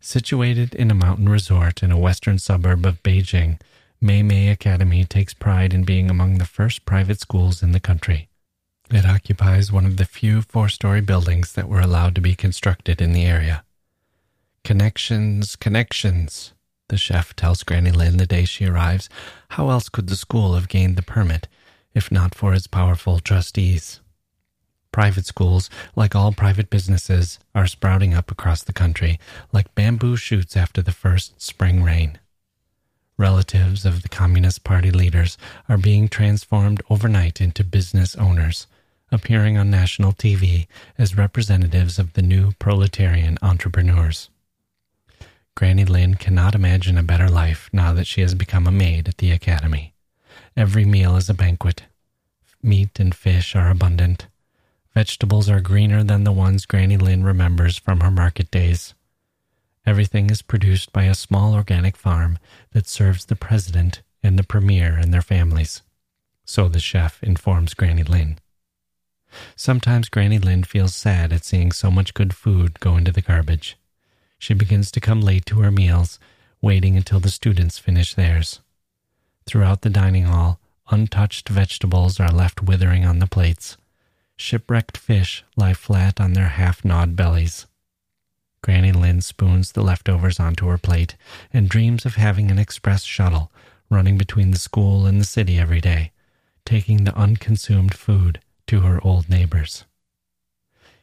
Situated 0.00 0.74
in 0.74 0.90
a 0.90 0.94
mountain 0.94 1.28
resort 1.28 1.82
in 1.82 1.92
a 1.92 1.98
western 1.98 2.38
suburb 2.38 2.86
of 2.86 3.02
Beijing, 3.02 3.60
Mei 4.00 4.22
Mei 4.22 4.48
Academy 4.48 5.04
takes 5.04 5.34
pride 5.34 5.74
in 5.74 5.84
being 5.84 6.08
among 6.08 6.38
the 6.38 6.46
first 6.46 6.86
private 6.86 7.20
schools 7.20 7.62
in 7.62 7.72
the 7.72 7.80
country. 7.80 8.29
It 8.92 9.06
occupies 9.06 9.70
one 9.70 9.86
of 9.86 9.98
the 9.98 10.04
few 10.04 10.42
four 10.42 10.68
story 10.68 11.00
buildings 11.00 11.52
that 11.52 11.68
were 11.68 11.80
allowed 11.80 12.16
to 12.16 12.20
be 12.20 12.34
constructed 12.34 13.00
in 13.00 13.12
the 13.12 13.24
area. 13.24 13.62
Connections, 14.64 15.54
connections, 15.54 16.52
the 16.88 16.96
chef 16.96 17.36
tells 17.36 17.62
Granny 17.62 17.92
Lin 17.92 18.16
the 18.16 18.26
day 18.26 18.44
she 18.44 18.66
arrives. 18.66 19.08
How 19.50 19.70
else 19.70 19.88
could 19.88 20.08
the 20.08 20.16
school 20.16 20.54
have 20.54 20.68
gained 20.68 20.96
the 20.96 21.02
permit, 21.02 21.46
if 21.94 22.10
not 22.10 22.34
for 22.34 22.52
its 22.52 22.66
powerful 22.66 23.20
trustees? 23.20 24.00
Private 24.90 25.24
schools, 25.24 25.70
like 25.94 26.16
all 26.16 26.32
private 26.32 26.68
businesses, 26.68 27.38
are 27.54 27.68
sprouting 27.68 28.12
up 28.12 28.32
across 28.32 28.64
the 28.64 28.72
country 28.72 29.20
like 29.52 29.72
bamboo 29.76 30.16
shoots 30.16 30.56
after 30.56 30.82
the 30.82 30.90
first 30.90 31.40
spring 31.40 31.84
rain. 31.84 32.18
Relatives 33.16 33.86
of 33.86 34.02
the 34.02 34.08
Communist 34.08 34.64
Party 34.64 34.90
leaders 34.90 35.38
are 35.68 35.78
being 35.78 36.08
transformed 36.08 36.82
overnight 36.90 37.40
into 37.40 37.62
business 37.62 38.16
owners, 38.16 38.66
appearing 39.12 39.56
on 39.56 39.70
national 39.70 40.12
TV 40.12 40.66
as 40.98 41.16
representatives 41.16 41.98
of 41.98 42.12
the 42.12 42.22
new 42.22 42.52
proletarian 42.58 43.38
entrepreneurs. 43.42 44.30
Granny 45.54 45.84
Lin 45.84 46.14
cannot 46.14 46.54
imagine 46.54 46.96
a 46.96 47.02
better 47.02 47.28
life 47.28 47.68
now 47.72 47.92
that 47.92 48.06
she 48.06 48.20
has 48.20 48.34
become 48.34 48.66
a 48.66 48.72
maid 48.72 49.08
at 49.08 49.18
the 49.18 49.30
academy. 49.30 49.94
Every 50.56 50.84
meal 50.84 51.16
is 51.16 51.28
a 51.28 51.34
banquet. 51.34 51.84
Meat 52.62 52.98
and 53.00 53.14
fish 53.14 53.54
are 53.56 53.70
abundant. 53.70 54.26
Vegetables 54.94 55.48
are 55.48 55.60
greener 55.60 56.02
than 56.02 56.24
the 56.24 56.32
ones 56.32 56.66
Granny 56.66 56.96
Lin 56.96 57.24
remembers 57.24 57.78
from 57.78 58.00
her 58.00 58.10
market 58.10 58.50
days. 58.50 58.94
Everything 59.86 60.30
is 60.30 60.42
produced 60.42 60.92
by 60.92 61.04
a 61.04 61.14
small 61.14 61.54
organic 61.54 61.96
farm 61.96 62.38
that 62.72 62.86
serves 62.86 63.24
the 63.24 63.36
president 63.36 64.02
and 64.22 64.38
the 64.38 64.44
premier 64.44 64.96
and 64.96 65.12
their 65.12 65.22
families. 65.22 65.82
So 66.44 66.68
the 66.68 66.80
chef 66.80 67.22
informs 67.22 67.74
Granny 67.74 68.02
Lin. 68.02 68.38
Sometimes 69.56 70.08
Granny 70.08 70.38
Lin 70.38 70.64
feels 70.64 70.94
sad 70.94 71.32
at 71.32 71.44
seeing 71.44 71.72
so 71.72 71.90
much 71.90 72.14
good 72.14 72.34
food 72.34 72.80
go 72.80 72.96
into 72.96 73.12
the 73.12 73.22
garbage 73.22 73.76
she 74.40 74.54
begins 74.54 74.90
to 74.90 75.00
come 75.00 75.20
late 75.20 75.44
to 75.46 75.60
her 75.60 75.70
meals, 75.70 76.18
waiting 76.62 76.96
until 76.96 77.20
the 77.20 77.30
students 77.30 77.78
finish 77.78 78.14
theirs. 78.14 78.60
Throughout 79.46 79.82
the 79.82 79.90
dining 79.90 80.24
hall, 80.24 80.58
untouched 80.90 81.50
vegetables 81.50 82.18
are 82.18 82.32
left 82.32 82.62
withering 82.62 83.04
on 83.04 83.18
the 83.18 83.26
plates. 83.26 83.76
Shipwrecked 84.36 84.96
fish 84.96 85.44
lie 85.56 85.74
flat 85.74 86.20
on 86.20 86.32
their 86.32 86.48
half 86.48 86.84
gnawed 86.84 87.14
bellies. 87.14 87.66
Granny 88.62 88.92
Lin 88.92 89.20
spoons 89.20 89.72
the 89.72 89.82
leftovers 89.82 90.40
onto 90.40 90.66
her 90.68 90.78
plate 90.78 91.16
and 91.52 91.68
dreams 91.68 92.06
of 92.06 92.14
having 92.14 92.50
an 92.50 92.58
express 92.58 93.04
shuttle 93.04 93.52
running 93.90 94.16
between 94.16 94.52
the 94.52 94.58
school 94.58 95.04
and 95.04 95.20
the 95.20 95.24
city 95.24 95.58
every 95.58 95.82
day, 95.82 96.12
taking 96.64 97.04
the 97.04 97.14
unconsumed 97.14 97.94
food 97.94 98.40
to 98.70 98.82
her 98.82 99.00
old 99.02 99.28
neighbors. 99.28 99.84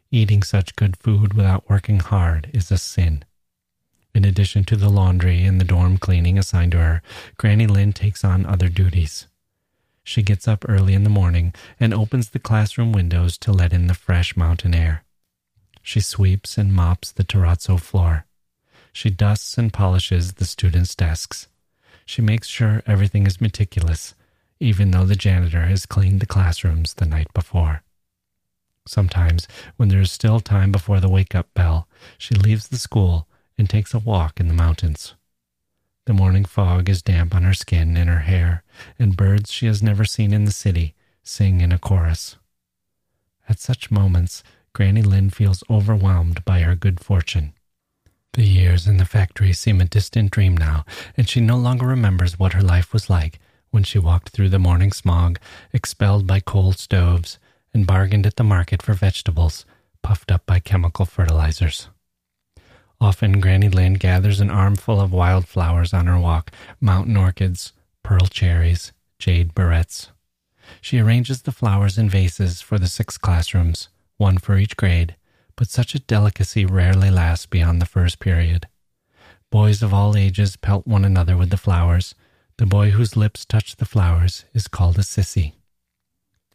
Eating 0.09 0.41
such 0.41 0.77
good 0.77 0.95
food 0.95 1.33
without 1.33 1.69
working 1.69 1.99
hard 1.99 2.49
is 2.53 2.71
a 2.71 2.77
sin. 2.77 3.25
In 4.15 4.23
addition 4.23 4.63
to 4.63 4.77
the 4.77 4.87
laundry 4.87 5.43
and 5.43 5.59
the 5.59 5.65
dorm 5.65 5.97
cleaning 5.97 6.39
assigned 6.39 6.71
to 6.71 6.77
her, 6.77 7.01
Granny 7.35 7.67
Lin 7.67 7.91
takes 7.91 8.23
on 8.23 8.45
other 8.45 8.69
duties. 8.69 9.27
She 10.05 10.23
gets 10.23 10.47
up 10.47 10.63
early 10.69 10.93
in 10.93 11.03
the 11.03 11.09
morning 11.09 11.53
and 11.77 11.93
opens 11.93 12.29
the 12.29 12.39
classroom 12.39 12.93
windows 12.93 13.37
to 13.39 13.51
let 13.51 13.73
in 13.73 13.87
the 13.87 13.93
fresh 13.93 14.37
mountain 14.37 14.73
air. 14.73 15.03
She 15.81 15.99
sweeps 15.99 16.57
and 16.57 16.73
mops 16.73 17.11
the 17.11 17.25
terrazzo 17.25 17.77
floor. 17.77 18.27
She 18.93 19.09
dusts 19.09 19.57
and 19.57 19.73
polishes 19.73 20.35
the 20.35 20.45
students' 20.45 20.95
desks. 20.95 21.49
She 22.05 22.21
makes 22.21 22.47
sure 22.47 22.81
everything 22.87 23.27
is 23.27 23.41
meticulous, 23.41 24.15
even 24.59 24.91
though 24.91 25.05
the 25.05 25.15
janitor 25.15 25.65
has 25.65 25.85
cleaned 25.85 26.19
the 26.19 26.25
classrooms 26.25 26.95
the 26.95 27.05
night 27.05 27.31
before. 27.33 27.83
Sometimes, 28.87 29.47
when 29.75 29.89
there 29.89 30.01
is 30.01 30.11
still 30.11 30.39
time 30.39 30.71
before 30.71 30.99
the 30.99 31.09
wake 31.09 31.35
up 31.35 31.53
bell, 31.53 31.87
she 32.17 32.35
leaves 32.35 32.67
the 32.69 32.77
school 32.77 33.27
and 33.57 33.69
takes 33.69 33.93
a 33.93 33.99
walk 33.99 34.39
in 34.39 34.47
the 34.47 34.53
mountains. 34.53 35.13
The 36.05 36.13
morning 36.13 36.45
fog 36.45 36.87
is 36.87 37.01
damp 37.01 37.35
on 37.35 37.43
her 37.43 37.53
skin 37.53 37.97
and 37.97 38.09
her 38.09 38.19
hair, 38.19 38.63
and 38.97 39.17
birds 39.17 39.51
she 39.51 39.65
has 39.65 39.83
never 39.83 40.05
seen 40.05 40.31
in 40.31 40.45
the 40.45 40.51
city 40.51 40.95
sing 41.21 41.59
in 41.59 41.73
a 41.73 41.77
chorus. 41.77 42.37
At 43.49 43.59
such 43.59 43.91
moments, 43.91 44.41
Granny 44.73 45.01
Lin 45.01 45.29
feels 45.29 45.63
overwhelmed 45.69 46.45
by 46.45 46.61
her 46.61 46.75
good 46.75 47.01
fortune. 47.01 47.53
The 48.33 48.43
years 48.43 48.87
in 48.87 48.97
the 48.97 49.05
factory 49.05 49.51
seem 49.51 49.81
a 49.81 49.85
distant 49.85 50.31
dream 50.31 50.55
now, 50.55 50.85
and 51.17 51.27
she 51.27 51.41
no 51.41 51.57
longer 51.57 51.87
remembers 51.87 52.39
what 52.39 52.53
her 52.53 52.61
life 52.61 52.93
was 52.93 53.09
like 53.09 53.39
when 53.71 53.83
she 53.83 53.99
walked 53.99 54.29
through 54.29 54.49
the 54.49 54.59
morning 54.59 54.91
smog, 54.91 55.39
expelled 55.73 56.25
by 56.25 56.39
coal 56.39 56.71
stoves, 56.71 57.39
and 57.73 57.87
bargained 57.87 58.25
at 58.25 58.35
the 58.35 58.43
market 58.43 58.81
for 58.81 58.93
vegetables 58.93 59.65
puffed 60.01 60.31
up 60.31 60.45
by 60.45 60.59
chemical 60.59 61.05
fertilizers. 61.05 61.89
Often 62.99 63.41
Granny 63.41 63.69
Lin 63.69 63.95
gathers 63.95 64.39
an 64.39 64.49
armful 64.49 64.99
of 64.99 65.11
wildflowers 65.11 65.93
on 65.93 66.07
her 66.07 66.17
walk 66.17 66.51
mountain 66.79 67.17
orchids, 67.17 67.73
pearl 68.03 68.25
cherries, 68.27 68.93
jade 69.19 69.53
barrettes. 69.53 70.09
She 70.81 70.99
arranges 70.99 71.41
the 71.41 71.51
flowers 71.51 71.97
in 71.97 72.09
vases 72.09 72.61
for 72.61 72.79
the 72.79 72.87
six 72.87 73.17
classrooms, 73.17 73.89
one 74.17 74.37
for 74.37 74.57
each 74.57 74.77
grade, 74.77 75.15
but 75.55 75.69
such 75.69 75.93
a 75.93 75.99
delicacy 75.99 76.65
rarely 76.65 77.11
lasts 77.11 77.45
beyond 77.45 77.81
the 77.81 77.85
first 77.85 78.19
period. 78.19 78.67
Boys 79.49 79.81
of 79.83 79.93
all 79.93 80.17
ages 80.17 80.55
pelt 80.55 80.87
one 80.87 81.05
another 81.05 81.37
with 81.37 81.49
the 81.49 81.57
flowers. 81.57 82.15
The 82.57 82.65
boy 82.65 82.89
whose 82.89 83.15
lips 83.15 83.45
touch 83.45 83.75
the 83.75 83.85
flowers 83.85 84.45
is 84.53 84.67
called 84.67 84.97
a 84.97 85.03
sissy. 85.03 85.53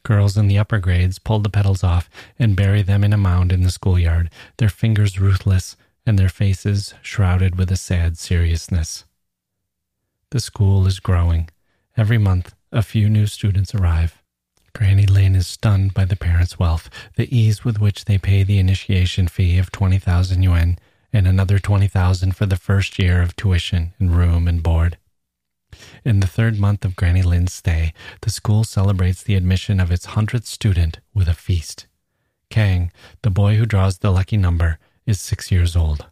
Girls 0.03 0.37
in 0.37 0.49
the 0.49 0.59
upper 0.59 0.79
grades 0.79 1.21
pull 1.21 1.39
the 1.39 1.49
petals 1.49 1.85
off 1.85 2.11
and 2.41 2.57
bury 2.57 2.83
them 2.83 3.05
in 3.05 3.13
a 3.13 3.17
mound 3.17 3.53
in 3.53 3.63
the 3.63 3.71
schoolyard, 3.71 4.29
their 4.57 4.69
fingers 4.69 5.21
ruthless 5.21 5.77
and 6.05 6.19
their 6.19 6.29
faces 6.29 6.95
shrouded 7.03 7.57
with 7.57 7.71
a 7.71 7.77
sad 7.77 8.19
seriousness. 8.19 9.05
The 10.31 10.41
school 10.41 10.89
is 10.89 10.99
growing. 10.99 11.51
Every 11.97 12.19
month, 12.19 12.53
a 12.73 12.83
few 12.83 13.09
new 13.09 13.27
students 13.29 13.73
arrive. 13.73 14.21
Granny 14.75 15.07
Lin 15.07 15.37
is 15.37 15.47
stunned 15.47 15.95
by 15.95 16.05
the 16.05 16.17
parents' 16.17 16.59
wealth, 16.59 16.91
the 17.15 17.33
ease 17.37 17.65
with 17.65 17.79
which 17.79 18.07
they 18.07 18.19
pay 18.19 18.43
the 18.43 18.59
initiation 18.59 19.29
fee 19.29 19.57
of 19.59 19.71
20,000 19.71 20.43
yuan 20.43 20.79
and 21.13 21.29
another 21.29 21.61
20,000 21.61 22.35
for 22.35 22.47
the 22.47 22.57
first 22.57 22.99
year 22.99 23.23
of 23.23 23.37
tuition 23.37 23.93
and 24.01 24.17
room 24.17 24.49
and 24.49 24.65
board. 24.65 24.97
In 26.05 26.21
the 26.21 26.27
third 26.27 26.59
month 26.59 26.85
of 26.85 26.97
Granny 26.97 27.23
Lin's 27.23 27.53
stay, 27.53 27.93
the 28.23 28.31
school 28.31 28.65
celebrates 28.65 29.23
the 29.23 29.35
admission 29.35 29.81
of 29.81 29.91
its 29.91 30.07
hundredth 30.07 30.47
student 30.47 31.01
with 31.15 31.29
a 31.29 31.35
feast. 31.35 31.87
Kang, 32.51 32.93
the 33.23 33.31
boy 33.31 33.57
who 33.57 33.67
draws 33.67 33.99
the 33.99 34.11
lucky 34.11 34.37
number, 34.37 34.79
is 35.07 35.21
six 35.21 35.51
years 35.51 35.75
old. 35.75 36.07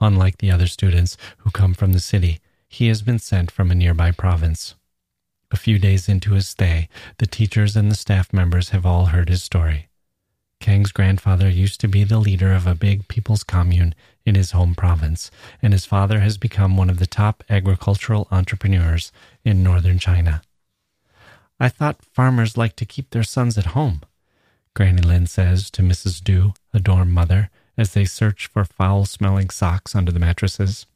Unlike 0.00 0.38
the 0.38 0.50
other 0.50 0.66
students 0.66 1.16
who 1.38 1.50
come 1.50 1.74
from 1.74 1.92
the 1.92 2.00
city, 2.00 2.40
he 2.68 2.88
has 2.88 3.02
been 3.02 3.18
sent 3.18 3.50
from 3.50 3.70
a 3.70 3.74
nearby 3.74 4.10
province. 4.10 4.74
A 5.50 5.56
few 5.56 5.78
days 5.78 6.08
into 6.08 6.32
his 6.32 6.48
stay, 6.48 6.88
the 7.18 7.26
teachers 7.26 7.76
and 7.76 7.90
the 7.90 7.94
staff 7.94 8.32
members 8.32 8.70
have 8.70 8.84
all 8.84 9.06
heard 9.06 9.28
his 9.28 9.42
story. 9.42 9.88
Kang's 10.60 10.92
grandfather 10.92 11.48
used 11.48 11.80
to 11.80 11.88
be 11.88 12.04
the 12.04 12.18
leader 12.18 12.52
of 12.52 12.66
a 12.66 12.74
big 12.74 13.06
people's 13.06 13.44
commune 13.44 13.94
in 14.26 14.34
his 14.34 14.52
home 14.52 14.74
province, 14.74 15.30
and 15.62 15.72
his 15.72 15.86
father 15.86 16.20
has 16.20 16.38
become 16.38 16.76
one 16.76 16.90
of 16.90 16.98
the 16.98 17.06
top 17.06 17.44
agricultural 17.48 18.28
entrepreneurs 18.30 19.12
in 19.44 19.62
northern 19.62 19.98
China. 19.98 20.42
I 21.60 21.68
thought 21.68 22.04
farmers 22.04 22.56
like 22.56 22.76
to 22.76 22.86
keep 22.86 23.10
their 23.10 23.22
sons 23.22 23.56
at 23.58 23.66
home, 23.66 24.00
Granny 24.74 25.02
Lin 25.02 25.28
says 25.28 25.70
to 25.70 25.82
Mrs. 25.82 26.22
Du, 26.22 26.52
a 26.72 26.80
dorm 26.80 27.12
mother, 27.12 27.48
as 27.78 27.92
they 27.92 28.04
search 28.04 28.48
for 28.48 28.64
foul 28.64 29.04
smelling 29.04 29.50
socks 29.50 29.94
under 29.94 30.10
the 30.10 30.18
mattresses. 30.18 30.86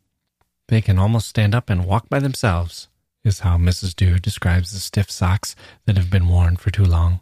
They 0.66 0.80
can 0.80 0.98
almost 0.98 1.28
stand 1.28 1.54
up 1.54 1.70
and 1.70 1.86
walk 1.86 2.08
by 2.08 2.18
themselves, 2.18 2.88
is 3.24 3.40
how 3.40 3.56
Mrs. 3.56 3.94
Du 3.94 4.18
describes 4.18 4.72
the 4.72 4.80
stiff 4.80 5.10
socks 5.10 5.54
that 5.86 5.96
have 5.96 6.10
been 6.10 6.28
worn 6.28 6.56
for 6.56 6.70
too 6.70 6.84
long. 6.84 7.20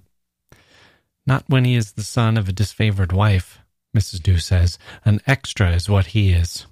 Not 1.26 1.44
when 1.46 1.66
he 1.66 1.74
is 1.74 1.92
the 1.92 2.02
son 2.02 2.38
of 2.38 2.48
a 2.48 2.52
disfavored 2.52 3.12
wife, 3.12 3.58
Mrs. 3.96 4.22
Du 4.22 4.38
says. 4.38 4.78
An 5.04 5.20
extra 5.26 5.72
is 5.72 5.88
what 5.88 6.08
he 6.08 6.32
is. 6.32 6.66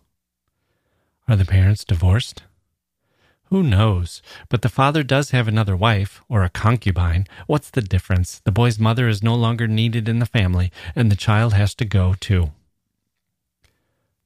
Are 1.27 1.37
the 1.37 1.47
parents 1.47 1.85
divorced? 1.85 2.43
Who 3.45 3.63
knows? 3.63 4.21
But 4.51 4.61
the 4.61 4.69
father 4.69 5.03
does 5.03 5.31
have 5.31 5.49
another 5.49 5.77
wife, 5.77 6.23
or 6.29 6.45
a 6.45 6.51
concubine. 6.51 7.27
What's 7.47 7.71
the 7.71 7.81
difference? 7.81 8.41
The 8.45 8.53
boy's 8.53 8.79
mother 8.79 9.09
is 9.09 9.23
no 9.23 9.35
longer 9.35 9.67
needed 9.67 10.09
in 10.09 10.19
the 10.19 10.27
family, 10.27 10.71
and 10.95 11.11
the 11.11 11.17
child 11.17 11.55
has 11.55 11.75
to 11.77 11.85
go 11.87 12.15
too. 12.21 12.51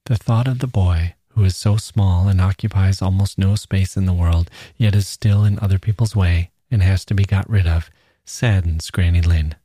The 0.05 0.17
thought 0.17 0.47
of 0.47 0.59
the 0.59 0.67
boy, 0.67 1.15
who 1.29 1.43
is 1.45 1.55
so 1.55 1.77
small 1.77 2.27
and 2.27 2.41
occupies 2.41 3.01
almost 3.01 3.37
no 3.37 3.55
space 3.55 3.95
in 3.95 4.05
the 4.05 4.13
world, 4.13 4.49
yet 4.75 4.95
is 4.95 5.07
still 5.07 5.45
in 5.45 5.59
other 5.59 5.79
people's 5.79 6.15
way 6.15 6.51
and 6.69 6.81
has 6.81 7.05
to 7.05 7.13
be 7.13 7.23
got 7.23 7.49
rid 7.49 7.67
of, 7.67 7.89
saddens 8.25 8.89
Granny 8.91 9.21
Lin. 9.21 9.55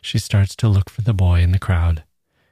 She 0.00 0.18
starts 0.18 0.54
to 0.56 0.68
look 0.68 0.90
for 0.90 1.02
the 1.02 1.14
boy 1.14 1.40
in 1.40 1.52
the 1.52 1.58
crowd. 1.58 2.04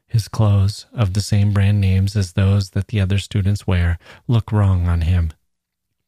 His 0.09 0.29
clothes, 0.29 0.87
of 0.93 1.15
the 1.15 1.21
same 1.21 1.53
brand 1.53 1.81
names 1.81 2.17
as 2.17 2.33
those 2.33 2.71
that 2.71 2.89
the 2.89 3.01
other 3.01 3.19
students 3.19 3.67
wear, 3.67 3.99
look 4.27 4.53
wrong 4.53 4.89
on 4.89 5.03
him. 5.03 5.33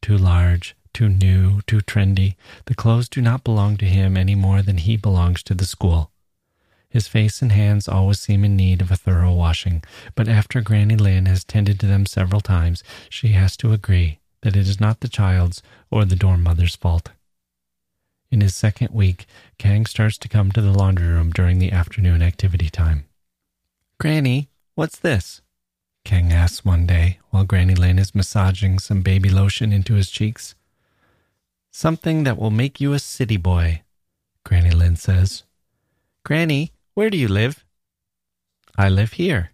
Too 0.01 0.17
large, 0.17 0.75
too 0.93 1.09
new, 1.09 1.61
too 1.67 1.79
trendy. 1.79 2.35
The 2.65 2.75
clothes 2.75 3.09
do 3.09 3.21
not 3.21 3.43
belong 3.43 3.77
to 3.77 3.85
him 3.85 4.17
any 4.17 4.35
more 4.35 4.61
than 4.61 4.77
he 4.77 4.97
belongs 4.97 5.43
to 5.43 5.53
the 5.53 5.65
school. 5.65 6.11
His 6.89 7.07
face 7.07 7.41
and 7.41 7.51
hands 7.51 7.87
always 7.87 8.19
seem 8.19 8.43
in 8.43 8.55
need 8.55 8.81
of 8.81 8.89
a 8.89 8.95
thorough 8.95 9.33
washing, 9.33 9.83
but 10.15 10.27
after 10.27 10.61
Granny 10.61 10.95
Lin 10.95 11.27
has 11.27 11.43
tended 11.43 11.79
to 11.79 11.85
them 11.85 12.05
several 12.05 12.41
times, 12.41 12.83
she 13.09 13.29
has 13.29 13.55
to 13.57 13.73
agree 13.73 14.19
that 14.41 14.55
it 14.55 14.67
is 14.67 14.79
not 14.79 15.01
the 15.01 15.07
child's 15.07 15.61
or 15.91 16.05
the 16.05 16.15
dorm 16.15 16.41
mother's 16.41 16.75
fault. 16.75 17.11
In 18.31 18.41
his 18.41 18.55
second 18.55 18.89
week, 18.91 19.25
Kang 19.57 19.85
starts 19.85 20.17
to 20.19 20.27
come 20.27 20.51
to 20.51 20.61
the 20.61 20.71
laundry 20.71 21.07
room 21.07 21.31
during 21.31 21.59
the 21.59 21.71
afternoon 21.71 22.23
activity 22.23 22.69
time. 22.69 23.05
Granny, 23.99 24.47
what's 24.75 24.97
this? 24.97 25.41
Kang 26.05 26.31
asks 26.31 26.63
one 26.63 26.85
day 26.85 27.19
while 27.31 27.43
Granny 27.43 27.75
Lin 27.75 27.99
is 27.99 28.15
massaging 28.15 28.79
some 28.79 29.01
baby 29.01 29.29
lotion 29.29 29.73
into 29.73 29.95
his 29.95 30.09
cheeks. 30.09 30.55
Something 31.69 32.23
that 32.23 32.37
will 32.37 32.49
make 32.49 32.79
you 32.79 32.93
a 32.93 32.99
city 32.99 33.35
boy, 33.35 33.81
Granny 34.45 34.71
Lin 34.71 34.95
says. 34.95 35.43
Granny, 36.23 36.71
where 36.93 37.09
do 37.09 37.17
you 37.17 37.27
live? 37.27 37.65
I 38.77 38.87
live 38.87 39.13
here. 39.13 39.51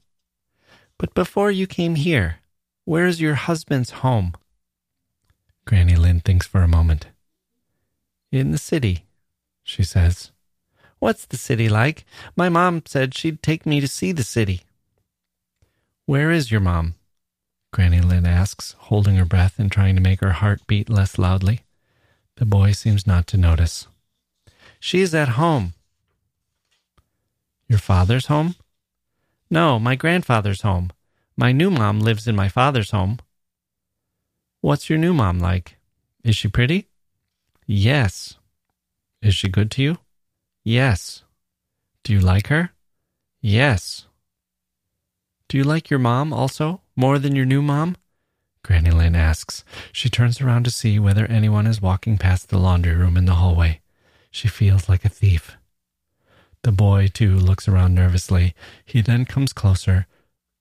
But 1.00 1.16
before 1.16 1.50
you 1.50 1.66
came 1.66 1.96
here, 1.96 2.38
where 2.84 3.08
is 3.08 3.20
your 3.20 3.34
husband's 3.34 4.06
home? 4.06 4.36
Granny 5.66 5.96
Lin 5.96 6.20
thinks 6.20 6.46
for 6.46 6.62
a 6.62 6.68
moment. 6.68 7.08
In 8.32 8.52
the 8.52 8.60
city, 8.60 9.06
she 9.64 9.84
says. 9.84 10.32
What's 11.00 11.26
the 11.26 11.38
city 11.38 11.70
like? 11.70 12.06
My 12.36 12.50
mom 12.50 12.84
said 12.86 13.14
she'd 13.14 13.44
take 13.44 13.66
me 13.66 13.80
to 13.80 13.88
see 13.88 14.12
the 14.12 14.24
city. 14.24 14.62
Where 16.06 16.32
is 16.32 16.52
your 16.52 16.62
mom? 16.62 16.96
Granny 17.72 18.02
Lin 18.02 18.26
asks, 18.26 18.76
holding 18.78 19.16
her 19.16 19.26
breath 19.26 19.60
and 19.60 19.72
trying 19.72 19.96
to 19.96 20.02
make 20.02 20.22
her 20.22 20.34
heart 20.34 20.62
beat 20.68 20.90
less 20.90 21.18
loudly. 21.18 21.62
The 22.38 22.46
boy 22.46 22.72
seems 22.72 23.06
not 23.06 23.28
to 23.28 23.38
notice. 23.38 23.88
She's 24.80 25.14
at 25.14 25.30
home, 25.30 25.74
your 27.68 27.80
father's 27.80 28.28
home? 28.28 28.56
No, 29.50 29.80
my 29.80 29.96
grandfather's 29.96 30.62
home. 30.62 30.92
My 31.36 31.52
new 31.52 31.72
mom 31.72 32.00
lives 32.00 32.28
in 32.28 32.36
my 32.36 32.48
father's 32.48 32.92
home. 32.92 33.20
What's 34.62 34.90
your 34.90 35.00
new 35.00 35.14
mom 35.14 35.40
like? 35.40 35.78
Is 36.24 36.36
she 36.36 36.48
pretty? 36.48 36.88
Yes. 37.66 38.36
Is 39.22 39.34
she 39.34 39.50
good 39.50 39.72
to 39.72 39.82
you? 39.82 39.98
Yes. 40.66 41.24
Do 42.04 42.12
you 42.12 42.20
like 42.20 42.48
her? 42.48 42.72
Yes. 43.40 44.08
Do 45.48 45.60
you 45.60 45.64
like 45.64 45.92
your 45.92 46.00
mom 46.00 46.34
also, 46.34 46.82
more 46.96 47.20
than 47.20 47.36
your 47.36 47.46
new 47.46 47.62
mom? 47.62 47.98
Granny 48.64 48.90
Lin 48.90 49.16
asks. 49.16 49.64
She 49.92 50.10
turns 50.10 50.42
around 50.42 50.64
to 50.64 50.72
see 50.72 50.98
whether 50.98 51.28
anyone 51.28 51.68
is 51.68 51.84
walking 51.84 52.18
past 52.18 52.50
the 52.50 52.58
laundry 52.58 52.96
room 52.96 53.16
in 53.16 53.26
the 53.26 53.36
hallway. 53.36 53.82
She 54.32 54.48
feels 54.48 54.90
like 54.90 55.06
a 55.06 55.10
thief. 55.10 55.56
The 56.64 56.72
boy, 56.72 57.10
too, 57.14 57.36
looks 57.36 57.68
around 57.68 57.94
nervously. 57.94 58.56
He 58.84 59.02
then 59.02 59.26
comes 59.26 59.54
closer 59.54 60.08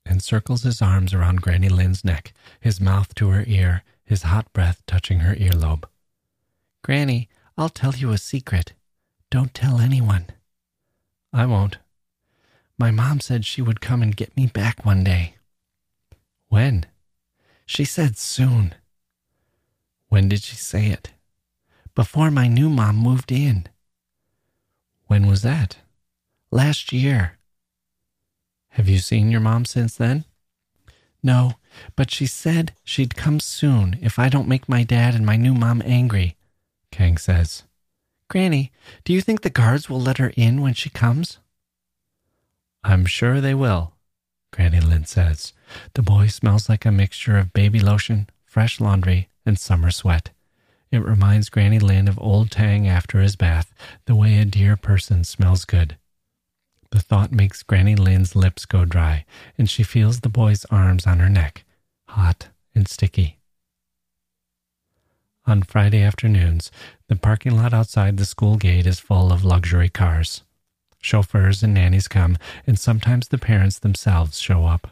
and 0.05 0.23
circles 0.23 0.65
his 0.65 0.83
arms 0.83 1.15
around 1.15 1.41
Granny 1.41 1.71
Lin's 1.71 2.05
neck, 2.05 2.35
his 2.61 2.79
mouth 2.79 3.15
to 3.15 3.31
her 3.31 3.45
ear, 3.47 3.85
his 4.05 4.25
hot 4.25 4.53
breath 4.53 4.83
touching 4.87 5.21
her 5.21 5.35
earlobe. 5.35 5.85
Granny, 6.83 7.31
I'll 7.57 7.71
tell 7.71 7.95
you 7.95 8.11
a 8.11 8.19
secret. 8.19 8.75
Don't 9.31 9.55
tell 9.55 9.81
anyone. 9.81 10.27
I 11.33 11.47
won't. 11.47 11.79
My 12.79 12.91
mom 12.91 13.21
said 13.21 13.45
she 13.45 13.63
would 13.63 13.81
come 13.81 14.03
and 14.03 14.17
get 14.17 14.37
me 14.37 14.47
back 14.47 14.85
one 14.85 15.05
day. 15.05 15.35
When? 16.49 16.87
She 17.67 17.85
said 17.85 18.17
soon. 18.17 18.75
When 20.09 20.29
did 20.29 20.43
she 20.43 20.57
say 20.57 20.87
it? 20.87 21.13
Before 21.95 22.31
my 22.31 22.49
new 22.49 22.69
mom 22.69 22.97
moved 22.97 23.33
in. 23.33 23.67
When 25.07 25.27
was 25.27 25.43
that? 25.43 25.79
last 26.55 26.93
year. 26.93 27.37
Have 28.71 28.89
you 28.89 28.99
seen 28.99 29.31
your 29.31 29.41
mom 29.41 29.65
since 29.65 29.97
then? 29.97 30.25
No, 31.21 31.55
but 31.97 32.11
she 32.11 32.27
said 32.27 32.73
she'd 32.85 33.17
come 33.17 33.41
soon 33.41 33.99
if 34.01 34.19
I 34.19 34.29
don't 34.29 34.49
make 34.49 34.69
my 34.69 34.85
dad 34.85 35.15
and 35.15 35.27
my 35.27 35.37
new 35.37 35.53
mom 35.53 35.83
angry, 35.85 36.37
Kang 36.93 37.19
says. 37.19 37.65
Granny, 38.29 38.73
do 39.05 39.13
you 39.13 39.21
think 39.21 39.43
the 39.43 39.51
guards 39.51 39.89
will 39.89 40.01
let 40.01 40.19
her 40.19 40.33
in 40.37 40.61
when 40.61 40.75
she 40.75 40.91
comes? 40.91 41.39
I'm 42.83 43.07
sure 43.07 43.41
they 43.41 43.55
will, 43.55 43.95
Granny 44.53 44.81
Lin 44.81 45.05
says. 45.05 45.53
The 45.95 46.03
boy 46.03 46.27
smells 46.29 46.69
like 46.69 46.85
a 46.85 46.93
mixture 46.93 47.39
of 47.39 47.53
baby 47.53 47.81
lotion, 47.81 48.29
fresh 48.45 48.81
laundry, 48.81 49.29
and 49.47 49.59
summer 49.59 49.91
sweat. 49.91 50.31
It 50.91 51.05
reminds 51.05 51.49
Granny 51.49 51.79
Lin 51.79 52.07
of 52.09 52.19
old 52.21 52.51
Tang 52.51 52.87
after 52.87 53.21
his 53.21 53.37
bath, 53.37 53.75
the 54.05 54.15
way 54.15 54.39
a 54.39 54.45
dear 54.45 54.77
person 54.77 55.25
smells 55.25 55.65
good. 55.65 55.97
The 56.91 57.01
thought 57.01 57.33
makes 57.33 57.65
Granny 57.65 57.97
Lin's 57.97 58.37
lips 58.37 58.65
go 58.67 58.85
dry, 58.85 59.25
and 59.59 59.69
she 59.69 59.83
feels 59.83 60.21
the 60.21 60.29
boy's 60.29 60.65
arms 60.67 61.07
on 61.07 61.19
her 61.19 61.29
neck, 61.29 61.65
hot 62.11 62.51
and 62.75 62.87
sticky. 62.87 63.41
On 65.47 65.63
Friday 65.63 66.03
afternoons, 66.03 66.71
the 67.09 67.17
parking 67.17 67.57
lot 67.57 67.75
outside 67.75 68.17
the 68.17 68.25
school 68.25 68.57
gate 68.57 68.87
is 68.87 68.99
full 68.99 69.33
of 69.33 69.45
luxury 69.45 69.89
cars. 69.89 70.43
Chauffeurs 71.01 71.63
and 71.63 71.75
nannies 71.75 72.09
come, 72.09 72.39
and 72.67 72.79
sometimes 72.79 73.29
the 73.29 73.39
parents 73.39 73.79
themselves 73.79 74.41
show 74.41 74.65
up. 74.65 74.89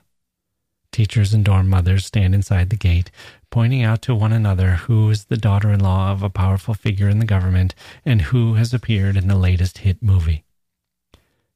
Teachers 0.93 1.33
and 1.33 1.43
dorm 1.43 1.71
mothers 1.71 2.05
stand 2.05 2.35
inside 2.35 2.69
the 2.69 2.77
gate, 2.77 3.11
pointing 3.51 3.83
out 3.83 4.03
to 4.03 4.15
one 4.15 4.33
another 4.33 4.73
who 4.73 5.09
is 5.09 5.25
the 5.25 5.39
daughter 5.39 5.73
in 5.73 5.81
law 5.81 6.13
of 6.13 6.23
a 6.23 6.29
powerful 6.29 6.75
figure 6.75 7.09
in 7.09 7.19
the 7.19 7.25
government 7.25 7.75
and 8.05 8.23
who 8.23 8.55
has 8.55 8.75
appeared 8.75 9.17
in 9.17 9.27
the 9.27 9.39
latest 9.39 9.79
hit 9.79 10.03
movie. 10.03 10.45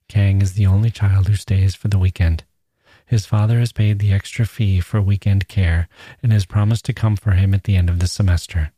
Kang 0.08 0.40
is 0.40 0.54
the 0.54 0.64
only 0.64 0.90
child 0.90 1.28
who 1.28 1.34
stays 1.34 1.74
for 1.74 1.88
the 1.88 1.98
weekend. 1.98 2.44
His 3.04 3.26
father 3.26 3.58
has 3.58 3.72
paid 3.72 3.98
the 3.98 4.12
extra 4.12 4.46
fee 4.46 4.80
for 4.80 5.02
weekend 5.02 5.48
care 5.48 5.86
and 6.22 6.32
has 6.32 6.46
promised 6.46 6.86
to 6.86 6.94
come 6.94 7.16
for 7.16 7.32
him 7.32 7.52
at 7.52 7.64
the 7.64 7.76
end 7.76 7.90
of 7.90 7.98
the 7.98 8.08
semester. 8.08 8.72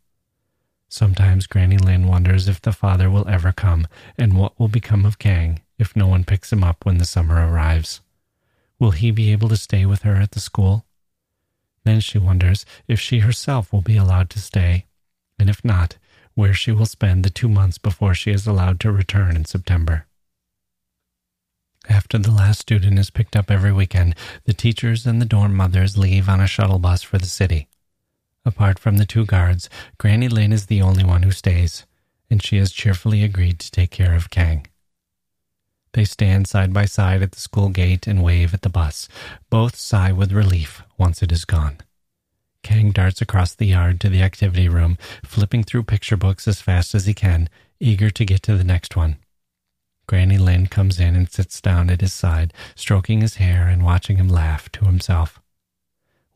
Sometimes 0.91 1.45
Granny 1.45 1.77
Lin 1.77 2.07
wonders 2.07 2.47
if 2.47 2.59
the 2.59 2.73
father 2.73 3.11
will 3.11 3.27
ever 3.29 3.51
come 3.51 3.87
and 4.17 4.35
what 4.35 4.59
will 4.59 4.67
become 4.67 5.05
of 5.05 5.19
Kang 5.19 5.61
if 5.77 5.95
no 5.95 6.07
one 6.07 6.25
picks 6.25 6.51
him 6.51 6.63
up 6.63 6.83
when 6.83 6.97
the 6.97 7.05
summer 7.05 7.35
arrives. 7.35 8.01
Will 8.79 8.91
he 8.91 9.11
be 9.11 9.31
able 9.31 9.49
to 9.49 9.55
stay 9.57 9.85
with 9.85 10.01
her 10.01 10.15
at 10.15 10.31
the 10.31 10.39
school? 10.39 10.85
Then 11.85 11.99
she 11.99 12.17
wonders 12.17 12.65
if 12.87 12.99
she 12.99 13.19
herself 13.19 13.71
will 13.71 13.83
be 13.83 13.97
allowed 13.97 14.31
to 14.31 14.39
stay, 14.39 14.85
and 15.37 15.47
if 15.47 15.63
not, 15.63 15.97
where 16.33 16.53
she 16.53 16.71
will 16.71 16.87
spend 16.87 17.23
the 17.23 17.29
two 17.29 17.49
months 17.49 17.77
before 17.77 18.15
she 18.15 18.31
is 18.31 18.47
allowed 18.47 18.79
to 18.79 18.91
return 18.91 19.35
in 19.35 19.45
September. 19.45 20.07
After 21.87 22.17
the 22.17 22.31
last 22.31 22.59
student 22.59 22.99
is 22.99 23.09
picked 23.09 23.35
up 23.35 23.49
every 23.49 23.71
weekend, 23.71 24.15
the 24.45 24.53
teachers 24.53 25.05
and 25.05 25.21
the 25.21 25.25
dorm 25.25 25.55
mothers 25.55 25.97
leave 25.97 26.27
on 26.27 26.41
a 26.41 26.47
shuttle 26.47 26.79
bus 26.79 27.03
for 27.03 27.17
the 27.17 27.25
city. 27.25 27.68
Apart 28.45 28.79
from 28.79 28.97
the 28.97 29.05
two 29.05 29.25
guards, 29.25 29.69
Granny 29.97 30.27
Lin 30.27 30.53
is 30.53 30.65
the 30.67 30.81
only 30.81 31.03
one 31.03 31.23
who 31.23 31.31
stays, 31.31 31.85
and 32.29 32.41
she 32.41 32.57
has 32.57 32.71
cheerfully 32.71 33.23
agreed 33.23 33.59
to 33.59 33.71
take 33.71 33.91
care 33.91 34.15
of 34.15 34.29
Kang. 34.29 34.65
They 35.93 36.05
stand 36.05 36.47
side 36.47 36.73
by 36.73 36.85
side 36.85 37.21
at 37.21 37.31
the 37.31 37.39
school 37.39 37.69
gate 37.69 38.07
and 38.07 38.23
wave 38.23 38.53
at 38.53 38.61
the 38.61 38.69
bus. 38.69 39.07
Both 39.49 39.75
sigh 39.75 40.11
with 40.11 40.31
relief 40.31 40.83
once 40.97 41.23
it 41.23 41.31
is 41.31 41.45
gone. 41.45 41.77
Kang 42.61 42.91
darts 42.91 43.21
across 43.21 43.55
the 43.55 43.65
yard 43.65 43.99
to 44.01 44.09
the 44.09 44.21
activity 44.21 44.69
room, 44.69 44.97
flipping 45.23 45.63
through 45.63 45.83
picture 45.83 46.17
books 46.17 46.47
as 46.47 46.61
fast 46.61 46.93
as 46.93 47.05
he 47.05 47.13
can, 47.13 47.49
eager 47.79 48.09
to 48.09 48.25
get 48.25 48.43
to 48.43 48.55
the 48.55 48.63
next 48.63 48.95
one. 48.95 49.17
Granny 50.07 50.37
Lin 50.37 50.67
comes 50.67 50.99
in 50.99 51.15
and 51.15 51.31
sits 51.31 51.61
down 51.61 51.89
at 51.89 52.01
his 52.01 52.13
side, 52.13 52.53
stroking 52.75 53.21
his 53.21 53.35
hair 53.35 53.67
and 53.67 53.83
watching 53.83 54.17
him 54.17 54.27
laugh 54.27 54.69
to 54.73 54.85
himself. 54.85 55.39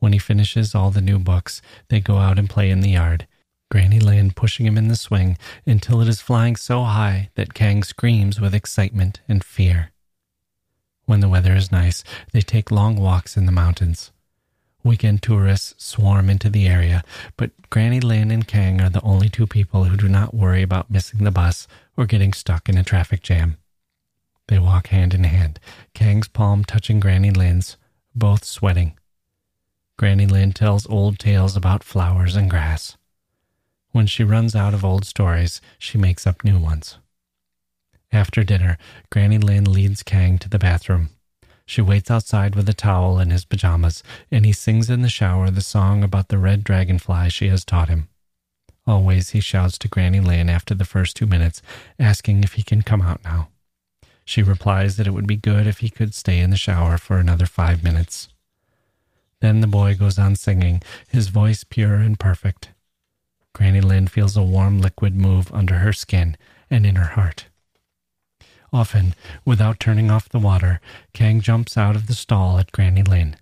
When 0.04 0.12
he 0.12 0.18
finishes 0.18 0.74
all 0.74 0.90
the 0.90 1.00
new 1.00 1.18
books, 1.18 1.62
they 1.88 1.98
go 1.98 2.18
out 2.18 2.38
and 2.38 2.46
play 2.46 2.68
in 2.68 2.82
the 2.82 2.90
yard, 2.90 3.26
Granny 3.70 3.98
Lin 3.98 4.32
pushing 4.32 4.66
him 4.66 4.76
in 4.76 4.88
the 4.88 4.96
swing 4.96 5.38
until 5.64 6.02
it 6.02 6.08
is 6.08 6.20
flying 6.20 6.56
so 6.56 6.82
high 6.82 7.30
that 7.36 7.54
Kang 7.54 7.82
screams 7.82 8.38
with 8.38 8.54
excitement 8.54 9.22
and 9.26 9.42
fear. 9.42 9.92
When 11.06 11.20
the 11.20 11.28
weather 11.30 11.54
is 11.56 11.72
nice, 11.72 12.04
they 12.34 12.42
take 12.42 12.70
long 12.70 12.96
walks 12.96 13.38
in 13.38 13.46
the 13.46 13.50
mountains. 13.50 14.12
Weekend 14.82 15.22
tourists 15.22 15.74
swarm 15.82 16.28
into 16.28 16.50
the 16.50 16.66
area, 16.66 17.02
but 17.38 17.52
Granny 17.70 18.00
Lin 18.00 18.30
and 18.30 18.46
Kang 18.46 18.82
are 18.82 18.90
the 18.90 19.00
only 19.00 19.30
two 19.30 19.46
people 19.46 19.84
who 19.84 19.96
do 19.96 20.06
not 20.06 20.34
worry 20.34 20.60
about 20.60 20.90
missing 20.90 21.24
the 21.24 21.30
bus 21.30 21.66
or 21.96 22.04
getting 22.04 22.34
stuck 22.34 22.68
in 22.68 22.76
a 22.76 22.84
traffic 22.84 23.22
jam. 23.22 23.56
They 24.48 24.58
walk 24.58 24.88
hand 24.88 25.14
in 25.14 25.24
hand, 25.24 25.60
Kang's 25.94 26.28
palm 26.28 26.62
touching 26.62 27.00
Granny 27.00 27.30
Lin's, 27.30 27.78
both 28.14 28.44
sweating. 28.44 28.98
Granny 29.96 30.26
Lin 30.26 30.52
tells 30.52 30.88
old 30.88 31.18
tales 31.18 31.56
about 31.56 31.84
flowers 31.84 32.34
and 32.34 32.50
grass. 32.50 32.96
When 33.92 34.06
she 34.06 34.24
runs 34.24 34.56
out 34.56 34.74
of 34.74 34.84
old 34.84 35.04
stories, 35.04 35.60
she 35.78 35.98
makes 35.98 36.26
up 36.26 36.44
new 36.44 36.58
ones. 36.58 36.98
After 38.10 38.42
dinner, 38.42 38.76
Granny 39.10 39.38
Lin 39.38 39.64
leads 39.64 40.02
Kang 40.02 40.38
to 40.38 40.48
the 40.48 40.58
bathroom. 40.58 41.10
She 41.66 41.80
waits 41.80 42.10
outside 42.10 42.56
with 42.56 42.68
a 42.68 42.74
towel 42.74 43.18
and 43.18 43.30
his 43.30 43.44
pajamas, 43.44 44.02
and 44.30 44.44
he 44.44 44.52
sings 44.52 44.90
in 44.90 45.02
the 45.02 45.08
shower 45.08 45.50
the 45.50 45.60
song 45.60 46.02
about 46.02 46.28
the 46.28 46.38
red 46.38 46.64
dragonfly 46.64 47.30
she 47.30 47.48
has 47.48 47.64
taught 47.64 47.88
him. 47.88 48.08
Always 48.86 49.30
he 49.30 49.40
shouts 49.40 49.78
to 49.78 49.88
Granny 49.88 50.20
Lin 50.20 50.50
after 50.50 50.74
the 50.74 50.84
first 50.84 51.16
two 51.16 51.26
minutes, 51.26 51.62
asking 51.98 52.42
if 52.44 52.54
he 52.54 52.62
can 52.62 52.82
come 52.82 53.00
out 53.00 53.22
now. 53.24 53.48
She 54.24 54.42
replies 54.42 54.96
that 54.96 55.06
it 55.06 55.12
would 55.12 55.26
be 55.26 55.36
good 55.36 55.66
if 55.66 55.78
he 55.78 55.88
could 55.88 56.14
stay 56.14 56.40
in 56.40 56.50
the 56.50 56.56
shower 56.56 56.98
for 56.98 57.18
another 57.18 57.46
five 57.46 57.82
minutes. 57.82 58.28
Then 59.40 59.60
the 59.60 59.66
boy 59.66 59.94
goes 59.94 60.18
on 60.18 60.36
singing, 60.36 60.82
his 61.08 61.28
voice 61.28 61.64
pure 61.64 61.96
and 61.96 62.18
perfect. 62.18 62.70
Granny 63.52 63.80
Lin 63.80 64.08
feels 64.08 64.36
a 64.36 64.42
warm 64.42 64.80
liquid 64.80 65.14
move 65.14 65.52
under 65.52 65.76
her 65.76 65.92
skin 65.92 66.36
and 66.70 66.84
in 66.84 66.96
her 66.96 67.14
heart. 67.14 67.46
Often, 68.72 69.14
without 69.44 69.78
turning 69.78 70.10
off 70.10 70.28
the 70.28 70.40
water, 70.40 70.80
Kang 71.12 71.40
jumps 71.40 71.76
out 71.76 71.94
of 71.94 72.08
the 72.08 72.14
stall 72.14 72.58
at 72.58 72.72
Granny 72.72 73.02
Lin. 73.02 73.36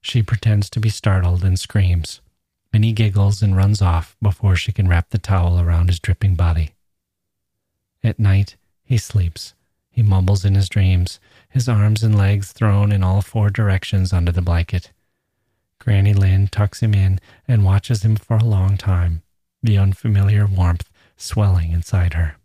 She 0.00 0.22
pretends 0.22 0.68
to 0.70 0.80
be 0.80 0.88
startled 0.88 1.44
and 1.44 1.58
screams. 1.58 2.20
He 2.72 2.92
giggles 2.92 3.42
and 3.42 3.56
runs 3.56 3.80
off 3.80 4.16
before 4.20 4.56
she 4.56 4.72
can 4.72 4.88
wrap 4.88 5.10
the 5.10 5.18
towel 5.18 5.60
around 5.60 5.88
his 5.88 6.00
dripping 6.00 6.34
body. 6.34 6.70
At 8.02 8.18
night, 8.18 8.56
he 8.82 8.98
sleeps. 8.98 9.54
He 9.88 10.02
mumbles 10.02 10.44
in 10.44 10.56
his 10.56 10.68
dreams, 10.68 11.20
his 11.48 11.68
arms 11.68 12.02
and 12.02 12.18
legs 12.18 12.50
thrown 12.50 12.90
in 12.90 13.04
all 13.04 13.22
four 13.22 13.50
directions 13.50 14.12
under 14.12 14.32
the 14.32 14.42
blanket. 14.42 14.90
Granny 15.82 16.14
Lin 16.14 16.46
tucks 16.46 16.80
him 16.80 16.94
in 16.94 17.18
and 17.48 17.64
watches 17.64 18.04
him 18.04 18.14
for 18.14 18.36
a 18.36 18.44
long 18.44 18.76
time, 18.76 19.24
the 19.64 19.76
unfamiliar 19.76 20.46
warmth 20.46 20.88
swelling 21.16 21.72
inside 21.72 22.14
her. 22.14 22.36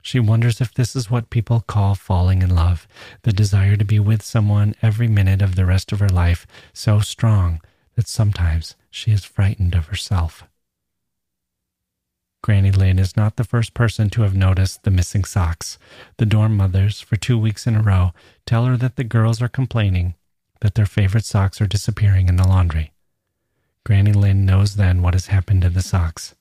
She 0.00 0.18
wonders 0.18 0.58
if 0.58 0.72
this 0.72 0.96
is 0.96 1.10
what 1.10 1.28
people 1.28 1.60
call 1.60 1.94
falling 1.94 2.40
in 2.40 2.54
love, 2.54 2.88
the 3.24 3.32
desire 3.32 3.76
to 3.76 3.84
be 3.84 4.00
with 4.00 4.22
someone 4.22 4.74
every 4.80 5.06
minute 5.06 5.42
of 5.42 5.54
the 5.54 5.66
rest 5.66 5.92
of 5.92 6.00
her 6.00 6.08
life 6.08 6.46
so 6.72 7.00
strong 7.00 7.60
that 7.94 8.08
sometimes 8.08 8.74
she 8.88 9.12
is 9.12 9.22
frightened 9.22 9.74
of 9.74 9.88
herself. 9.88 10.44
Granny 12.42 12.72
Lin 12.72 12.98
is 12.98 13.18
not 13.18 13.36
the 13.36 13.44
first 13.44 13.74
person 13.74 14.08
to 14.08 14.22
have 14.22 14.34
noticed 14.34 14.84
the 14.84 14.90
missing 14.90 15.24
socks. 15.24 15.76
The 16.16 16.24
dorm 16.24 16.56
mothers, 16.56 17.02
for 17.02 17.16
two 17.16 17.38
weeks 17.38 17.66
in 17.66 17.76
a 17.76 17.82
row, 17.82 18.12
tell 18.46 18.64
her 18.64 18.78
that 18.78 18.96
the 18.96 19.04
girls 19.04 19.42
are 19.42 19.48
complaining 19.48 20.14
that 20.62 20.76
their 20.76 20.86
favorite 20.86 21.24
socks 21.24 21.60
are 21.60 21.66
disappearing 21.66 22.28
in 22.28 22.36
the 22.36 22.46
laundry. 22.46 22.92
Granny 23.84 24.12
Lin 24.12 24.46
knows 24.46 24.76
then 24.76 25.02
what 25.02 25.12
has 25.12 25.26
happened 25.26 25.62
to 25.62 25.68
the 25.68 25.82
socks. 25.82 26.36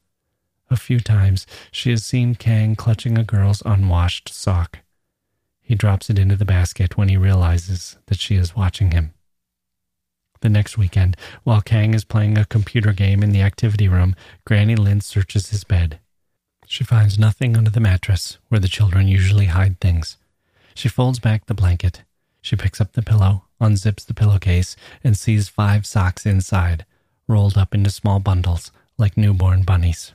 A 0.70 0.78
few 0.78 1.00
times 1.00 1.48
she 1.72 1.90
has 1.90 2.06
seen 2.06 2.36
Kang 2.36 2.76
clutching 2.76 3.18
a 3.18 3.24
girl's 3.24 3.64
unwashed 3.66 4.30
sock. 4.30 4.80
He 5.60 5.74
drops 5.74 6.12
it 6.12 6.20
into 6.20 6.36
the 6.36 6.46
basket 6.46 6.96
when 6.98 7.10
he 7.10 7.18
realizes 7.18 7.98
that 8.06 8.20
she 8.20 8.36
is 8.36 8.56
watching 8.56 8.92
him. 8.92 9.16
The 10.42 10.50
next 10.50 10.78
weekend, 10.78 11.18
while 11.44 11.62
Kang 11.62 11.96
is 11.96 12.06
playing 12.06 12.38
a 12.38 12.46
computer 12.46 12.94
game 12.94 13.24
in 13.24 13.32
the 13.32 13.42
activity 13.42 13.88
room, 13.88 14.16
Granny 14.46 14.76
Lin 14.76 15.02
searches 15.02 15.50
his 15.50 15.64
bed. 15.64 16.00
She 16.68 16.84
finds 16.84 17.18
nothing 17.18 17.58
under 17.58 17.72
the 17.72 17.80
mattress, 17.80 18.38
where 18.50 18.60
the 18.60 18.68
children 18.68 19.08
usually 19.08 19.46
hide 19.48 19.80
things. 19.80 20.18
She 20.76 20.90
folds 20.90 21.20
back 21.20 21.48
the 21.48 21.56
blanket. 21.56 22.04
She 22.42 22.56
picks 22.56 22.82
up 22.82 22.94
the 22.94 23.02
pillow, 23.02 23.46
unzips 23.62 24.06
the 24.06 24.14
pillowcase, 24.14 24.76
and 25.04 25.18
sees 25.18 25.48
five 25.48 25.86
socks 25.86 26.26
inside, 26.26 26.86
rolled 27.28 27.58
up 27.58 27.76
into 27.76 27.90
small 27.90 28.20
bundles 28.20 28.72
like 28.98 29.18
newborn 29.18 29.64
bunnies. 29.64 30.14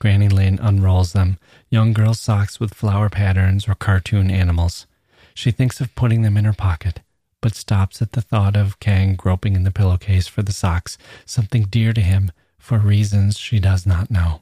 Granny 0.00 0.28
Lin 0.28 0.58
unrolls 0.60 1.12
them, 1.12 1.38
young 1.70 1.92
girls' 1.92 2.20
socks 2.20 2.60
with 2.60 2.74
flower 2.74 3.08
patterns 3.08 3.68
or 3.68 3.74
cartoon 3.74 4.30
animals. 4.30 4.86
She 5.34 5.50
thinks 5.50 5.80
of 5.80 5.94
putting 5.94 6.22
them 6.22 6.36
in 6.36 6.44
her 6.44 6.52
pocket, 6.52 7.00
but 7.40 7.54
stops 7.54 8.02
at 8.02 8.12
the 8.12 8.20
thought 8.20 8.56
of 8.56 8.80
Kang 8.80 9.14
groping 9.14 9.54
in 9.54 9.62
the 9.62 9.70
pillowcase 9.70 10.26
for 10.26 10.42
the 10.42 10.52
socks, 10.52 10.98
something 11.24 11.64
dear 11.64 11.92
to 11.92 12.00
him 12.00 12.32
for 12.58 12.78
reasons 12.78 13.38
she 13.38 13.60
does 13.60 13.86
not 13.86 14.10
know. 14.10 14.40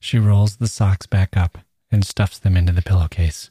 She 0.00 0.18
rolls 0.18 0.56
the 0.56 0.68
socks 0.68 1.06
back 1.06 1.36
up 1.36 1.58
and 1.90 2.04
stuffs 2.04 2.38
them 2.38 2.56
into 2.56 2.72
the 2.72 2.82
pillowcase. 2.82 3.50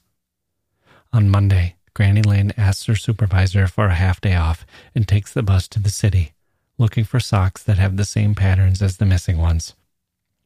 On 1.13 1.29
Monday, 1.29 1.74
Granny 1.95 2.21
Lin 2.21 2.53
asks 2.57 2.85
her 2.85 2.95
supervisor 2.95 3.67
for 3.67 3.87
a 3.87 3.95
half 3.95 4.19
day 4.19 4.35
off 4.35 4.65
and 4.93 5.07
takes 5.07 5.31
the 5.31 5.41
bus 5.41 5.67
to 5.69 5.79
the 5.79 5.89
city, 5.89 6.33
looking 6.77 7.05
for 7.05 7.21
socks 7.21 7.63
that 7.63 7.77
have 7.77 7.95
the 7.95 8.03
same 8.03 8.35
patterns 8.35 8.81
as 8.81 8.97
the 8.97 9.05
missing 9.05 9.37
ones. 9.37 9.75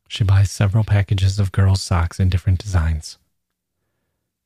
She 0.07 0.23
buys 0.23 0.51
several 0.51 0.83
packages 0.83 1.39
of 1.39 1.51
girls' 1.51 1.81
socks 1.81 2.19
in 2.19 2.29
different 2.29 2.59
designs. 2.59 3.17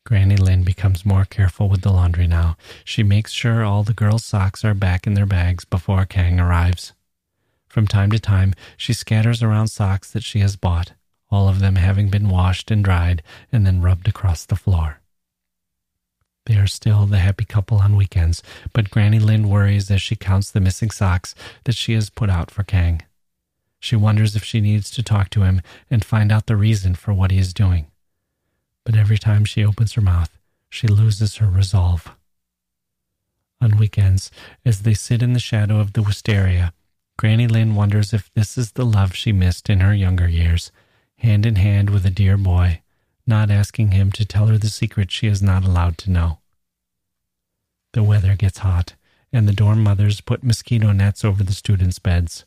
Granny 0.05 0.37
Lin 0.37 0.63
becomes 0.63 1.05
more 1.05 1.25
careful 1.25 1.67
with 1.67 1.81
the 1.81 1.91
laundry 1.91 2.27
now. 2.27 2.55
She 2.85 3.03
makes 3.03 3.31
sure 3.33 3.63
all 3.63 3.83
the 3.83 3.93
girls' 3.93 4.23
socks 4.25 4.63
are 4.63 4.73
back 4.73 5.05
in 5.05 5.13
their 5.13 5.25
bags 5.25 5.65
before 5.65 6.05
Kang 6.05 6.39
arrives. 6.39 6.93
From 7.67 7.85
time 7.85 8.11
to 8.11 8.19
time, 8.19 8.53
she 8.77 8.93
scatters 8.93 9.43
around 9.43 9.67
socks 9.67 10.09
that 10.11 10.23
she 10.23 10.39
has 10.39 10.55
bought, 10.55 10.93
all 11.29 11.49
of 11.49 11.59
them 11.59 11.75
having 11.75 12.09
been 12.09 12.29
washed 12.29 12.71
and 12.71 12.83
dried 12.83 13.23
and 13.51 13.65
then 13.65 13.81
rubbed 13.81 14.07
across 14.07 14.45
the 14.45 14.55
floor. 14.55 15.01
They 16.45 16.57
are 16.57 16.67
still 16.67 17.05
the 17.05 17.19
happy 17.19 17.45
couple 17.45 17.77
on 17.77 17.95
weekends, 17.95 18.43
but 18.73 18.89
Granny 18.89 19.19
Lin 19.19 19.47
worries 19.47 19.89
as 19.89 20.01
she 20.01 20.15
counts 20.15 20.51
the 20.51 20.59
missing 20.59 20.91
socks 20.91 21.33
that 21.63 21.75
she 21.75 21.93
has 21.93 22.09
put 22.09 22.29
out 22.29 22.51
for 22.51 22.63
Kang. 22.63 23.01
She 23.79 23.95
wonders 23.95 24.35
if 24.35 24.43
she 24.43 24.59
needs 24.59 24.89
to 24.91 25.03
talk 25.03 25.29
to 25.31 25.43
him 25.43 25.61
and 25.89 26.03
find 26.03 26.31
out 26.31 26.47
the 26.47 26.55
reason 26.55 26.95
for 26.95 27.13
what 27.13 27.31
he 27.31 27.37
is 27.37 27.53
doing. 27.53 27.87
But 28.85 28.95
every 28.95 29.17
time 29.17 29.45
she 29.45 29.63
opens 29.63 29.93
her 29.93 30.01
mouth, 30.01 30.37
she 30.69 30.87
loses 30.87 31.37
her 31.37 31.47
resolve. 31.47 32.11
On 33.61 33.77
weekends, 33.77 34.29
as 34.65 34.81
they 34.81 34.93
sit 34.93 35.23
in 35.23 35.33
the 35.33 35.39
shadow 35.39 35.79
of 35.79 35.93
the 35.93 36.01
wisteria, 36.01 36.73
Granny 37.17 37.47
Lin 37.47 37.75
wonders 37.75 38.13
if 38.13 38.33
this 38.33 38.57
is 38.57 38.73
the 38.73 38.85
love 38.85 39.15
she 39.15 39.31
missed 39.31 39.69
in 39.69 39.79
her 39.79 39.93
younger 39.93 40.27
years, 40.27 40.71
hand 41.19 41.45
in 41.45 41.55
hand 41.55 41.89
with 41.89 42.05
a 42.05 42.09
dear 42.09 42.35
boy 42.35 42.82
not 43.25 43.49
asking 43.49 43.91
him 43.91 44.11
to 44.11 44.25
tell 44.25 44.47
her 44.47 44.57
the 44.57 44.69
secret 44.69 45.11
she 45.11 45.27
is 45.27 45.41
not 45.41 45.63
allowed 45.63 45.97
to 45.99 46.11
know. 46.11 46.39
The 47.93 48.03
weather 48.03 48.35
gets 48.35 48.59
hot, 48.59 48.95
and 49.31 49.47
the 49.47 49.53
dorm 49.53 49.83
mothers 49.83 50.21
put 50.21 50.43
mosquito 50.43 50.91
nets 50.91 51.23
over 51.23 51.43
the 51.43 51.53
students' 51.53 51.99
beds. 51.99 52.45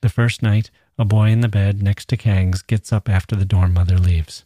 The 0.00 0.08
first 0.08 0.42
night, 0.42 0.70
a 0.98 1.04
boy 1.04 1.30
in 1.30 1.40
the 1.40 1.48
bed 1.48 1.82
next 1.82 2.08
to 2.08 2.16
Kang's 2.16 2.62
gets 2.62 2.92
up 2.92 3.08
after 3.08 3.36
the 3.36 3.44
dorm 3.44 3.72
mother 3.72 3.98
leaves. 3.98 4.44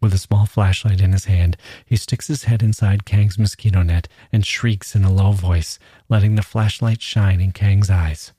With 0.00 0.12
a 0.12 0.18
small 0.18 0.46
flashlight 0.46 1.00
in 1.00 1.12
his 1.12 1.26
hand, 1.26 1.56
he 1.86 1.96
sticks 1.96 2.26
his 2.26 2.44
head 2.44 2.62
inside 2.62 3.04
Kang's 3.04 3.38
mosquito 3.38 3.82
net 3.82 4.08
and 4.32 4.44
shrieks 4.44 4.94
in 4.94 5.04
a 5.04 5.12
low 5.12 5.32
voice, 5.32 5.78
letting 6.08 6.34
the 6.34 6.42
flashlight 6.42 7.00
shine 7.00 7.40
in 7.40 7.52
Kang's 7.52 7.88
eyes. 7.88 8.32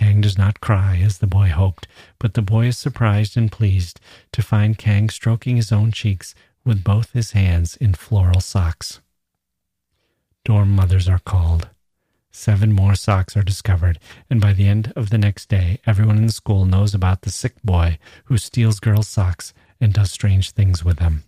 Kang 0.00 0.22
does 0.22 0.38
not 0.38 0.62
cry 0.62 0.98
as 1.04 1.18
the 1.18 1.26
boy 1.26 1.48
hoped, 1.48 1.86
but 2.18 2.32
the 2.32 2.40
boy 2.40 2.68
is 2.68 2.78
surprised 2.78 3.36
and 3.36 3.52
pleased 3.52 4.00
to 4.32 4.40
find 4.40 4.78
Kang 4.78 5.10
stroking 5.10 5.56
his 5.56 5.70
own 5.70 5.92
cheeks 5.92 6.34
with 6.64 6.82
both 6.82 7.12
his 7.12 7.32
hands 7.32 7.76
in 7.76 7.92
floral 7.92 8.40
socks. 8.40 9.02
Dorm 10.42 10.70
mothers 10.70 11.06
are 11.06 11.18
called. 11.18 11.68
Seven 12.30 12.72
more 12.72 12.94
socks 12.94 13.36
are 13.36 13.42
discovered, 13.42 13.98
and 14.30 14.40
by 14.40 14.54
the 14.54 14.66
end 14.66 14.90
of 14.96 15.10
the 15.10 15.18
next 15.18 15.50
day, 15.50 15.80
everyone 15.86 16.16
in 16.16 16.24
the 16.24 16.32
school 16.32 16.64
knows 16.64 16.94
about 16.94 17.20
the 17.20 17.30
sick 17.30 17.62
boy 17.62 17.98
who 18.24 18.38
steals 18.38 18.80
girls' 18.80 19.06
socks 19.06 19.52
and 19.82 19.92
does 19.92 20.10
strange 20.10 20.52
things 20.52 20.82
with 20.82 20.96
them. 20.96 21.24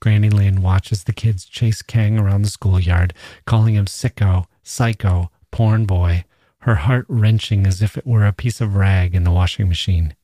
Granny 0.00 0.28
Lin 0.28 0.60
watches 0.60 1.04
the 1.04 1.12
kids 1.12 1.44
chase 1.44 1.82
Kang 1.82 2.18
around 2.18 2.42
the 2.42 2.50
schoolyard, 2.50 3.14
calling 3.46 3.76
him 3.76 3.84
sicko, 3.84 4.46
psycho, 4.64 5.30
porn 5.52 5.86
boy, 5.86 6.24
her 6.64 6.76
heart 6.76 7.04
wrenching 7.10 7.66
as 7.66 7.82
if 7.82 7.98
it 7.98 8.06
were 8.06 8.24
a 8.24 8.32
piece 8.32 8.58
of 8.58 8.74
rag 8.74 9.14
in 9.14 9.22
the 9.22 9.30
washing 9.30 9.68
machine. 9.68 10.14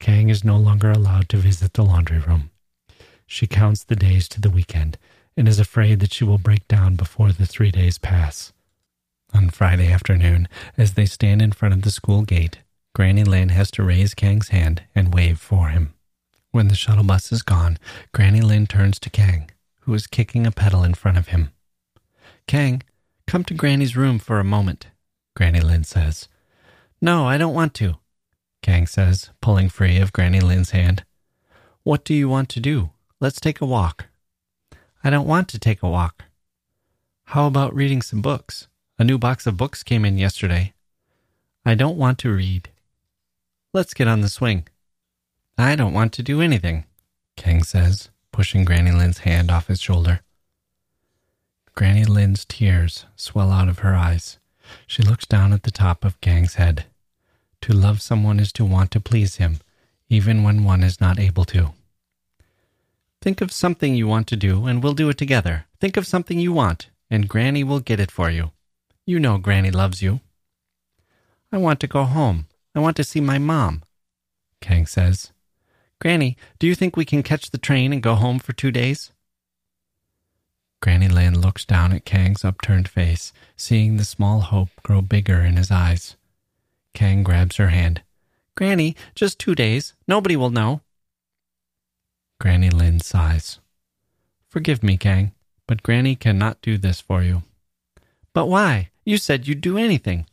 Kang 0.00 0.30
is 0.30 0.42
no 0.42 0.56
longer 0.56 0.90
allowed 0.90 1.28
to 1.28 1.36
visit 1.36 1.74
the 1.74 1.84
laundry 1.84 2.18
room. 2.18 2.50
She 3.26 3.46
counts 3.46 3.84
the 3.84 3.94
days 3.94 4.28
to 4.28 4.40
the 4.40 4.48
weekend 4.48 4.96
and 5.36 5.46
is 5.46 5.58
afraid 5.58 6.00
that 6.00 6.14
she 6.14 6.24
will 6.24 6.38
break 6.38 6.66
down 6.68 6.96
before 6.96 7.32
the 7.32 7.44
three 7.44 7.70
days 7.70 7.98
pass. 7.98 8.54
On 9.34 9.50
Friday 9.50 9.92
afternoon, 9.92 10.48
as 10.78 10.94
they 10.94 11.04
stand 11.04 11.42
in 11.42 11.52
front 11.52 11.74
of 11.74 11.82
the 11.82 11.90
school 11.90 12.22
gate, 12.22 12.60
Granny 12.94 13.22
Lin 13.22 13.50
has 13.50 13.70
to 13.72 13.82
raise 13.82 14.14
Kang's 14.14 14.48
hand 14.48 14.84
and 14.94 15.12
wave 15.12 15.38
for 15.38 15.68
him. 15.68 15.92
When 16.50 16.68
the 16.68 16.74
shuttle 16.74 17.04
bus 17.04 17.30
is 17.30 17.42
gone, 17.42 17.78
Granny 18.12 18.40
Lin 18.40 18.66
turns 18.66 18.98
to 19.00 19.10
Kang, 19.10 19.50
who 19.80 19.92
is 19.92 20.06
kicking 20.06 20.46
a 20.46 20.50
pedal 20.50 20.82
in 20.82 20.94
front 20.94 21.18
of 21.18 21.28
him. 21.28 21.52
Kang, 22.46 22.82
come 23.26 23.44
to 23.44 23.54
Granny's 23.54 23.96
room 23.96 24.18
for 24.18 24.40
a 24.40 24.44
moment, 24.44 24.86
Granny 25.34 25.60
Lin 25.60 25.84
says. 25.84 26.28
No, 27.00 27.26
I 27.26 27.38
don't 27.38 27.54
want 27.54 27.74
to, 27.74 27.96
Kang 28.62 28.86
says, 28.86 29.30
pulling 29.40 29.68
free 29.68 29.98
of 29.98 30.12
Granny 30.12 30.40
Lin's 30.40 30.70
hand. 30.70 31.04
What 31.82 32.04
do 32.04 32.14
you 32.14 32.28
want 32.28 32.48
to 32.50 32.60
do? 32.60 32.90
Let's 33.20 33.40
take 33.40 33.60
a 33.60 33.66
walk. 33.66 34.06
I 35.02 35.10
don't 35.10 35.26
want 35.26 35.48
to 35.48 35.58
take 35.58 35.82
a 35.82 35.88
walk. 35.88 36.24
How 37.24 37.46
about 37.46 37.74
reading 37.74 38.02
some 38.02 38.22
books? 38.22 38.68
A 38.98 39.04
new 39.04 39.18
box 39.18 39.46
of 39.46 39.56
books 39.56 39.82
came 39.82 40.04
in 40.04 40.18
yesterday. 40.18 40.74
I 41.64 41.74
don't 41.74 41.96
want 41.96 42.18
to 42.20 42.32
read. 42.32 42.68
Let's 43.72 43.94
get 43.94 44.06
on 44.06 44.20
the 44.20 44.28
swing. 44.28 44.68
I 45.58 45.76
don't 45.76 45.94
want 45.94 46.12
to 46.14 46.22
do 46.22 46.40
anything, 46.40 46.84
Kang 47.36 47.62
says, 47.62 48.10
pushing 48.32 48.64
Granny 48.64 48.92
Lin's 48.92 49.18
hand 49.18 49.50
off 49.50 49.68
his 49.68 49.80
shoulder. 49.80 50.20
Granny 51.74 52.04
Lin's 52.04 52.44
tears 52.44 53.06
swell 53.16 53.50
out 53.50 53.68
of 53.68 53.80
her 53.80 53.94
eyes. 53.94 54.38
She 54.86 55.02
looks 55.02 55.26
down 55.26 55.52
at 55.52 55.62
the 55.62 55.70
top 55.70 56.04
of 56.04 56.20
Kang's 56.20 56.54
head. 56.54 56.86
To 57.62 57.72
love 57.72 58.02
someone 58.02 58.40
is 58.40 58.52
to 58.54 58.64
want 58.64 58.90
to 58.92 59.00
please 59.00 59.36
him, 59.36 59.58
even 60.08 60.42
when 60.42 60.64
one 60.64 60.82
is 60.82 61.00
not 61.00 61.18
able 61.18 61.44
to. 61.46 61.72
Think 63.20 63.40
of 63.40 63.52
something 63.52 63.94
you 63.94 64.08
want 64.08 64.26
to 64.28 64.36
do, 64.36 64.66
and 64.66 64.82
we'll 64.82 64.94
do 64.94 65.08
it 65.08 65.16
together. 65.16 65.66
Think 65.80 65.96
of 65.96 66.06
something 66.06 66.40
you 66.40 66.52
want, 66.52 66.88
and 67.08 67.28
Granny 67.28 67.62
will 67.62 67.80
get 67.80 68.00
it 68.00 68.10
for 68.10 68.30
you. 68.30 68.50
You 69.06 69.20
know 69.20 69.38
Granny 69.38 69.70
loves 69.70 70.02
you. 70.02 70.20
I 71.52 71.58
want 71.58 71.80
to 71.80 71.86
go 71.86 72.04
home. 72.04 72.46
I 72.74 72.80
want 72.80 72.96
to 72.96 73.04
see 73.04 73.20
my 73.20 73.38
mom, 73.38 73.82
Kang 74.60 74.86
says. 74.86 75.32
Granny, 76.00 76.36
do 76.58 76.66
you 76.66 76.74
think 76.74 76.96
we 76.96 77.04
can 77.04 77.22
catch 77.22 77.50
the 77.50 77.58
train 77.58 77.92
and 77.92 78.02
go 78.02 78.14
home 78.14 78.38
for 78.38 78.52
two 78.52 78.70
days? 78.70 79.12
Granny 80.82 81.06
Lin 81.06 81.40
looks 81.40 81.64
down 81.64 81.92
at 81.92 82.04
Kang's 82.04 82.44
upturned 82.44 82.88
face, 82.88 83.32
seeing 83.56 83.96
the 83.96 84.04
small 84.04 84.40
hope 84.40 84.68
grow 84.82 85.00
bigger 85.00 85.40
in 85.40 85.56
his 85.56 85.70
eyes. 85.70 86.16
Kang 86.92 87.22
grabs 87.22 87.56
her 87.56 87.68
hand. 87.68 88.02
Granny, 88.56 88.96
just 89.14 89.38
two 89.38 89.54
days. 89.54 89.94
Nobody 90.08 90.34
will 90.34 90.50
know. 90.50 90.80
Granny 92.40 92.68
Lin 92.68 92.98
sighs. 92.98 93.60
Forgive 94.48 94.82
me, 94.82 94.96
Kang, 94.96 95.30
but 95.68 95.84
Granny 95.84 96.16
cannot 96.16 96.60
do 96.60 96.76
this 96.76 97.00
for 97.00 97.22
you. 97.22 97.44
But 98.32 98.46
why? 98.46 98.90
You 99.04 99.18
said 99.18 99.46
you'd 99.46 99.60
do 99.60 99.78
anything. 99.78 100.26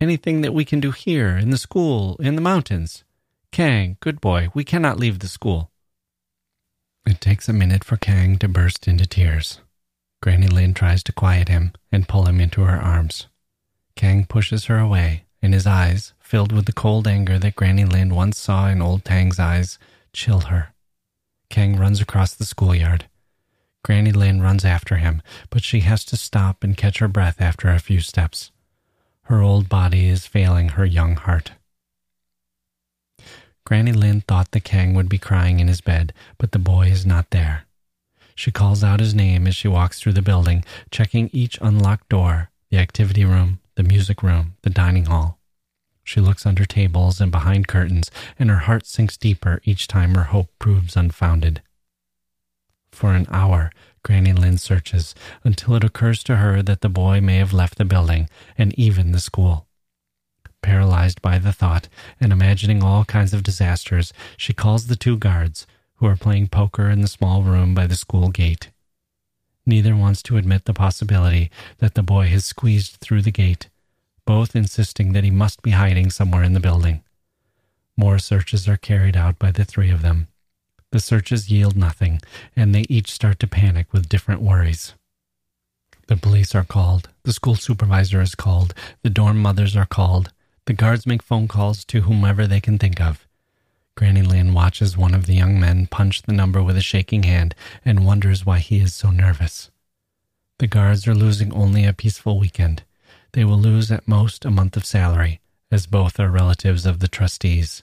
Anything 0.00 0.40
that 0.40 0.52
we 0.52 0.64
can 0.64 0.80
do 0.80 0.90
here, 0.90 1.38
in 1.38 1.50
the 1.50 1.58
school, 1.58 2.16
in 2.18 2.34
the 2.34 2.42
mountains. 2.42 3.04
Kang, 3.52 3.98
good 4.00 4.20
boy, 4.20 4.48
we 4.52 4.64
cannot 4.64 4.98
leave 4.98 5.20
the 5.20 5.28
school. 5.28 5.70
It 7.06 7.20
takes 7.20 7.48
a 7.48 7.52
minute 7.52 7.84
for 7.84 7.96
Kang 7.96 8.36
to 8.38 8.48
burst 8.48 8.88
into 8.88 9.06
tears. 9.06 9.60
Granny 10.20 10.48
Lin 10.48 10.74
tries 10.74 11.04
to 11.04 11.12
quiet 11.12 11.48
him 11.48 11.72
and 11.92 12.08
pull 12.08 12.26
him 12.26 12.40
into 12.40 12.62
her 12.62 12.76
arms. 12.76 13.28
Kang 13.94 14.26
pushes 14.26 14.64
her 14.64 14.78
away, 14.78 15.24
and 15.40 15.54
his 15.54 15.66
eyes, 15.66 16.14
filled 16.18 16.50
with 16.50 16.66
the 16.66 16.72
cold 16.72 17.06
anger 17.06 17.38
that 17.38 17.54
Granny 17.54 17.84
Lin 17.84 18.12
once 18.12 18.38
saw 18.38 18.66
in 18.66 18.82
old 18.82 19.04
Tang's 19.04 19.38
eyes, 19.38 19.78
chill 20.12 20.40
her. 20.40 20.74
Kang 21.48 21.76
runs 21.76 22.00
across 22.00 22.34
the 22.34 22.44
schoolyard. 22.44 23.06
Granny 23.84 24.10
Lin 24.10 24.42
runs 24.42 24.64
after 24.64 24.96
him, 24.96 25.22
but 25.48 25.62
she 25.62 25.80
has 25.80 26.04
to 26.06 26.16
stop 26.16 26.64
and 26.64 26.76
catch 26.76 26.98
her 26.98 27.06
breath 27.06 27.40
after 27.40 27.68
a 27.68 27.78
few 27.78 28.00
steps. 28.00 28.50
Her 29.22 29.40
old 29.40 29.68
body 29.68 30.08
is 30.08 30.26
failing 30.26 30.70
her 30.70 30.84
young 30.84 31.14
heart. 31.14 31.52
Granny 33.66 33.92
Lin 33.92 34.20
thought 34.20 34.52
the 34.52 34.60
Kang 34.60 34.94
would 34.94 35.08
be 35.08 35.18
crying 35.18 35.58
in 35.58 35.66
his 35.66 35.80
bed, 35.80 36.14
but 36.38 36.52
the 36.52 36.58
boy 36.58 36.86
is 36.86 37.04
not 37.04 37.30
there. 37.30 37.64
She 38.36 38.52
calls 38.52 38.84
out 38.84 39.00
his 39.00 39.12
name 39.12 39.44
as 39.48 39.56
she 39.56 39.66
walks 39.66 40.00
through 40.00 40.12
the 40.12 40.22
building, 40.22 40.64
checking 40.92 41.28
each 41.32 41.58
unlocked 41.60 42.08
door 42.08 42.50
the 42.70 42.78
activity 42.78 43.24
room, 43.24 43.58
the 43.74 43.82
music 43.82 44.22
room, 44.22 44.54
the 44.62 44.70
dining 44.70 45.06
hall. 45.06 45.40
She 46.04 46.20
looks 46.20 46.46
under 46.46 46.64
tables 46.64 47.20
and 47.20 47.32
behind 47.32 47.66
curtains, 47.66 48.08
and 48.38 48.50
her 48.50 48.58
heart 48.68 48.86
sinks 48.86 49.16
deeper 49.16 49.60
each 49.64 49.88
time 49.88 50.14
her 50.14 50.24
hope 50.24 50.48
proves 50.60 50.96
unfounded. 50.96 51.60
For 52.92 53.14
an 53.14 53.26
hour, 53.30 53.72
Granny 54.04 54.32
Lin 54.32 54.58
searches 54.58 55.12
until 55.42 55.74
it 55.74 55.82
occurs 55.82 56.22
to 56.24 56.36
her 56.36 56.62
that 56.62 56.82
the 56.82 56.88
boy 56.88 57.20
may 57.20 57.38
have 57.38 57.52
left 57.52 57.78
the 57.78 57.84
building 57.84 58.28
and 58.56 58.72
even 58.78 59.10
the 59.10 59.18
school. 59.18 59.66
Paralyzed 60.66 61.22
by 61.22 61.38
the 61.38 61.52
thought 61.52 61.88
and 62.20 62.32
imagining 62.32 62.82
all 62.82 63.04
kinds 63.04 63.32
of 63.32 63.44
disasters, 63.44 64.12
she 64.36 64.52
calls 64.52 64.88
the 64.88 64.96
two 64.96 65.16
guards 65.16 65.64
who 65.98 66.06
are 66.06 66.16
playing 66.16 66.48
poker 66.48 66.90
in 66.90 67.02
the 67.02 67.08
small 67.08 67.44
room 67.44 67.72
by 67.72 67.86
the 67.86 67.94
school 67.94 68.30
gate. 68.30 68.70
Neither 69.64 69.94
wants 69.94 70.22
to 70.24 70.36
admit 70.36 70.64
the 70.64 70.74
possibility 70.74 71.52
that 71.78 71.94
the 71.94 72.02
boy 72.02 72.26
has 72.30 72.44
squeezed 72.44 72.96
through 72.96 73.22
the 73.22 73.30
gate 73.30 73.68
both 74.26 74.56
insisting 74.56 75.12
that 75.12 75.22
he 75.22 75.30
must 75.30 75.62
be 75.62 75.70
hiding 75.70 76.10
somewhere 76.10 76.42
in 76.42 76.52
the 76.52 76.60
building. 76.60 77.04
More 77.96 78.18
searches 78.18 78.68
are 78.68 78.76
carried 78.76 79.16
out 79.16 79.38
by 79.38 79.52
the 79.52 79.64
three 79.64 79.90
of 79.90 80.02
them. 80.02 80.26
The 80.90 80.98
searches 80.98 81.48
yield 81.48 81.76
nothing, 81.76 82.20
and 82.56 82.74
they 82.74 82.84
each 82.88 83.12
start 83.12 83.38
to 83.38 83.46
panic 83.46 83.92
with 83.92 84.08
different 84.08 84.42
worries. 84.42 84.94
The 86.08 86.16
police 86.16 86.54
are 86.54 86.64
called, 86.64 87.08
the 87.22 87.32
school 87.32 87.54
supervisor 87.54 88.20
is 88.20 88.34
called, 88.34 88.74
the 89.02 89.10
dorm 89.10 89.38
mothers 89.38 89.76
are 89.76 89.86
called, 89.86 90.32
the 90.66 90.74
guards 90.74 91.06
make 91.06 91.22
phone 91.22 91.48
calls 91.48 91.84
to 91.86 92.02
whomever 92.02 92.46
they 92.46 92.60
can 92.60 92.78
think 92.78 93.00
of. 93.00 93.26
Granny 93.96 94.22
Lin 94.22 94.52
watches 94.52 94.96
one 94.96 95.14
of 95.14 95.26
the 95.26 95.34
young 95.34 95.58
men 95.58 95.86
punch 95.86 96.22
the 96.22 96.32
number 96.32 96.62
with 96.62 96.76
a 96.76 96.82
shaking 96.82 97.22
hand 97.22 97.54
and 97.84 98.04
wonders 98.04 98.44
why 98.44 98.58
he 98.58 98.80
is 98.80 98.92
so 98.92 99.10
nervous. 99.10 99.70
The 100.58 100.66
guards 100.66 101.06
are 101.06 101.14
losing 101.14 101.52
only 101.52 101.84
a 101.84 101.92
peaceful 101.92 102.38
weekend. 102.38 102.82
They 103.32 103.44
will 103.44 103.58
lose 103.58 103.90
at 103.90 104.08
most 104.08 104.44
a 104.44 104.50
month 104.50 104.76
of 104.76 104.84
salary, 104.84 105.40
as 105.70 105.86
both 105.86 106.20
are 106.20 106.30
relatives 106.30 106.84
of 106.84 106.98
the 106.98 107.08
trustees. 107.08 107.82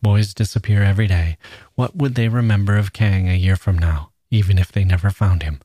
Boys 0.00 0.34
disappear 0.34 0.82
every 0.82 1.06
day. 1.06 1.36
What 1.74 1.96
would 1.96 2.14
they 2.14 2.28
remember 2.28 2.76
of 2.76 2.92
Kang 2.92 3.28
a 3.28 3.34
year 3.34 3.56
from 3.56 3.78
now, 3.78 4.10
even 4.30 4.58
if 4.58 4.70
they 4.70 4.84
never 4.84 5.10
found 5.10 5.42
him? 5.42 5.60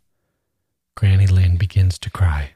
Granny 0.96 1.28
Lin 1.28 1.58
begins 1.58 1.98
to 2.00 2.10
cry. 2.10 2.52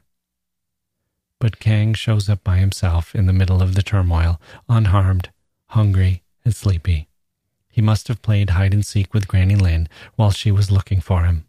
But 1.46 1.60
Kang 1.60 1.93
shows 1.93 2.28
up 2.28 2.43
by 2.43 2.58
himself 2.58 3.14
in 3.14 3.28
the 3.28 3.32
middle 3.32 3.62
of 3.62 3.76
the 3.76 3.84
turmoil, 3.84 4.41
unharmed, 4.68 5.30
hungry, 5.68 6.24
and 6.43 6.56
sleepy. 6.56 7.08
He 7.70 7.84
must 7.84 8.08
have 8.08 8.24
played 8.24 8.50
hide 8.50 8.74
and 8.74 8.84
seek 8.84 9.14
with 9.14 9.28
Granny 9.28 9.56
Lin 9.56 9.88
while 10.16 10.32
she 10.32 10.50
was 10.50 10.72
looking 10.72 11.02
for 11.02 11.26
him. 11.26 11.46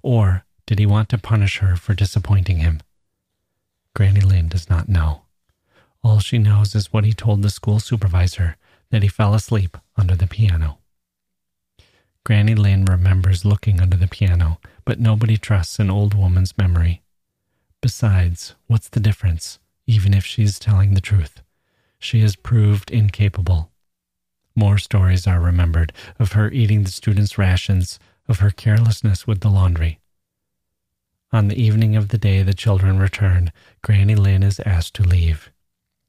Or 0.00 0.44
did 0.64 0.78
he 0.78 0.86
want 0.86 1.08
to 1.08 1.18
punish 1.18 1.58
her 1.58 1.74
for 1.74 1.92
disappointing 1.92 2.58
him? 2.58 2.80
Granny 3.96 4.20
Lin 4.20 4.46
does 4.46 4.70
not 4.70 4.88
know. 4.88 5.22
All 6.04 6.20
she 6.20 6.38
knows 6.38 6.76
is 6.76 6.92
what 6.92 7.02
he 7.02 7.12
told 7.12 7.42
the 7.42 7.50
school 7.50 7.80
supervisor 7.80 8.56
that 8.90 9.02
he 9.02 9.08
fell 9.08 9.34
asleep 9.34 9.76
under 9.96 10.14
the 10.14 10.28
piano. 10.28 10.78
Granny 12.22 12.54
Lin 12.54 12.84
remembers 12.84 13.44
looking 13.44 13.80
under 13.80 13.96
the 13.96 14.06
piano, 14.06 14.60
but 14.84 15.00
nobody 15.00 15.36
trusts 15.36 15.80
an 15.80 15.90
old 15.90 16.14
woman's 16.14 16.56
memory. 16.56 17.02
Besides, 17.86 18.56
what's 18.66 18.88
the 18.88 18.98
difference? 18.98 19.60
even 19.86 20.12
if 20.12 20.26
she 20.26 20.42
is 20.42 20.58
telling 20.58 20.94
the 20.94 21.00
truth. 21.00 21.40
She 22.00 22.20
is 22.20 22.34
proved 22.34 22.90
incapable. 22.90 23.70
More 24.56 24.76
stories 24.76 25.24
are 25.28 25.38
remembered 25.38 25.92
of 26.18 26.32
her 26.32 26.50
eating 26.50 26.82
the 26.82 26.90
students' 26.90 27.38
rations, 27.38 28.00
of 28.26 28.40
her 28.40 28.50
carelessness 28.50 29.28
with 29.28 29.38
the 29.38 29.50
laundry. 29.50 30.00
On 31.32 31.46
the 31.46 31.62
evening 31.62 31.94
of 31.94 32.08
the 32.08 32.18
day 32.18 32.42
the 32.42 32.54
children 32.54 32.98
return, 32.98 33.52
Granny 33.82 34.16
Lin 34.16 34.42
is 34.42 34.58
asked 34.66 34.94
to 34.94 35.04
leave. 35.04 35.52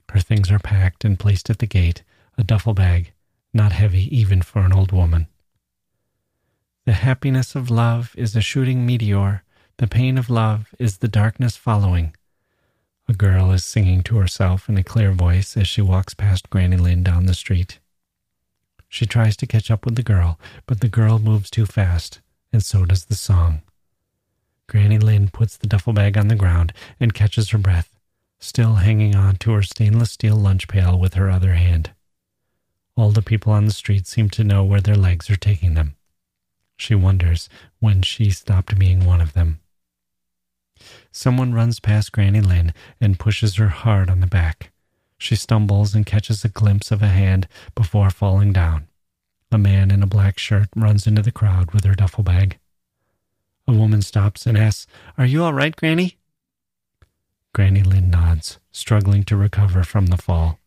Her 0.09 0.19
things 0.19 0.49
are 0.49 0.57
packed 0.57 1.05
and 1.05 1.19
placed 1.19 1.47
at 1.47 1.59
the 1.59 1.67
gate, 1.67 2.01
a 2.39 2.43
duffel 2.43 2.73
bag, 2.73 3.13
not 3.53 3.71
heavy 3.71 4.09
even 4.17 4.41
for 4.41 4.61
an 4.61 4.73
old 4.73 4.91
woman. 4.91 5.27
The 6.87 6.93
happiness 6.93 7.53
of 7.53 7.69
love 7.69 8.15
is 8.17 8.35
a 8.35 8.41
shooting 8.41 8.83
meteor. 8.83 9.43
The 9.79 9.87
pain 9.87 10.17
of 10.17 10.31
love 10.31 10.73
is 10.79 10.97
the 10.97 11.07
darkness 11.07 11.55
following. 11.55 12.15
A 13.07 13.13
girl 13.13 13.51
is 13.51 13.63
singing 13.63 14.01
to 14.03 14.17
herself 14.17 14.67
in 14.67 14.75
a 14.75 14.83
clear 14.83 15.11
voice 15.11 15.55
as 15.55 15.67
she 15.67 15.83
walks 15.83 16.15
past 16.15 16.49
Granny 16.49 16.77
Lin 16.77 17.03
down 17.03 17.27
the 17.27 17.35
street. 17.35 17.77
She 18.89 19.05
tries 19.05 19.37
to 19.37 19.45
catch 19.45 19.69
up 19.69 19.85
with 19.85 19.95
the 19.95 20.01
girl, 20.01 20.39
but 20.65 20.81
the 20.81 20.89
girl 20.89 21.19
moves 21.19 21.51
too 21.51 21.67
fast, 21.67 22.21
and 22.51 22.63
so 22.63 22.85
does 22.85 23.05
the 23.05 23.15
song. 23.15 23.61
Granny 24.67 24.97
Lin 24.97 25.29
puts 25.29 25.55
the 25.55 25.67
duffel 25.67 25.93
bag 25.93 26.17
on 26.17 26.27
the 26.27 26.35
ground 26.35 26.73
and 26.99 27.13
catches 27.13 27.49
her 27.49 27.59
breath, 27.59 27.95
still 28.39 28.75
hanging 28.75 29.15
on 29.15 29.35
to 29.35 29.51
her 29.51 29.61
stainless 29.61 30.09
steel 30.11 30.37
lunch 30.37 30.67
pail 30.67 30.97
with 30.97 31.13
her 31.13 31.29
other 31.29 31.53
hand. 31.53 31.91
All 32.95 33.11
the 33.11 33.21
people 33.21 33.53
on 33.53 33.65
the 33.65 33.73
street 33.73 34.07
seem 34.07 34.31
to 34.31 34.43
know 34.43 34.63
where 34.63 34.81
their 34.81 34.97
legs 34.97 35.29
are 35.29 35.35
taking 35.35 35.75
them. 35.75 35.95
She 36.77 36.95
wonders 36.95 37.47
when 37.79 38.01
she 38.01 38.31
stopped 38.31 38.79
being 38.79 39.05
one 39.05 39.21
of 39.21 39.33
them. 39.33 39.59
Someone 41.17 41.51
runs 41.51 41.79
past 41.79 42.11
Granny 42.11 42.41
Lin 42.41 42.75
and 43.01 43.17
pushes 43.17 43.55
her 43.55 43.69
hard 43.69 44.07
on 44.07 44.19
the 44.19 44.27
back. 44.27 44.71
She 45.17 45.35
stumbles 45.35 45.95
and 45.95 46.05
catches 46.05 46.45
a 46.45 46.47
glimpse 46.47 46.91
of 46.91 47.01
a 47.01 47.07
hand 47.07 47.47
before 47.73 48.11
falling 48.11 48.53
down. 48.53 48.87
A 49.51 49.57
man 49.57 49.89
in 49.89 50.03
a 50.03 50.05
black 50.05 50.37
shirt 50.37 50.67
runs 50.75 51.07
into 51.07 51.23
the 51.23 51.31
crowd 51.31 51.71
with 51.71 51.85
her 51.85 51.95
duffel 51.95 52.23
bag. 52.23 52.59
A 53.67 53.73
woman 53.73 54.03
stops 54.03 54.45
and 54.45 54.55
asks, 54.55 54.85
Are 55.17 55.25
you 55.25 55.43
all 55.43 55.55
right, 55.55 55.75
Granny? 55.75 56.19
Granny 57.51 57.81
Lin 57.81 58.11
nods, 58.11 58.59
struggling 58.71 59.23
to 59.23 59.35
recover 59.35 59.83
from 59.83 60.05
the 60.07 60.17
fall. 60.17 60.59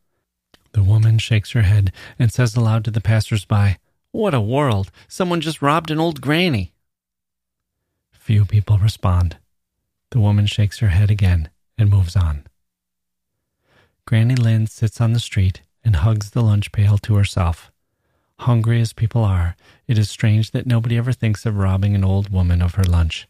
The 0.72 0.82
woman 0.82 1.18
shakes 1.18 1.52
her 1.52 1.62
head 1.62 1.92
and 2.18 2.32
says 2.32 2.56
aloud 2.56 2.84
to 2.86 2.90
the 2.90 3.00
passers-by, 3.00 3.78
What 4.10 4.34
a 4.34 4.40
world! 4.40 4.90
Someone 5.06 5.42
just 5.42 5.62
robbed 5.62 5.92
an 5.92 6.00
old 6.00 6.20
granny. 6.20 6.72
Few 8.10 8.44
people 8.44 8.78
respond. 8.78 9.36
The 10.10 10.20
woman 10.20 10.46
shakes 10.46 10.78
her 10.80 10.88
head 10.88 11.10
again 11.10 11.50
and 11.78 11.88
moves 11.88 12.16
on. 12.16 12.46
Granny 14.06 14.34
Lin 14.34 14.66
sits 14.66 15.00
on 15.00 15.12
the 15.12 15.20
street 15.20 15.62
and 15.84 15.96
hugs 15.96 16.30
the 16.30 16.42
lunch 16.42 16.72
pail 16.72 16.98
to 16.98 17.14
herself. 17.14 17.70
Hungry 18.40 18.80
as 18.80 18.92
people 18.92 19.22
are, 19.22 19.54
it 19.86 19.98
is 19.98 20.10
strange 20.10 20.50
that 20.50 20.66
nobody 20.66 20.96
ever 20.96 21.12
thinks 21.12 21.46
of 21.46 21.56
robbing 21.56 21.94
an 21.94 22.04
old 22.04 22.30
woman 22.30 22.60
of 22.60 22.74
her 22.74 22.84
lunch. 22.84 23.28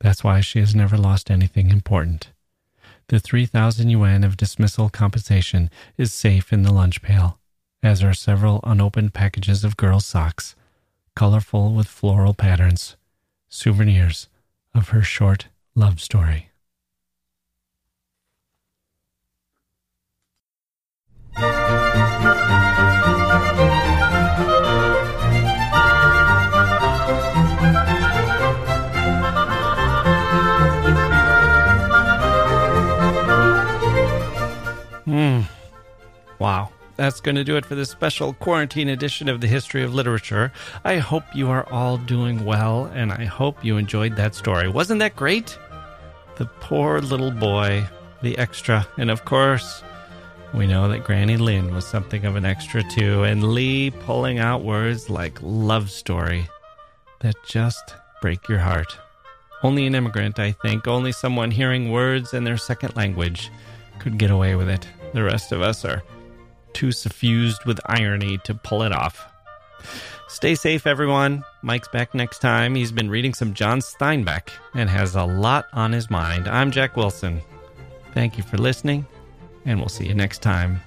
That's 0.00 0.24
why 0.24 0.40
she 0.40 0.60
has 0.60 0.74
never 0.74 0.96
lost 0.96 1.30
anything 1.30 1.70
important. 1.70 2.30
The 3.08 3.20
3,000 3.20 3.90
yuan 3.90 4.24
of 4.24 4.36
dismissal 4.36 4.88
compensation 4.88 5.68
is 5.98 6.12
safe 6.12 6.52
in 6.52 6.62
the 6.62 6.72
lunch 6.72 7.02
pail, 7.02 7.40
as 7.82 8.02
are 8.02 8.14
several 8.14 8.60
unopened 8.62 9.12
packages 9.12 9.64
of 9.64 9.76
girls' 9.76 10.06
socks, 10.06 10.54
colorful 11.14 11.74
with 11.74 11.88
floral 11.88 12.34
patterns, 12.34 12.96
souvenirs 13.48 14.28
of 14.72 14.90
her 14.90 15.02
short 15.02 15.48
love 15.80 15.98
story. 15.98 16.50
Hmm. 35.06 35.40
Wow. 36.38 36.68
That's 36.96 37.22
going 37.22 37.36
to 37.36 37.44
do 37.44 37.56
it 37.56 37.64
for 37.64 37.74
this 37.74 37.88
special 37.88 38.34
quarantine 38.34 38.90
edition 38.90 39.30
of 39.30 39.40
the 39.40 39.46
History 39.46 39.82
of 39.82 39.94
Literature. 39.94 40.52
I 40.84 40.98
hope 40.98 41.24
you 41.34 41.48
are 41.48 41.66
all 41.72 41.96
doing 41.96 42.44
well, 42.44 42.90
and 42.92 43.10
I 43.10 43.24
hope 43.24 43.64
you 43.64 43.78
enjoyed 43.78 44.16
that 44.16 44.34
story. 44.34 44.68
Wasn't 44.68 44.98
that 44.98 45.16
great? 45.16 45.58
The 46.40 46.46
poor 46.46 47.02
little 47.02 47.30
boy, 47.30 47.86
the 48.22 48.38
extra, 48.38 48.88
and 48.96 49.10
of 49.10 49.26
course, 49.26 49.82
we 50.54 50.66
know 50.66 50.88
that 50.88 51.04
Granny 51.04 51.36
Lin 51.36 51.74
was 51.74 51.86
something 51.86 52.24
of 52.24 52.34
an 52.34 52.46
extra 52.46 52.82
too, 52.82 53.24
and 53.24 53.52
Li 53.52 53.90
pulling 53.90 54.38
out 54.38 54.64
words 54.64 55.10
like 55.10 55.38
love 55.42 55.90
story 55.90 56.48
that 57.18 57.34
just 57.46 57.94
break 58.22 58.48
your 58.48 58.60
heart. 58.60 58.96
Only 59.62 59.86
an 59.86 59.94
immigrant, 59.94 60.38
I 60.38 60.52
think, 60.52 60.88
only 60.88 61.12
someone 61.12 61.50
hearing 61.50 61.90
words 61.90 62.32
in 62.32 62.44
their 62.44 62.56
second 62.56 62.96
language 62.96 63.50
could 63.98 64.16
get 64.16 64.30
away 64.30 64.54
with 64.54 64.70
it. 64.70 64.88
The 65.12 65.22
rest 65.22 65.52
of 65.52 65.60
us 65.60 65.84
are 65.84 66.02
too 66.72 66.90
suffused 66.90 67.66
with 67.66 67.80
irony 67.84 68.38
to 68.44 68.54
pull 68.54 68.82
it 68.82 68.92
off. 68.92 69.30
Stay 70.30 70.54
safe, 70.54 70.86
everyone. 70.86 71.44
Mike's 71.60 71.88
back 71.88 72.14
next 72.14 72.38
time. 72.38 72.76
He's 72.76 72.92
been 72.92 73.10
reading 73.10 73.34
some 73.34 73.52
John 73.52 73.80
Steinbeck 73.80 74.50
and 74.74 74.88
has 74.88 75.16
a 75.16 75.24
lot 75.24 75.66
on 75.72 75.92
his 75.92 76.08
mind. 76.08 76.46
I'm 76.46 76.70
Jacke 76.70 76.94
Wilson. 76.94 77.42
Thank 78.14 78.38
you 78.38 78.44
for 78.44 78.56
listening, 78.56 79.06
and 79.66 79.80
we'll 79.80 79.88
see 79.88 80.06
you 80.06 80.14
next 80.14 80.40
time. 80.40 80.80